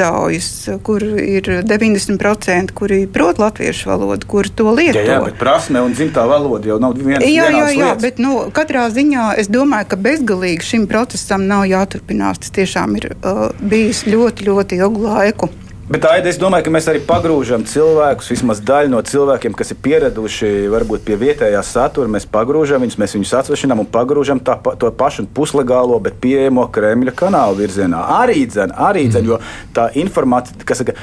aptaujas, 0.04 0.70
kur 0.84 1.04
ir 1.04 1.47
90%, 1.64 2.72
kuri 2.74 3.08
prot 3.08 3.39
latviešu 3.39 3.89
valodu, 3.89 4.28
kur 4.28 4.47
to 4.49 4.72
lieto. 4.72 4.99
Jā, 4.99 5.18
jā, 5.18 5.20
bet 5.24 5.39
prasme 5.39 5.82
un 5.84 5.95
dzimtā 5.95 6.26
valoda 6.28 6.68
jau 6.68 6.80
nav 6.82 6.97
vienas 6.97 7.24
Jā, 7.24 7.47
jā, 7.49 7.66
jā, 7.72 7.72
lietas. 7.72 8.01
bet 8.04 8.20
nu, 8.22 8.36
katrā 8.54 8.88
ziņā 8.93 9.34
es 9.41 9.49
domāju, 9.51 9.89
ka 9.93 9.99
bezgalīgi 10.04 10.68
šim 10.74 10.88
procesam 10.91 11.47
nav 11.47 11.66
jāturpinās. 11.70 12.41
Tas 12.43 12.54
tiešām 12.56 12.97
ir 12.99 13.12
uh, 13.16 13.45
bijis 13.60 14.04
ļoti, 14.10 14.49
ļoti 14.49 14.82
ilgu 14.84 15.08
laiku. 15.08 15.49
Bet 15.94 16.08
Aida, 16.10 16.26
es 16.32 16.39
domāju, 16.41 16.66
ka 16.66 16.72
mēs 16.74 16.88
arī 16.89 17.04
pagrūžam 17.06 17.62
cilvēkus, 17.70 18.32
vismaz 18.34 18.58
daļu 18.66 18.89
no 18.89 19.02
cilvēkiem, 19.06 19.54
kas 19.54 19.76
ir 19.76 19.78
pieraduši 19.86 20.48
varbūt 20.74 21.04
pie 21.06 21.20
vietējā 21.22 21.60
satura. 21.68 22.10
Mēs 22.10 22.26
pagrūžam 22.34 22.82
viņus, 22.82 22.98
mēs 22.98 23.14
viņus 23.14 23.34
atsvešinām 23.38 23.84
un 23.84 23.89
pagrūžam 23.94 24.41
tā, 24.41 24.56
to 24.82 24.89
pašu 24.98 25.28
puslegālo, 25.38 26.00
bet 26.02 26.18
pieejamo 26.24 26.66
Kremļa 26.74 27.14
kanālu 27.20 27.60
virzienā. 27.62 28.00
Arī 28.16 28.39
dzen, 28.50 28.74
arī 28.74 29.04
dzen, 29.12 29.30
jo 29.30 29.38
tā 29.78 29.91
informācija, 30.02 30.66
kas 30.66 30.82
saka, 30.82 30.98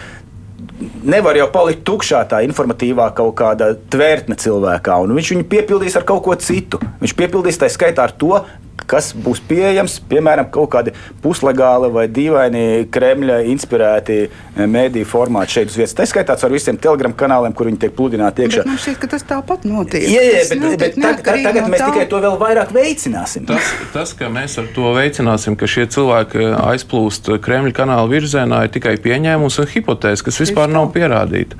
nevar 1.06 1.38
jau 1.38 1.46
palikt 1.54 1.86
tukšā 1.86 2.24
tā 2.32 2.42
informatīvā 2.48 3.12
kaut 3.14 3.36
kāda 3.38 3.76
tvērtne 3.94 4.34
cilvēkā, 4.42 4.98
un 5.04 5.14
viņš 5.14 5.34
viņu 5.36 5.46
piepildīs 5.54 6.00
ar 6.00 6.08
kaut 6.08 6.24
ko 6.26 6.34
citu. 6.34 6.82
Viņš 6.98 7.14
piepildīs 7.14 7.62
tā 7.62 7.70
skaitā 7.70 8.10
ar 8.10 8.16
to, 8.18 8.42
kas 8.90 9.12
būs 9.14 9.40
pieejams, 9.46 9.98
piemēram, 10.10 10.48
kaut 10.52 10.72
kādi 10.74 10.94
puslegāli 11.24 11.90
vai 11.94 12.06
dīvaini 12.10 12.64
Kremļa 12.92 13.40
inspirēti 13.52 14.16
eh, 14.26 14.64
mēdīju 14.66 15.08
formāti 15.08 15.58
šeit 15.58 15.70
uz 15.72 15.78
vietas. 15.78 15.94
Tā 15.98 16.06
skaitā 16.10 16.36
ar 16.36 16.54
visiem 16.54 16.78
telegram 16.80 17.14
kanāliem, 17.16 17.54
kur 17.56 17.70
viņi 17.70 17.80
tiek 17.84 17.94
pludināti 17.96 18.46
iekšā. 18.46 18.64
Bet 18.64 18.70
man 18.72 18.80
šķiet, 18.82 18.98
ka 19.02 19.10
tas 19.14 19.26
tāpat 19.28 19.66
notiek. 19.68 20.06
Jā, 20.10 20.24
jā, 20.26 20.40
Tas 20.40 20.52
bet, 20.54 20.62
notiek 20.64 20.80
bet 20.80 20.94
tag, 20.96 21.04
neatkarīgi 21.04 21.46
tagad 21.46 21.66
no 21.66 21.72
mēs 21.74 21.82
tā. 21.82 21.90
tikai 21.92 22.06
to 22.10 22.20
vēl 22.24 22.36
vairāk 22.40 22.72
veicināsim. 22.74 23.46
Tas, 23.50 23.70
tas, 23.94 24.14
ka 24.18 24.30
mēs 24.32 24.56
ar 24.62 24.70
to 24.74 24.92
veicināsim, 24.96 25.56
ka 25.60 25.68
šie 25.70 25.86
cilvēki 25.94 26.46
aizplūst 26.60 27.30
Kremļa 27.44 27.74
kanāla 27.76 28.08
virzienā, 28.10 28.62
ir 28.66 28.72
tikai 28.74 28.96
pieņēmums 29.04 29.60
un 29.62 29.68
hipotēze, 29.70 30.24
kas 30.26 30.40
vispār 30.42 30.70
nav 30.72 30.90
pierādīta. 30.94 31.58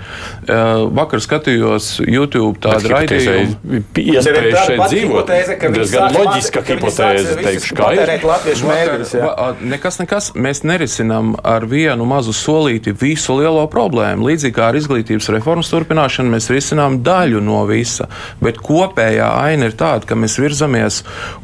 Eh, 0.48 0.84
Vakar 1.00 1.22
skatījos 1.22 1.92
YouTube 2.06 2.58
tādu 2.62 2.90
raidījumu. 2.94 3.82
Iespēja 4.00 4.54
tāda 4.54 4.64
šeit 4.66 4.82
dzīvot. 4.90 5.30
Diezgan 5.30 5.76
sāks 5.90 6.16
loģiska 6.18 6.62
hipotēze, 6.70 7.19
visus 7.20 7.40
teikšu, 7.44 7.76
kā 7.78 7.90
ir. 7.94 8.02
a, 9.30 9.48
nekas, 9.60 10.00
nekas. 10.02 10.30
Mēs 10.34 10.62
nerisinām 10.66 11.34
ar 11.44 11.66
vienu 11.70 12.06
mazu 12.08 12.34
solīti 12.36 12.94
visu 12.96 13.36
lielo 13.38 13.62
problēmu. 13.70 14.26
Līdzīgi 14.30 14.56
kā 14.56 14.70
ar 14.70 14.78
izglītības 14.80 15.30
reformas 15.36 15.70
turpināšanu, 15.72 16.32
mēs 16.34 16.50
risinām 16.52 17.00
daļu 17.06 17.42
no 17.44 17.62
visa. 17.68 18.08
Bet 18.42 18.58
kopējā 18.64 19.30
aina 19.44 19.70
ir 19.70 19.76
tāda, 19.78 20.08
ka 20.08 20.18
mēs 20.18 20.38
virzamies 20.40 21.02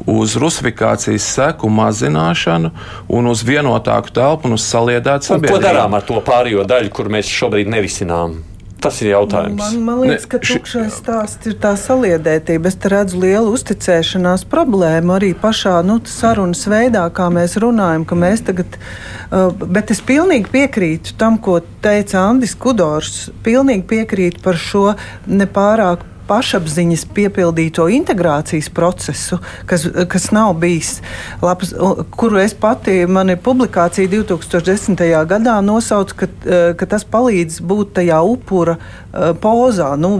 uz 0.09 0.35
rusifikācijas 0.41 1.29
seku 1.37 1.69
mazināšanu 1.69 2.73
un 3.13 3.31
uz 3.31 3.45
vienotāku 3.47 4.13
telpu 4.17 4.49
un 4.49 4.57
uz 4.57 4.67
saliedētu 4.67 5.27
Un 5.27 5.27
ko 5.27 5.33
sabiedrību. 5.37 5.63
darām 5.63 5.97
ar 5.97 6.05
to 6.07 6.21
pārējo 6.25 6.67
daļu, 6.67 6.93
kur 6.93 7.11
mēs 7.13 7.29
šobrīd 7.31 7.69
nerisinām? 7.71 8.39
Tas 8.81 8.99
ir 9.01 9.09
jautājums. 9.09 9.57
Man, 9.57 9.77
man 9.85 10.01
liekas, 10.03 10.25
Ne, 10.27 10.29
ka 10.29 10.39
tukšais 10.43 10.97
stāsts 11.01 11.49
ir 11.49 11.55
tā 11.61 11.71
saliedētība. 11.79 12.69
Es 12.69 12.77
redzu 12.93 13.21
lielu 13.23 13.53
uzticēšanās 13.55 14.45
problēmu 14.51 15.15
arī 15.15 15.31
pašā 15.37 15.79
nu, 15.87 15.97
sarunas 16.05 16.61
veidā, 16.69 17.07
kā 17.09 17.29
mēs 17.33 17.57
runājam. 17.63 18.05
ka 18.05 18.17
Mēs 18.19 18.45
tagad, 18.45 18.77
uh, 18.77 19.49
bet 19.65 19.93
es 19.95 20.03
pilnīgi 20.05 20.53
piekrītu 20.53 21.17
tam, 21.17 21.39
ko 21.41 21.57
teica 21.81 22.27
Andris 22.27 22.53
Kudors. 22.53 23.31
Pilnīgi 23.45 23.87
piekrītu 23.89 24.45
par 24.45 24.61
šo 24.61 24.91
nepārāk 25.25 26.05
pašapziņas 26.27 27.05
piepildīto 27.15 27.87
integrācijas 27.93 28.69
procesu, 28.73 29.39
kas, 29.69 29.87
kas 30.11 30.29
nav 30.35 30.53
bijis 30.61 30.97
labs, 31.41 31.73
kuru 32.17 32.41
es 32.41 32.55
pati, 32.57 32.99
man 33.09 33.31
ir 33.33 33.39
publikācija 33.43 34.09
2010. 34.11 35.03
gadā 35.29 35.57
nosauc, 35.65 36.13
ka, 36.17 36.29
eh, 36.45 36.73
ka 36.77 36.89
tas 36.89 37.05
palīdz 37.07 37.61
būt 37.67 37.95
tajā 37.99 38.19
upura 38.25 38.77
eh, 38.77 39.31
pozā, 39.41 39.93
nu, 39.99 40.11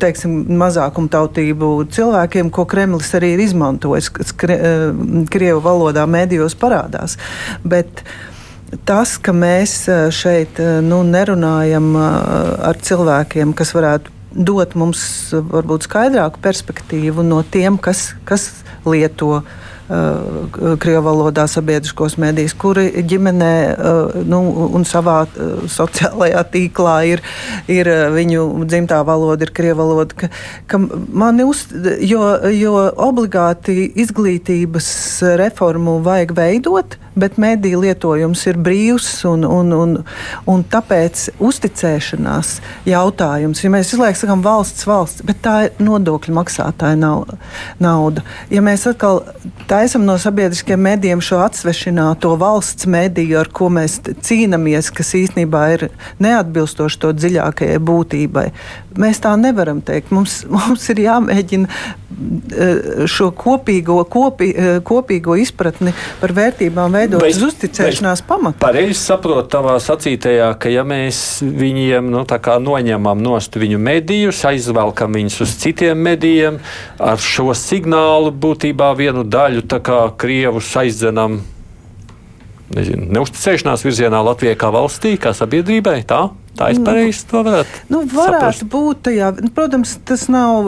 teiksim, 0.00 0.42
mazākumtautību 0.60 1.72
cilvēkiem, 1.92 2.50
ko 2.50 2.66
Kremlis 2.70 3.12
arī 3.18 3.34
ir 3.36 3.44
izmantojis, 3.46 4.10
kas 4.20 4.32
kre, 4.32 4.58
eh, 4.58 4.88
Krievu 5.30 5.62
valodā 5.64 6.06
mēdījos 6.08 6.58
parādās. 6.60 7.18
Bet, 7.64 8.04
Tas, 8.86 9.16
ka 9.18 9.32
mēs 9.34 9.72
šeit 10.14 10.60
nu, 10.86 11.00
nerunājam 11.02 11.88
ar 11.98 12.78
cilvēkiem, 12.78 13.50
kas 13.58 13.72
varētu 13.74 14.19
dot 14.34 14.76
mums 14.78 15.02
eh, 15.34 15.42
varbūt 15.42 15.88
skaidrāku 15.88 16.42
perspektīvu 16.44 17.24
no 17.26 17.42
tiem, 17.42 17.78
kas, 17.82 18.12
kas 18.28 18.50
lieto 18.86 19.40
uh, 19.40 20.76
krievu 20.80 21.02
valodā 21.04 21.44
sabiedriskos 21.50 22.14
mēdījus, 22.22 22.54
kuri 22.56 23.02
ģimenē 23.10 23.52
uh, 23.74 24.14
nu, 24.24 24.40
un 24.70 24.86
savā 24.88 25.18
sociālajā 25.68 26.44
tīklā 26.54 26.94
ir, 27.10 27.22
ir 27.68 27.90
viņu 28.14 28.46
dzimtā 28.70 29.02
valoda, 29.04 29.44
ir 29.44 29.52
krievu 29.52 29.82
valoda. 29.82 30.16
Ka, 30.22 30.30
ka 30.70 30.80
mani 30.80 31.44
uz, 31.44 31.66
jo, 32.00 32.22
jo 32.54 32.86
obligāti 32.96 33.90
izglītības 34.00 34.88
reformu 35.42 35.98
vajag 36.06 36.32
veidot, 36.38 36.96
bet 37.14 37.38
mediju 37.40 37.80
lietojums 37.82 38.44
ir 38.46 38.58
brīvs 38.60 39.08
un, 39.28 39.44
un, 39.44 39.72
un, 39.74 39.94
un 40.50 40.64
tāpēc 40.70 41.26
uzticēšanās 41.42 42.52
jautājums. 42.88 43.64
Ja 43.64 43.72
mēs 43.72 43.90
visu 43.90 44.02
laiku 44.02 44.20
sakām 44.22 44.44
valsts, 44.44 44.86
valsts, 44.88 45.24
bet 45.26 45.42
tā 45.44 45.56
ir 45.66 45.82
nodokļu 45.82 46.34
maksātāja 46.36 46.98
nau- 47.00 47.24
nauda. 47.82 48.22
Ja 48.50 48.62
mēs 48.64 48.86
atkal 48.90 49.22
taisam 49.70 50.04
no 50.06 50.16
sabiedriskiem 50.20 50.80
medijiem 50.80 51.22
šo 51.24 51.40
atsvešināto 51.44 52.36
valsts 52.40 52.86
mediju, 52.90 53.40
ar 53.42 53.50
ko 53.52 53.70
mēs 53.72 53.98
cīnāmies, 54.06 54.92
kas 54.94 55.14
īstenībā 55.18 55.64
ir 55.76 55.88
neatbilstoši 56.22 57.00
to 57.00 57.12
dziļākajai 57.16 57.80
būtībai, 57.90 58.46
mēs 59.00 59.22
tā 59.22 59.34
nevaram 59.40 59.82
teikt. 59.84 60.12
Mums, 60.14 60.42
mums 60.50 60.86
ir 60.92 61.02
jāmēģina 61.04 61.68
eh, 61.68 63.06
šo 63.10 63.30
kopīgo, 63.36 64.00
kopī, 64.10 64.50
eh, 64.54 64.72
kopīgo 64.86 65.36
izpratni 65.40 65.94
par 66.20 66.34
vērtībām 66.36 66.99
veidot 67.00 67.24
uz 67.26 67.42
uzticēšanās 67.50 68.24
pamata. 68.28 68.58
Pareizi 68.62 68.98
saprotu 69.00 69.48
tavā 69.56 69.76
sacītajā, 69.82 70.52
ka 70.60 70.72
ja 70.72 70.84
mēs 70.86 71.40
viņiem 71.42 72.10
nu, 72.12 72.24
noņemam 72.64 73.22
nost 73.24 73.56
viņu 73.60 73.80
medijus, 73.82 74.42
aizvelkam 74.48 75.16
viņus 75.18 75.40
uz 75.46 75.54
citiem 75.62 75.98
medijiem, 75.98 76.60
ar 77.00 77.20
šo 77.20 77.50
signālu 77.56 78.32
būtībā 78.32 78.92
vienu 78.98 79.24
daļu 79.24 79.66
Krievus 80.20 80.70
aizdzenam 80.76 81.40
nezinu, 82.74 83.08
neusticēšanās 83.16 83.84
virzienā 83.84 84.20
Latvijai 84.24 84.58
kā 84.58 84.70
valstī, 84.74 85.16
kā 85.20 85.32
sabiedrībai. 85.36 86.00
Tā? 86.08 86.28
Tā 86.58 86.70
ir 86.74 86.80
pareizi. 86.84 87.22
To 87.30 87.40
varētu. 87.46 87.82
Nu, 87.92 88.00
varētu 88.10 88.40
saprast. 88.42 88.64
būt 88.72 89.02
tajā. 89.06 89.30
Nu, 89.38 89.50
Protams, 89.54 89.94
tas 90.06 90.26
nav 90.32 90.66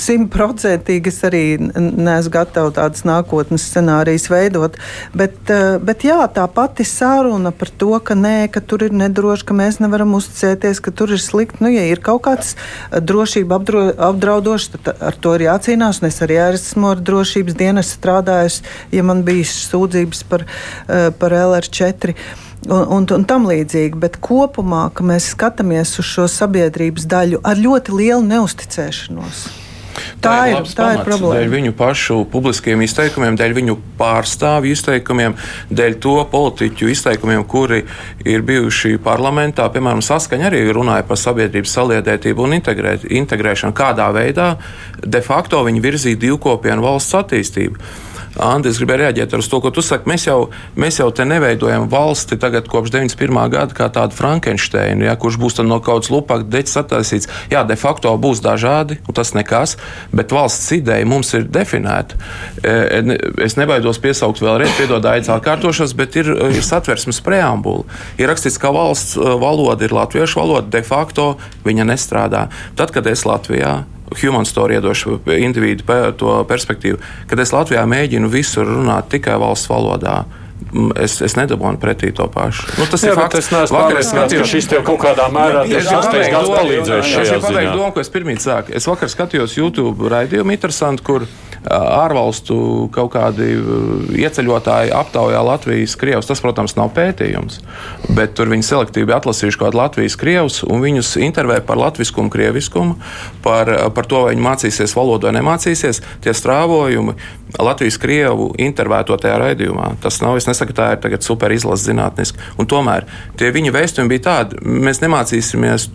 simtprocentīgi. 0.00 1.12
Es 1.12 1.20
arī 1.28 1.42
neesmu 1.60 2.32
gatavs 2.34 2.74
tādas 2.78 3.04
nākotnes 3.06 3.66
scenārijas 3.68 4.26
veidot. 4.32 4.78
Bet, 5.14 5.36
eh, 5.52 5.76
bet 5.78 6.06
jā, 6.08 6.18
tā 6.34 6.46
pati 6.48 6.86
saruna 6.88 7.52
par 7.52 7.68
to, 7.68 7.92
ka 8.00 8.16
nē, 8.18 8.50
ka 8.50 8.60
tur 8.60 8.86
ir 8.86 8.96
nedroši, 8.96 9.44
ka 9.44 9.54
mēs 9.54 9.78
nevaram 9.84 10.16
uzticēties, 10.16 10.80
ka 10.80 10.90
tur 10.90 11.12
ir 11.12 11.22
slikti. 11.22 11.60
Nu, 11.60 11.68
ja 11.68 11.84
ir 11.84 12.00
kaut 12.00 12.24
kāds 12.24 12.54
eh, 12.56 13.00
drošība 13.00 13.60
apdro, 13.60 13.84
apdraudošs, 14.10 14.70
tad 14.74 14.96
ar 15.00 15.20
to 15.20 15.34
ir 15.36 15.46
jācīnās. 15.50 16.02
Es 16.04 16.22
arī 16.24 16.40
esmu 16.48 16.94
ar 16.94 17.04
drošības 17.04 17.54
dienestu 17.60 18.00
strādājis, 18.00 18.62
ja 18.90 19.04
man 19.04 19.22
bija 19.22 19.44
sūdzības 19.44 20.24
par, 20.28 20.48
eh, 20.88 21.10
par 21.12 21.30
LR4 21.30 22.16
un, 22.68 22.86
un, 22.98 23.08
un 23.16 23.26
tam 23.28 23.48
līdzīgi. 23.50 23.98
Bet 24.00 24.20
kopumā, 24.24 24.86
ka 24.94 25.06
mēs 25.06 25.32
skatāmies 25.34 25.98
uz 26.00 26.08
šo 26.08 26.28
sabiedrības 26.30 27.08
daļu 27.10 27.42
ar 27.44 27.60
ļoti 27.60 28.00
lielu 28.00 28.24
neusticēšanos. 28.30 29.44
Tā, 30.24 30.32
ir, 30.48 30.56
labs 30.56 30.74
tā 30.74 30.88
ir 30.88 30.98
pamats 30.98 31.06
problēma. 31.06 31.38
Dēļ 31.38 31.50
viņu 31.52 31.72
pašu 31.78 32.16
publiskiem 32.32 32.82
izteikumiem, 32.84 33.36
dēļ 33.38 33.54
viņu 33.58 33.76
pārstāvju 33.98 34.74
izteikumiem, 34.74 35.36
dēļ 35.70 35.98
to 36.02 36.14
politiķu 36.32 36.90
izteikumiem, 36.90 37.44
kuri 37.50 37.84
ir 38.26 38.44
bijuši 38.46 38.96
parlamentā, 39.04 39.68
piemēram, 39.74 40.02
saskaņa 40.04 40.48
arī 40.50 40.64
runāja 40.74 41.06
par 41.08 41.20
sabiedrības 41.20 41.76
saliedētību 41.78 42.46
un 42.46 42.56
integrē, 42.58 42.96
integrēšanu, 43.22 43.76
kādā 43.76 44.08
veidā 44.16 44.54
de 45.04 45.22
facto 45.24 45.62
viņi 45.66 45.84
virzīja 45.84 46.22
divkopienu 46.26 46.84
valsts 46.84 47.20
attīstību. 47.20 47.78
Andi, 48.40 48.68
es 48.72 48.78
gribēju 48.80 48.98
reaģēt 49.04 49.34
uz 49.38 49.46
to, 49.50 49.60
ko 49.62 49.70
tu 49.70 49.82
saki. 49.84 50.08
Mēs 50.10 50.24
jau, 50.26 50.48
mēs 50.80 50.98
jau 50.98 51.06
te 51.14 51.22
neveidojam 51.28 51.86
valsti 51.92 52.38
tagad 52.42 52.66
kopš 52.70 52.90
91. 52.90 53.38
gada 53.52 53.76
kā 53.76 53.86
tādu 53.94 54.16
Frankensteinu, 54.18 55.06
ja, 55.06 55.14
kurš 55.20 55.38
būs 55.38 55.60
no 55.62 55.78
kaut 55.78 56.02
kādas 56.04 56.10
lupākas 56.10 56.48
deķis 56.50 56.80
attaisīts. 56.82 57.30
Jā, 57.52 57.62
de 57.68 57.76
facto 57.78 58.10
būs 58.18 58.42
dažādi, 58.44 58.98
un 59.06 59.14
tas 59.14 59.34
nekas, 59.38 59.76
bet 60.12 60.34
valsts 60.34 60.72
ideja 60.74 61.06
mums 61.06 61.30
ir 61.38 61.46
definēta. 61.46 62.18
E, 62.62 63.02
ne- 63.02 63.20
Es 63.44 63.56
nebaidos 63.56 63.98
piesaukt 64.02 64.40
vēlreiz, 64.42 64.72
piedod 64.78 65.04
aiz 65.06 65.28
atkārtošos, 65.28 65.94
bet 65.96 66.16
ir, 66.16 66.30
ir 66.50 66.62
satversmes 66.64 67.20
preambula. 67.24 67.84
Ir 68.18 68.28
rakstīts, 68.30 68.58
ka 68.58 68.72
valsts 68.74 69.16
e, 69.16 69.20
valoda 69.20 69.84
ir 69.84 69.94
latviešu 69.94 70.40
valoda, 70.40 70.68
de 70.70 70.82
facto 70.82 71.36
viņa 71.64 71.86
nestrādā. 71.86 72.48
Tad, 72.76 72.90
kad 72.90 73.06
es 73.06 73.22
Latvijā 73.28 73.84
Human 74.22 74.44
Story 74.46 74.74
iedošu 74.78 75.20
individu 75.38 75.84
to 76.16 76.44
perspektīvu, 76.48 76.98
kad 77.26 77.38
es 77.40 77.52
Latvijā 77.52 77.84
mēģinu 77.86 78.28
visur 78.30 78.66
runāt 78.66 79.08
tikai 79.10 79.36
valsts 79.40 79.68
valodā. 79.70 80.24
Es, 80.98 81.20
es 81.22 81.34
nedabūju 81.36 81.78
pretī 81.78 82.08
to 82.14 82.24
pašu. 82.30 82.64
Nu, 82.78 82.86
tas 82.90 83.02
Jā, 83.04 83.12
ir 83.12 83.18
fakts. 83.18 83.38
es 83.38 83.48
neesmu 83.52 83.76
Vakar 83.76 83.98
es 84.00 84.06
pārliecināts, 84.06 84.14
ka 84.14 84.26
skatījos- 84.26 84.52
šis 84.54 84.68
tev 84.70 84.82
kaut 84.86 84.98
kādā 85.02 85.26
mērā 85.30 85.60
tas 85.68 86.48
palīdzēs 86.50 86.98
Es 87.04 87.10
šajā 87.12 87.32
jau 87.34 87.40
pabeigšu 87.42 87.58
ziņā. 87.68 87.74
domu, 87.76 87.92
ko 87.92 88.00
es 88.00 88.08
pirmie 88.10 88.36
sāku. 88.42 88.74
Es 88.74 88.86
vakar 88.86 89.08
skatījos 89.12 89.56
YouTube 89.58 90.08
raidījumu 90.08 90.50
interesantu, 90.56 91.02
kur 91.04 91.26
ārvalstu 91.70 92.56
kaut 92.94 93.12
kādi 93.14 93.54
ieceļotāji 94.20 94.92
aptaujā 94.94 95.40
Latvijas 95.46 95.94
krievus. 96.00 96.28
Tas, 96.28 96.42
protams, 96.44 96.76
nav 96.78 96.90
pētījums, 96.96 97.60
bet 98.16 98.34
tur 98.38 98.50
viņi 98.52 98.66
selektīvi 98.68 99.14
atlasījuši 99.16 99.60
kādu 99.62 99.80
Latvijas 99.80 100.16
krievus 100.20 100.60
un 100.66 100.82
viņus 100.84 101.14
intervē 101.24 101.60
par 101.64 101.80
latviskumu, 101.80 102.32
krieviskumu, 102.32 102.98
par, 103.44 103.70
par 103.96 104.08
to, 104.10 104.24
vai 104.26 104.34
viņi 104.34 104.44
mācīsies 104.44 104.96
valodu 104.96 105.28
vai 105.30 105.36
nemācīsies. 105.38 106.02
Tie 106.24 106.34
strāvojumi 106.36 107.16
Latvijas 107.62 107.98
krievu 108.02 108.50
intervēto 108.58 109.16
tajā 109.20 109.36
raidījumā. 109.38 109.92
Tas 110.02 110.18
nav, 110.24 110.36
es 110.40 110.48
nesaku, 110.50 110.74
tā 110.74 110.92
ir 110.96 111.02
tagad 111.04 111.22
super 111.24 111.52
izlases 111.54 111.86
zinātniski. 111.86 112.40
Un 112.58 112.66
tomēr 112.70 113.06
tie 113.38 113.52
viņa 113.54 113.72
vēstījumi 113.76 114.10
bija 114.10 114.24
tādi, 114.28 114.58
mēs 114.64 115.00
nemācīsimies, 115.04 115.88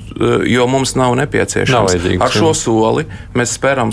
jo 0.48 0.68
mums 0.72 0.96
nav 0.96 1.10
Nav 1.10 1.24
nepieciešams. 1.26 1.90
vajadzīgs, 1.92 2.22
Ar 2.22 2.32
šo 2.32 2.54
soli 2.54 3.06
mēs 3.36 3.56
speram 3.58 3.90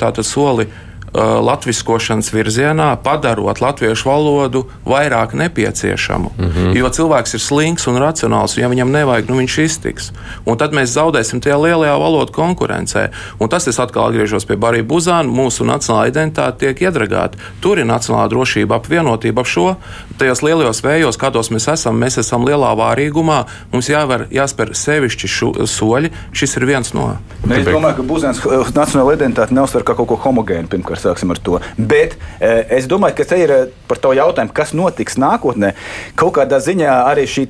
tātad 0.00 0.24
soli. 0.26 0.66
Uh, 1.12 1.38
Latviskošanas 1.46 2.32
virzienā, 2.32 2.96
padarot 3.02 3.60
latviešu 3.60 4.08
valodu 4.08 4.64
vairāk 4.84 5.34
nepieciešamu. 5.34 6.30
Mm 6.38 6.44
-hmm. 6.44 6.76
Jo 6.76 6.88
cilvēks 6.88 7.34
ir 7.34 7.40
slinks 7.40 7.86
un 7.86 7.96
racionāls, 7.96 8.56
un 8.56 8.62
ja 8.62 8.68
viņam 8.68 8.90
nevajag, 8.90 9.28
nu 9.28 9.36
viņš 9.36 9.58
iztiks. 9.64 10.12
Un 10.44 10.58
tad 10.58 10.72
mēs 10.72 10.96
zaudēsim 10.96 11.40
tajā 11.40 11.58
lielajā 11.60 11.98
valodu 11.98 12.32
konkurencē. 12.32 13.08
Un 13.38 13.48
tas 13.48 13.66
es 13.66 13.78
atkal 13.78 14.08
atgriežos 14.08 14.44
pie 14.44 14.56
Barija 14.56 14.84
Buzāna. 14.84 15.28
Mūsu 15.28 15.64
nacionālā 15.64 16.08
identitāte 16.08 16.58
tiek 16.58 16.80
iedragāta. 16.80 17.38
Tur 17.60 17.78
ir 17.78 17.86
nacionālā 17.86 18.28
drošība, 18.28 18.76
apvienotība 18.76 19.40
ap 19.40 19.46
šo. 19.46 19.74
Tajos 20.18 20.42
lielajos 20.42 20.82
vējos, 20.82 21.18
kādos 21.18 21.50
mēs 21.50 21.68
esam, 21.72 21.98
mēs 22.00 22.18
esam 22.18 22.44
lielā 22.44 22.72
vārīgumā. 22.76 23.44
Mums 23.72 23.88
jāvar, 23.88 24.26
jāspēr 24.30 24.74
sevišķi 24.74 25.28
šu, 25.28 25.52
soļi. 25.66 26.10
Šis 26.32 26.56
ir 26.56 26.66
viens 26.66 26.94
no. 26.94 27.16
Es 27.50 27.66
domāju, 27.66 27.96
ka 27.96 28.02
Buzēns 28.02 28.40
nacionāla 28.74 29.16
identitāte 29.16 29.54
neuzsver 29.54 29.84
kā 29.86 29.96
kaut 29.98 30.08
ko 30.08 30.18
homogēnu. 30.24 30.68
Pirmkārt, 30.72 30.95
sāksim 31.02 31.32
ar 31.34 31.40
to. 31.42 31.60
Bet 31.76 32.16
eh, 32.40 32.64
es 32.78 32.88
domāju, 32.90 33.18
ka 33.18 33.26
te 33.30 33.38
ir 33.42 33.52
eh, 33.52 33.66
par 33.88 34.00
to 34.02 34.12
jautājumu, 34.16 34.54
kas 34.56 34.74
notiks 34.76 35.18
nākotnē. 35.20 35.72
Kaut 36.18 36.36
kādā 36.38 36.60
ziņā 36.62 36.96
arī 37.10 37.26
šī 37.30 37.46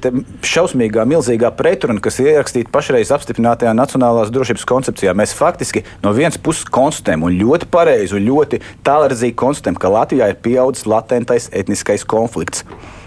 šausmīgā, 0.46 1.06
milzīgā 1.08 1.52
pretruna, 1.56 2.02
kas 2.04 2.20
ir 2.22 2.32
ierakstīta 2.34 2.72
pašreiz 2.74 3.12
apstiprinātajā 3.16 3.72
nacionālās 3.76 4.32
drošības 4.34 4.66
koncepcijā, 4.68 5.16
mēs 5.16 5.36
faktiski 5.36 5.84
no 6.04 6.14
vienas 6.16 6.38
puses 6.38 6.68
konstatējam, 6.68 7.26
un 7.28 7.38
ļoti 7.40 7.70
pareizi, 7.72 8.18
un 8.18 8.26
ļoti 8.26 8.62
tālredzīgi 8.86 9.38
konstatējam, 9.38 9.80
ka 9.80 9.94
Latvijā 9.96 10.30
ir 10.32 10.40
pieaudzis 10.44 10.88
latentais 10.90 11.50
etniskais 11.52 12.06
konflikts. 12.08 12.66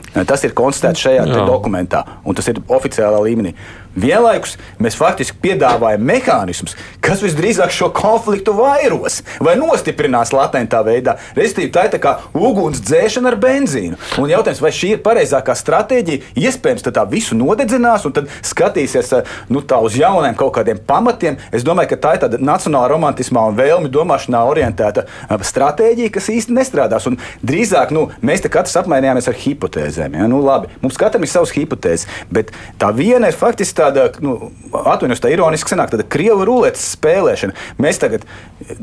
Tas 0.09 0.41
ir 0.41 0.55
konstatēts 0.57 1.03
šajā 1.05 1.25
dokumentā, 1.45 2.01
un 2.25 2.37
tas 2.37 2.47
ir 2.49 2.57
oficiālā 2.65 3.19
līmenī. 3.27 3.53
Vienlaikus 3.99 4.55
mēs 4.79 4.95
faktiski 4.99 5.37
piedāvājam 5.43 6.03
mehānismus, 6.07 6.75
kas 7.03 7.23
visdrīzāk 7.23 7.73
šo 7.73 7.89
konfliktu 7.95 8.53
vairos 8.55 9.19
vai 9.43 9.55
nostiprinās 9.59 10.31
latentā 10.35 10.81
veidā. 10.85 11.17
Respektīvi, 11.35 11.71
tā 11.75 11.87
ir 11.87 11.93
tā 11.95 11.99
kā 12.03 12.13
uguns 12.37 12.79
dzēšana 12.85 13.33
ar 13.33 13.37
benzīnu. 13.41 13.99
Un 14.21 14.31
jautājums, 14.31 14.61
vai 14.63 14.71
šī 14.75 14.93
ir 14.95 15.01
pareizākā 15.03 15.55
stratēģija? 15.57 16.33
Iespējams, 16.39 16.85
tā 16.95 17.03
visu 17.09 17.35
nodedzinās 17.37 18.05
un 18.07 18.15
tad 18.15 18.29
skatīsies 18.45 19.11
eh, 19.17 19.33
nu, 19.51 19.63
tā 19.65 19.81
uz 19.83 19.97
jauniem 19.99 20.37
kaut 20.39 20.53
kādiem 20.55 20.79
pamatiem. 20.87 21.39
Es 21.55 21.65
domāju, 21.67 21.91
ka 21.93 21.99
tā 22.05 22.15
ir 22.15 22.23
tāda 22.23 22.39
nacionāla 22.39 22.91
romantismā 22.93 23.47
un 23.49 23.57
vēlmi 23.59 23.91
domāšanā 23.93 24.45
orientēta 24.47 25.05
eh, 25.05 25.35
stratēģija, 25.51 26.13
kas 26.15 26.31
īsti 26.35 26.55
nestrādās. 26.55 27.09
Un 27.09 27.19
drīzāk 27.43 27.93
nu, 27.95 28.07
mēs 28.23 28.45
te 28.45 28.53
katrs 28.53 28.77
apmainījāmies 28.79 29.27
ar 29.31 29.39
hipotēzēm. 29.43 30.19
Ja? 30.21 30.29
Nu, 30.31 30.41
labi, 30.45 30.71
mums 30.83 30.99
katram 30.99 31.25
ir 31.25 31.31
savs 31.31 31.53
hipotēzes, 31.57 32.07
bet 32.31 32.53
tā 32.79 32.93
viena 32.95 33.31
ir 33.31 33.37
faktiski 33.37 33.79
tāda, 33.89 34.21
nu, 34.23 34.51
atvainojos, 34.71 35.21
tā 35.23 35.31
ironiski 35.33 35.73
sanāk, 35.73 35.91
tāda 35.93 36.05
krievu 36.09 36.45
ruletes 36.47 36.85
spēlēšana. 36.95 37.55
Mēs 37.81 37.99
tagad, 38.01 38.25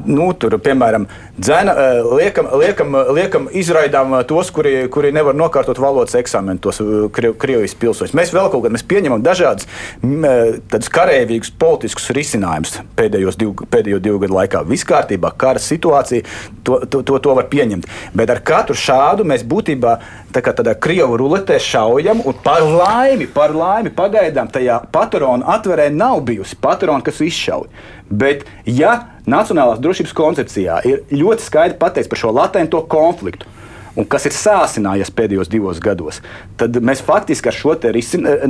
nu, 0.04 0.28
tur, 0.34 0.59
piemēram, 0.62 1.07
dzēna, 1.38 1.74
eh, 1.76 2.00
liekam, 2.20 2.50
liekam, 2.61 2.96
liekam, 3.16 3.48
izraidām 3.52 4.14
eh, 4.18 4.24
tos, 4.28 4.50
kuri, 4.54 4.74
kuri 4.92 5.12
nevar 5.16 5.36
nokārtot 5.38 5.78
valodas 5.82 6.16
eksāmenu, 6.18 6.61
tos 6.61 6.80
eh, 6.82 6.92
Kriev- 7.16 7.36
Krievijas 7.40 7.76
pilsoņus. 7.78 8.14
Mēs 8.16 8.34
vēl 8.34 8.50
kaut 8.52 8.66
mēs 8.74 8.86
pieņemam 8.86 9.22
eh, 10.26 10.59
tādus 10.70 10.90
karavīgus 10.92 11.52
politiskus 11.59 12.11
risinājumus 12.16 12.78
pēdējos 12.98 13.38
divu, 13.40 13.54
pēdējo 13.70 14.00
divu 14.02 14.20
gadu 14.22 14.38
laikā. 14.38 14.64
Viss 14.68 14.86
kārtībā, 14.88 15.32
kara 15.38 15.62
situācija, 15.62 16.24
to, 16.66 16.80
to, 16.90 17.02
to, 17.07 17.18
to 17.22 17.34
var 17.36 17.48
pieņemt. 17.52 17.86
Bet 18.16 18.30
ar 18.32 18.42
katru 18.46 18.76
šādu 18.78 19.26
mēs 19.28 19.44
būtībā 19.46 19.96
tā 20.34 20.42
kā 20.44 20.52
tādā 20.57 20.74
krievu 20.78 21.16
ruletē 21.20 21.59
šaujam, 21.62 22.20
un 22.26 22.36
par 22.44 22.64
laimi, 22.64 23.28
par 23.32 23.54
laimi 23.57 23.92
pagaidām 23.94 24.50
tajā 24.52 24.80
patronu 24.93 25.47
atverē 25.57 25.91
nav 25.95 26.22
bijusi 26.28 26.59
patrona, 26.61 27.05
kas 27.05 27.20
izšauj. 27.24 27.68
Bet, 28.11 28.47
ja 28.66 28.97
Nacionālās 29.26 29.80
drošības 29.82 30.12
koncepcijā 30.14 30.80
ir 30.87 31.01
ļoti 31.11 31.43
skaidri 31.43 31.78
pateikts 31.80 32.11
par 32.12 32.20
šo 32.20 32.30
latento 32.30 32.78
konfliktu, 32.87 33.49
un 33.97 34.05
kas 34.07 34.28
ir 34.28 34.34
sāsinājies 34.37 35.11
pēdējos 35.16 35.51
divos 35.51 35.80
gados, 35.82 36.20
tad 36.61 36.76
mēs 36.84 37.01
faktiski 37.05 37.51
ar 37.51 37.57
šo 37.57 37.74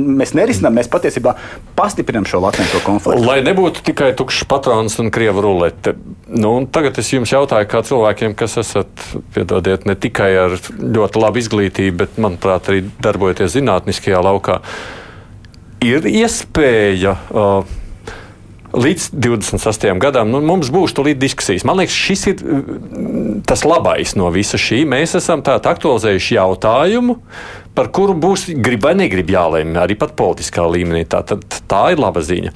mēs 0.03 0.35
nerisinām, 0.37 0.75
mēs 0.77 0.91
patiesībā 0.91 1.33
pastiprinām 1.77 2.27
šo 2.29 2.41
latento 2.43 2.81
konfliktu. 2.85 3.23
Lai 3.25 3.39
nebūtu 3.45 3.81
tikai 3.87 4.11
tukšs 4.19 4.45
patrons 4.51 4.99
un 5.01 5.09
krievu 5.13 5.41
rulete. 5.45 5.95
Nu, 6.27 6.57
un 6.59 6.67
tagad 6.69 6.99
es 6.99 7.09
jums 7.13 7.31
jautāju, 7.33 7.69
kā 7.71 7.81
cilvēkiem, 7.87 8.35
kas 8.37 8.59
esat, 8.61 9.07
piedodiet, 9.35 9.87
ne 9.89 9.95
tikai 9.97 10.29
ar 10.43 10.57
ļoti 10.77 11.23
labu 11.23 11.41
izglītību, 11.41 11.97
bet, 12.03 12.21
manuprāt, 12.21 12.69
arī 12.69 12.83
darbojaties 13.01 13.55
zinātniskajā 13.57 14.21
laukā. 14.27 14.61
Ir 15.85 16.07
iespēja. 16.09 17.17
Uh, 17.29 17.75
Līdz 18.77 19.13
26. 19.15 19.85
gadam 20.03 20.27
nu, 20.27 20.41
mums 20.43 20.67
būs 20.73 20.91
tūlīt 20.93 21.17
diskusijas. 21.21 21.63
Man 21.65 21.79
liekas, 21.79 21.95
šis 21.95 22.25
ir 22.33 22.41
mm, 22.43 23.37
tas 23.47 23.63
labais 23.65 24.11
no 24.19 24.27
visa 24.33 24.59
šī. 24.59 24.81
Mēs 24.89 25.15
esam 25.17 25.41
tādu 25.45 25.71
aktualizējuši 25.71 26.35
jautājumu, 26.35 27.15
par 27.77 27.87
kuru 27.95 28.17
būs 28.19 28.49
grib 28.59 28.83
vai 28.83 28.91
negrib 28.99 29.31
jālēm 29.31 29.71
arī 29.79 29.95
pat 29.97 30.17
politiskā 30.19 30.67
līmenī. 30.67 31.05
Tā, 31.09 31.23
tā, 31.25 31.39
tā 31.71 31.81
ir 31.95 32.03
laba 32.03 32.21
ziņa 32.21 32.53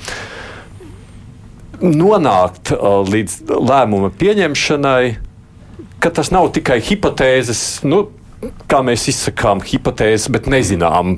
nonākt 1.81 2.73
uh, 2.75 3.01
līdz 3.07 3.37
lēmuma 3.49 4.11
pieņemšanai, 4.13 5.03
ka 6.03 6.11
tas 6.13 6.29
nav 6.33 6.51
tikai 6.53 6.77
hipotēzes, 6.85 7.81
nu, 7.89 8.03
kā 8.69 8.81
mēs 8.85 9.07
izsakām 9.11 9.63
hipotēzes, 9.65 10.29
bet 10.33 10.49
nezinām 10.51 11.17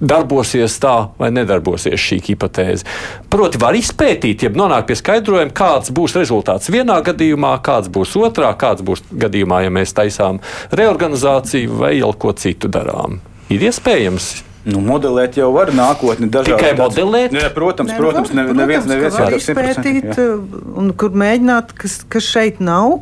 darbosies 0.00 0.78
tā 0.82 0.94
vai 1.20 1.30
nedarbosies 1.34 2.00
šī 2.00 2.20
hipotēze. 2.30 2.86
Proti, 3.30 3.60
var 3.60 3.76
izpētīt, 3.78 4.46
ja 4.46 4.52
nonāk 4.54 4.88
pie 4.88 4.98
skaidrojuma, 4.98 5.54
kāds 5.54 5.92
būs 5.94 6.16
rezultāts 6.18 6.72
vienā 6.72 6.98
gadījumā, 7.06 7.54
kāds 7.64 7.90
būs 7.92 8.16
otrā, 8.18 8.52
kāds 8.58 8.84
būs 8.86 9.04
gadījumā, 9.12 9.62
ja 9.66 9.74
mēs 9.74 9.94
taisām 9.96 10.42
reorganizāciju 10.72 11.80
vai 11.82 11.96
jau 11.98 12.12
ko 12.16 12.34
citu 12.36 12.70
darām. 12.72 13.20
Ir 13.52 13.64
iespējams. 13.70 14.34
Nu, 14.68 14.80
modelēt 14.84 15.38
jau 15.38 15.48
var 15.54 15.70
nākotni 15.72 16.28
dažādi. 16.32 16.58
Tikai 16.58 16.74
modelēt? 16.76 17.32
Ne, 17.32 17.46
protams, 17.54 17.94
Nē, 17.94 18.00
protams, 18.00 18.32
ne, 18.34 18.42
protams, 18.44 18.58
neviens, 18.58 18.88
neviens 18.90 19.14
jau 19.16 19.28
izpētīt, 19.30 19.46
simtprocentīgi, 19.46 20.02
jā. 20.10 20.26
uh, 20.26 20.72
un 20.82 20.90
kur 20.98 21.14
mēģināt, 21.16 21.72
kas, 21.78 22.00
kas 22.12 22.28
šeit 22.28 22.60
nav. 22.60 22.98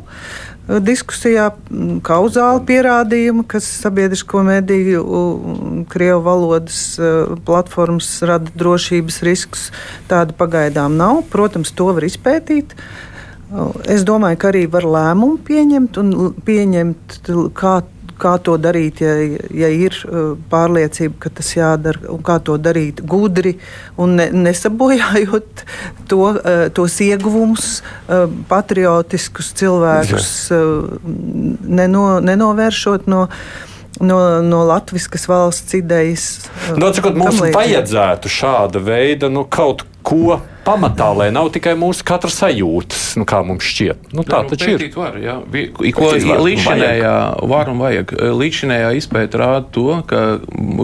Diskusijā 0.67 1.47
mm, 1.53 1.99
kauzāli 2.03 2.63
pierādījumi, 2.67 3.45
kas 3.47 3.67
sabiedrisko 3.85 4.41
mediju, 4.43 5.03
krievu 5.91 6.21
valodas 6.25 6.79
uh, 6.99 7.37
platformas 7.47 8.09
rada 8.27 8.51
drošības 8.59 9.21
riskus. 9.27 9.69
Tāda 10.11 10.35
pagaidām 10.35 10.97
nav. 10.99 11.23
Protams, 11.31 11.71
to 11.71 11.93
var 11.95 12.07
izpētīt. 12.07 12.75
Es 13.87 14.03
domāju, 14.03 14.41
ka 14.41 14.49
arī 14.49 14.65
var 14.67 14.83
lēmumu 14.83 15.37
pieņemt 15.47 15.97
un 16.01 16.09
pieņemt, 16.43 17.19
kā, 17.55 17.77
kā 18.19 18.33
to 18.43 18.57
darīt, 18.61 19.01
ja, 19.03 19.13
ja 19.53 19.69
ir 19.73 19.95
uh, 20.05 20.33
pārliecība, 20.51 21.17
ka 21.25 21.31
tas 21.39 21.51
jādara, 21.55 22.03
un 22.13 22.23
kā 22.25 22.39
to 22.43 22.57
darīt 22.61 23.03
gudri 23.07 23.57
un 23.97 24.17
ne, 24.19 24.29
nesabojājot 24.47 25.63
to, 26.09 26.21
uh, 26.33 26.67
tos 26.73 26.99
ieguvumus, 27.03 27.79
uh, 28.07 28.27
patriotiskus 28.49 29.53
cilvēkus, 29.57 30.29
neno, 31.81 32.05
nenovēršot 32.23 33.09
no. 33.11 33.27
No, 33.97 34.43
no 34.45 34.59
Latvijas 34.69 35.23
valsts 35.25 35.73
idejas. 35.73 36.25
uh, 36.69 36.75
Nu, 36.77 36.91
mums 37.17 37.39
vajadzētu 37.55 38.29
šāda 38.29 38.77
veida 38.85 39.25
nu, 39.33 39.41
kaut 39.49 39.81
ko 40.07 40.39
pamatā, 40.67 41.07
lai 41.15 41.29
nav 41.31 41.49
tikai 41.55 41.75
mūsu 41.79 42.03
katra 42.07 42.31
sajūtas, 42.31 43.13
nu, 43.19 43.25
kā 43.27 43.39
mums 43.47 43.63
šķiet. 43.67 44.09
Nu, 44.15 44.25
tā 44.27 44.41
Nu, 44.43 44.51
taču 44.51 44.73
ir. 44.73 44.83
Var, 44.97 45.15
jā. 45.23 45.37
Ko 45.95 46.11
līdzinējā 46.43 47.13
var 47.47 47.71
un 47.71 47.79
vajag. 47.81 48.11
Līdzinējā 48.37 48.91
izpēta 48.99 49.41
rāda 49.41 49.63
to, 49.75 50.01
ka 50.07 50.21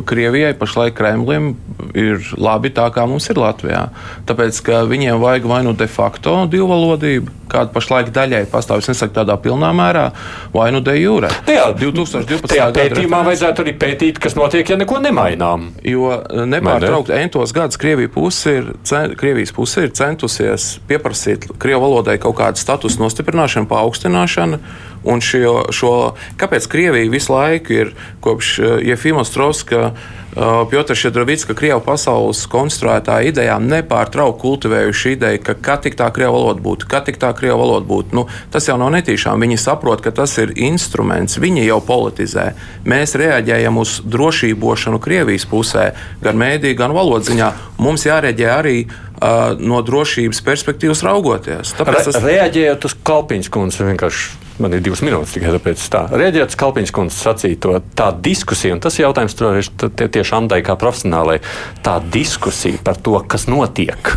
Krievijai 0.07 0.53
pašlaik 0.59 0.95
Kremlim 0.97 1.53
ir 1.95 2.23
labi 2.39 2.71
tā, 2.73 2.87
kā 2.95 3.05
mums 3.09 3.27
ir 3.31 3.39
Latvijā. 3.39 3.85
Tāpēc, 4.29 4.59
ka 4.65 4.83
viņiem 4.89 5.19
vajag 5.21 5.47
vai 5.51 5.61
nu 5.67 5.75
de 5.77 5.87
facto 5.91 6.35
divvalodību, 6.51 7.39
kāda 7.51 7.73
pašlaik 7.75 8.09
daļai 8.15 8.45
pastāv, 8.51 8.81
es 8.81 8.89
nesaku 8.89 9.13
tādā 9.19 9.35
pilnā 9.41 9.69
mērā, 9.75 10.07
vai 10.55 10.69
nu 10.73 10.81
de 10.83 10.95
jure. 10.97 11.29
Tajā 11.45 11.67
2012. 11.77 12.49
Tajā 12.49 12.69
gada 12.71 12.79
pētījumā 12.79 13.19
referents. 13.19 13.27
vajadzētu 13.29 13.65
arī 13.65 13.75
pētīt, 13.83 14.21
kas 14.23 14.37
notiek, 14.39 14.73
ja 14.73 14.79
neko 14.79 14.99
nemainām. 15.03 15.69
Jo 15.85 16.15
nepārtraukti 16.49 17.15
entos 17.19 17.53
gadus 17.55 17.79
Krievija 17.81 18.11
puse 18.13 18.57
ir, 18.61 18.71
Krievijas 19.19 19.53
puse 19.55 19.85
ir 19.85 19.93
centusies 19.95 20.77
pieprasīt 20.89 21.47
Krievu 21.61 21.83
valodai 21.85 22.17
kaut 22.21 22.37
kādu 22.39 22.61
statusu 22.61 23.01
nostiprināšanu, 23.03 23.69
paaugstināšanu. 23.71 24.59
Šo, 25.03 25.53
šo, 25.75 25.93
kāpēc 26.39 26.67
Krievija 26.71 27.11
visu 27.11 27.33
laiku 27.33 27.75
ir 27.75 27.93
kopš 28.23 28.51
eh, 28.59 28.75
Jefima 28.91 29.25
Strovska, 29.27 29.91
uh, 30.35 30.63
Piotra 30.69 30.95
Šedrovicka, 30.95 31.55
Krievu 31.57 31.81
pasaules 31.85 32.43
konstruētā 32.51 33.19
idejām 33.29 33.67
nepārtraukti 33.69 34.41
kultivējuši 34.41 35.15
ideju, 35.17 35.41
ka 35.45 35.55
kad 35.55 35.83
tik 35.85 35.97
tā 35.99 36.09
Krievu 36.13 36.35
valoda 36.35 36.63
būtu, 36.63 36.89
kad 36.89 37.07
tik 37.07 37.19
tā 37.21 37.31
Krievu 37.37 37.59
valoda 37.61 37.87
būtu. 37.89 38.17
Nu, 38.17 38.25
tas 38.53 38.67
jau 38.69 38.77
nav 38.81 38.91
netīšām. 38.97 39.41
Viņi 39.45 39.59
saprot, 39.61 40.03
ka 40.03 40.13
tas 40.15 40.35
ir 40.41 40.53
instruments, 40.57 41.39
viņi 41.41 41.65
jau 41.67 41.79
politizē. 41.85 42.51
Mēs 42.89 43.17
reaģējam 43.19 43.79
uz 43.81 43.97
drošībošanu 44.03 45.01
Krievijas 45.03 45.47
pusē, 45.49 45.91
gan 46.23 46.39
mēdī, 46.39 46.75
gan 46.77 46.95
valodziņā. 46.95 47.51
Mums 47.83 48.07
jārēģē 48.09 48.47
arī 48.53 48.77
uh, 48.85 49.57
no 49.59 49.81
drošības 49.85 50.43
perspektīvas 50.45 51.03
raugoties. 51.07 51.73
Re, 51.73 51.81
Tāpēc 51.81 52.09
tas 52.11 52.23
reaģējot 52.23 52.89
uz 52.89 52.97
Kalpiņas 53.05 53.53
kundzes, 53.53 53.85
vienkārši 53.87 54.42
man 54.61 54.75
ir 54.75 54.83
divas 54.85 55.01
minūtes 55.05 55.33
tikai 55.35 55.53
tāpēc 55.55 55.85
tā. 55.93 56.03
Reaģējot 56.13 56.53
uz 56.53 56.59
Kalpiņas 56.59 56.93
kundzes 56.93 57.23
sacīto, 57.25 57.77
tā 57.97 58.11
diskusija, 58.25 58.75
un 58.75 58.83
tas 58.83 58.99
jautājums 58.99 59.37
tur 59.37 59.57
ir 59.61 59.71
tieši 60.03 60.37
Andai 60.37 60.61
kā 60.65 60.75
profesionālai, 60.79 61.39
tā 61.85 61.97
diskusija 62.13 62.81
par 62.85 62.99
to, 63.01 63.17
kas 63.29 63.47
notiek 63.49 64.13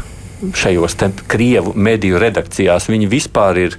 šajos 0.56 0.98
Krievu 1.30 1.72
mediju 1.74 2.20
redakcijās, 2.20 2.90
viņi 2.92 3.08
vispār 3.08 3.62
ir 3.64 3.78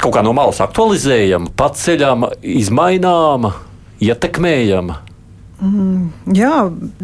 kaut 0.00 0.14
kā 0.14 0.22
no 0.24 0.32
malas 0.36 0.62
aktualizējama, 0.64 1.52
paceļama, 1.58 2.30
izmaināma, 2.42 3.54
ietekmējama. 4.04 5.03
Jā, 6.34 6.54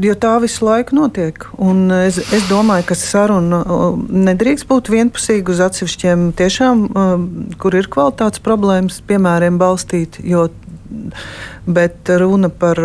jo 0.04 0.14
tā 0.20 0.32
visu 0.42 0.66
laiku 0.66 0.96
notiek. 0.98 1.46
Un 1.60 1.90
es, 2.00 2.18
es 2.34 2.46
domāju, 2.50 2.88
ka 2.90 2.96
saruna 2.98 3.60
nedrīkst 4.30 4.68
būt 4.70 4.90
vienpusīga 4.92 5.54
uz 5.54 5.62
atsevišķiem, 5.68 6.30
tiešām, 6.38 6.88
kur 7.60 7.76
ir 7.78 7.90
kvalitātes 7.92 8.42
problēmas, 8.44 9.00
piemēriem 9.06 9.60
balstīt. 9.60 10.20
Bet 11.70 12.10
runa 12.18 12.48
par, 12.50 12.80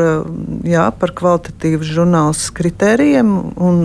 jā, 0.67 0.83
par 0.99 1.13
kvalitatīvu 1.17 1.87
žurnālistikas 1.87 2.53
kritērijiem 2.59 3.31
un 3.65 3.81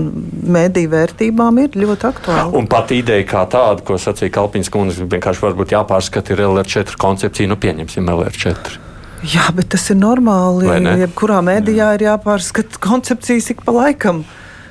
mēdīju 0.57 0.93
vērtībām 0.93 1.63
ir 1.63 1.79
ļoti 1.81 2.09
aktuāla. 2.11 2.51
Un 2.59 2.69
pat 2.71 2.93
ideja 2.93 3.25
kā 3.31 3.47
tāda, 3.49 3.81
ko 3.87 3.97
sacīja 4.01 4.35
Kalpiņas 4.37 4.73
kundze, 4.75 5.09
vienkārši 5.09 5.47
varbūt 5.47 5.73
jāpārskata 5.79 6.37
ir 6.37 6.45
LR4 6.51 7.01
koncepcija. 7.01 7.49
Nu, 7.49 7.57
pieņemsim 7.61 8.13
LR4. 8.13 8.90
Jā, 9.27 9.51
bet 9.53 9.71
tas 9.75 9.85
ir 9.93 9.99
normāli. 10.01 10.69
Jebkurā 11.03 11.41
mēdījā 11.45 11.95
ir 11.99 12.07
jāpārskata 12.09 12.81
koncepcijas 12.81 13.51
ik 13.55 13.65
pa 13.67 13.75
laikam. 13.77 14.25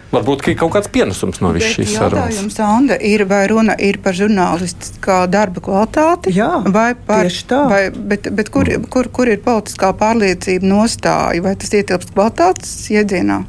Varbūt 0.09 0.41
ka 0.41 0.49
ir 0.49 0.57
kaut 0.57 0.71
kāds 0.73 0.89
pienesums 0.89 1.37
no 1.37 1.51
visas 1.53 1.75
šīs 1.75 1.91
sarunas. 1.93 2.33
jautājums, 2.33 2.55
Anda, 2.65 2.95
ir 2.97 3.27
vai 3.29 3.43
runa 3.51 3.75
ir 3.77 3.99
par 4.01 4.17
žurnālistiskā 4.17 5.19
darba 5.29 5.61
kvalitāti? 5.61 6.33
Jā, 6.33 6.49
vai 6.65 6.95
par, 6.97 7.29
tieši 7.29 7.45
tā. 7.51 7.59
Vai, 7.69 7.83
bet, 7.93 8.31
bet 8.33 8.49
kur, 8.49 8.71
kur, 8.89 9.11
kur 9.13 9.29
ir 9.29 9.43
politiskā 9.45 9.91
pārliecība 9.99 10.65
nostāja? 10.65 11.45
Vai 11.45 11.53
tas 11.61 11.77
ietilpst 11.77 12.15
kvalitātes 12.15 12.73
iedzienā? 12.89 13.43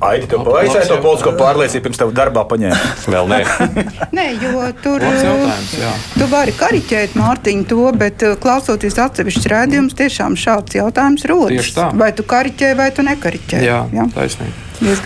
Aidi, 0.00 0.26
tev 0.32 0.46
pavaicāja 0.46 0.86
to 0.88 0.96
politisko 1.04 1.34
pārliecību, 1.36 1.82
pirms 1.84 1.98
tev 2.00 2.12
darbā 2.16 2.46
paņēma. 2.48 2.78
Vēl 3.12 3.26
nē. 3.28 3.40
Nē, 4.16 4.24
jo 4.40 4.62
tur 4.80 5.04
jā. 5.04 5.90
tu 6.14 6.28
vari 6.30 6.54
kariķēt 6.56 7.18
Mārtiņu 7.20 7.66
to, 7.68 7.84
bet 8.00 8.24
uh, 8.24 8.32
klausoties 8.40 8.96
atsevišķus 9.04 9.48
rādījumus, 9.52 9.96
tiešām 10.00 10.38
šāds 10.40 10.78
jautājums 10.80 11.26
rodas. 11.28 11.52
Tieši 11.52 11.76
tā. 11.76 11.90
Vai 12.00 12.10
tu 12.16 12.24
kariķē, 12.24 12.72
vai 12.80 12.88
tu 12.96 13.04
nekariķē? 13.04 13.60
jā, 13.66 13.82
jā? 13.92 14.08
taisnība. 14.16 14.66
Es 14.80 15.02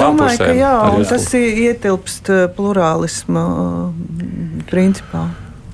domāju, 0.00 0.38
ka 0.42 0.50
jā, 0.58 0.72
tas 1.06 1.28
i- 1.38 1.68
ietilpst 1.68 2.32
uh, 2.34 2.46
plurālisma 2.56 3.44
uh, 3.46 4.64
principā. 4.70 5.28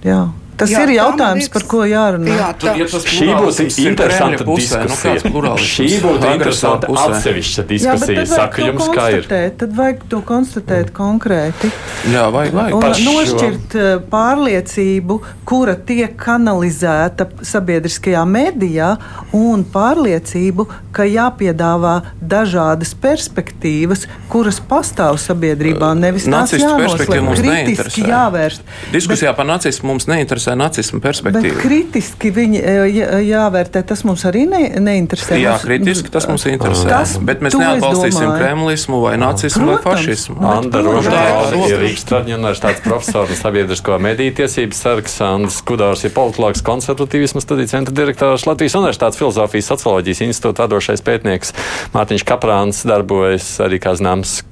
Jā. 0.04 0.26
Tas 0.56 0.70
Jā, 0.72 0.82
ir 0.86 0.94
jautājums, 0.96 1.42
liekas- 1.44 1.52
par 1.52 1.62
ko 1.68 1.78
jārunā. 1.84 2.32
Jā, 2.32 2.48
tā. 2.56 2.72
Šī 3.04 3.26
būtu 3.36 3.66
interesanta 3.84 4.44
nu, 4.46 4.56
diskusija. 4.56 5.20
plurālisms? 5.26 5.72
Šī 5.76 5.88
būtu 6.00 6.30
interesanta 6.32 6.86
atsevišķa 6.86 7.60
Jā, 7.60 7.66
bet 7.66 7.68
diskusija. 7.68 8.16
vajag 8.16 8.28
Saku 8.36 8.56
to 8.56 8.66
jums, 8.66 8.88
kā 8.96 9.04
ir. 9.12 9.22
Tad 9.58 9.70
vajag 9.76 9.98
to 10.08 10.20
konstatēt 10.24 10.92
konkrēti. 10.96 11.70
Jā, 12.08 12.24
vajag, 12.32 12.52
vajag. 12.56 12.74
Un 12.74 12.80
nošķirt 13.04 13.76
uh, 13.76 14.00
pārliecību, 14.10 15.18
kura 15.44 15.74
tiek 15.76 16.16
kanalizēta 16.16 17.28
sabiedriskajā 17.42 18.24
medijā, 18.26 18.96
un 19.36 19.64
pārliecību, 19.64 20.66
ka 20.96 21.02
jāpiedāvā 21.04 22.02
dažādas 22.22 22.94
perspektīvas, 22.94 24.06
kuras 24.32 24.60
pastāv 24.60 25.18
sabiedrībā. 25.20 25.92
Nevis 25.98 26.24
tās 26.24 26.32
Nacistu 26.48 26.72
perspektīva 26.80 27.20
jānoslēp, 27.20 27.28
mums 27.28 27.40
kritiski 27.44 28.02
neinteresē. 28.02 28.08
jāvērst. 28.08 28.60
Diskusijā 28.94 29.36
par 29.36 29.46
nacismu 29.46 29.92
mums 29.92 30.06
neinteresē 30.08 30.45
nacismu 30.54 31.00
Bet 31.00 31.08
perspektīva. 31.10 31.56
kritiski 31.62 32.30
viņi 32.30 32.60
e, 32.62 32.74
jā- 32.94 33.20
jāvērtē. 33.26 33.82
Tas 33.86 34.04
mums 34.04 34.22
arī 34.24 34.44
ne, 34.48 34.60
neinteresē. 34.78 35.40
Jā, 35.40 35.56
kritiski 35.62 36.10
tas 36.12 36.28
mums 36.28 36.44
interesē. 36.46 36.88
Tas- 36.88 37.16
Bet 37.18 37.40
mēs 37.40 37.56
neatbalstīsim 37.58 38.36
kremlismu 38.38 39.00
vai 39.02 39.16
nacismu 39.16 39.66
vai 39.66 39.76
Protams. 39.78 40.04
fašismu. 40.04 40.36
Anda 40.46 40.78
protams. 40.82 41.06
Rožģāla 41.06 41.50
Tā 41.50 41.68
ir 41.70 41.78
Rīgas 41.82 42.04
Traģiņu 42.06 42.38
universitātes 42.38 42.82
profesors 42.84 43.40
sabiedrisko 43.42 43.98
mediju 43.98 44.34
tiesības 44.34 44.74
sargs. 44.86 45.20
Andris 45.20 45.62
Kudārs 45.66 46.04
ir 46.04 46.10
politologs, 46.14 46.62
konservatīvismu 46.62 47.40
studiju 47.42 47.66
centra 47.68 47.94
direktors, 47.94 48.46
Latvijas 48.46 48.74
Universitātes 48.78 49.16
filozofijas 49.18 49.66
socioloģijas 49.72 50.20
institūta 50.28 50.66
vadošais 50.68 51.00
pētnieks. 51.02 51.52
Mārtiņš 51.94 52.24
Kaprāns 52.28 52.84
darbojas 52.86 53.58
arī, 53.64 53.80
kā 53.80 53.96
zināms, 53.96 54.42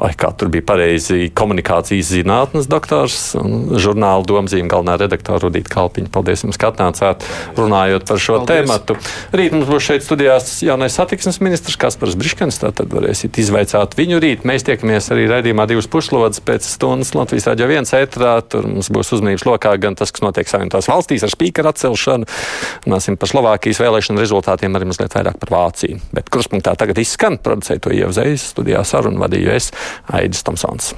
vai 0.00 0.12
kā 0.18 0.30
tur 0.36 0.50
bija 0.52 0.64
pareizi 0.66 1.30
komunikācijas 1.36 2.10
zinātnes 2.12 2.68
doktors 2.70 3.34
un 3.40 3.78
žurnāla 3.80 4.26
domzīme 4.28 4.68
galvenā 4.70 4.98
redaktora 5.00 5.40
Rudīta 5.46 5.72
Kalpiņa. 5.72 6.10
Paldies 6.12 6.44
jums, 6.44 6.58
ka 6.60 6.70
atnācāt 6.72 7.24
runājot 7.56 8.06
par 8.08 8.20
šo 8.20 8.38
Paldies. 8.40 8.66
tēmatu. 8.66 8.98
Rīt 9.36 9.56
mums 9.56 9.70
būs 9.70 9.88
šeit 9.88 10.04
studijās 10.04 10.50
jaunais 10.66 10.96
satiksmes 10.96 11.40
ministrs 11.44 11.78
Kaspars 11.80 12.16
Briškens, 12.18 12.60
tātad 12.60 12.92
varēsiet 12.92 13.40
izvaicāt 13.40 13.96
viņu 13.96 14.20
rīt. 14.22 14.44
Mēs 14.48 14.66
tiekamies 14.68 15.08
arī 15.14 15.26
raidījumā 15.32 15.66
divas 15.70 15.88
puslodes 15.90 16.42
pēc 16.44 16.68
stundas 16.68 17.14
Latvijas 17.16 17.48
radio 17.50 17.70
viens 17.70 17.94
ētrā. 17.96 18.36
Tur 18.44 18.68
mums 18.68 18.90
būs 18.92 19.14
uzmanības 19.16 19.46
lokā 19.48 19.72
gan 19.80 19.96
tas, 19.96 20.12
kas 20.12 20.24
notiek 20.24 20.50
Savienotās 20.50 20.90
valstīs 20.92 21.24
ar 21.24 21.32
spīkeru 21.32 21.72
atcelšanu. 21.72 22.28
Runāsim 22.86 23.16
par 23.16 23.32
Slovākijas 23.32 23.80
vēlēšanu 23.82 24.20
rezultātiem, 24.22 24.76
arī 24.76 24.90
mazliet 24.90 25.16
vairāk 25.16 25.40
par 25.42 25.54
Vāciju. 25.56 26.00
Bet 26.16 26.30
kruspunktā 26.32 26.76
tagad 26.78 27.00
izskan 27.00 27.40
producēto 27.42 27.92
ievzējas 27.94 28.50
studijā 28.52 28.84
sarunu 28.86 29.22
vadīju 29.24 29.52
es. 29.56 29.70
Aidis 30.12 30.44
Tomsons. 30.44 30.94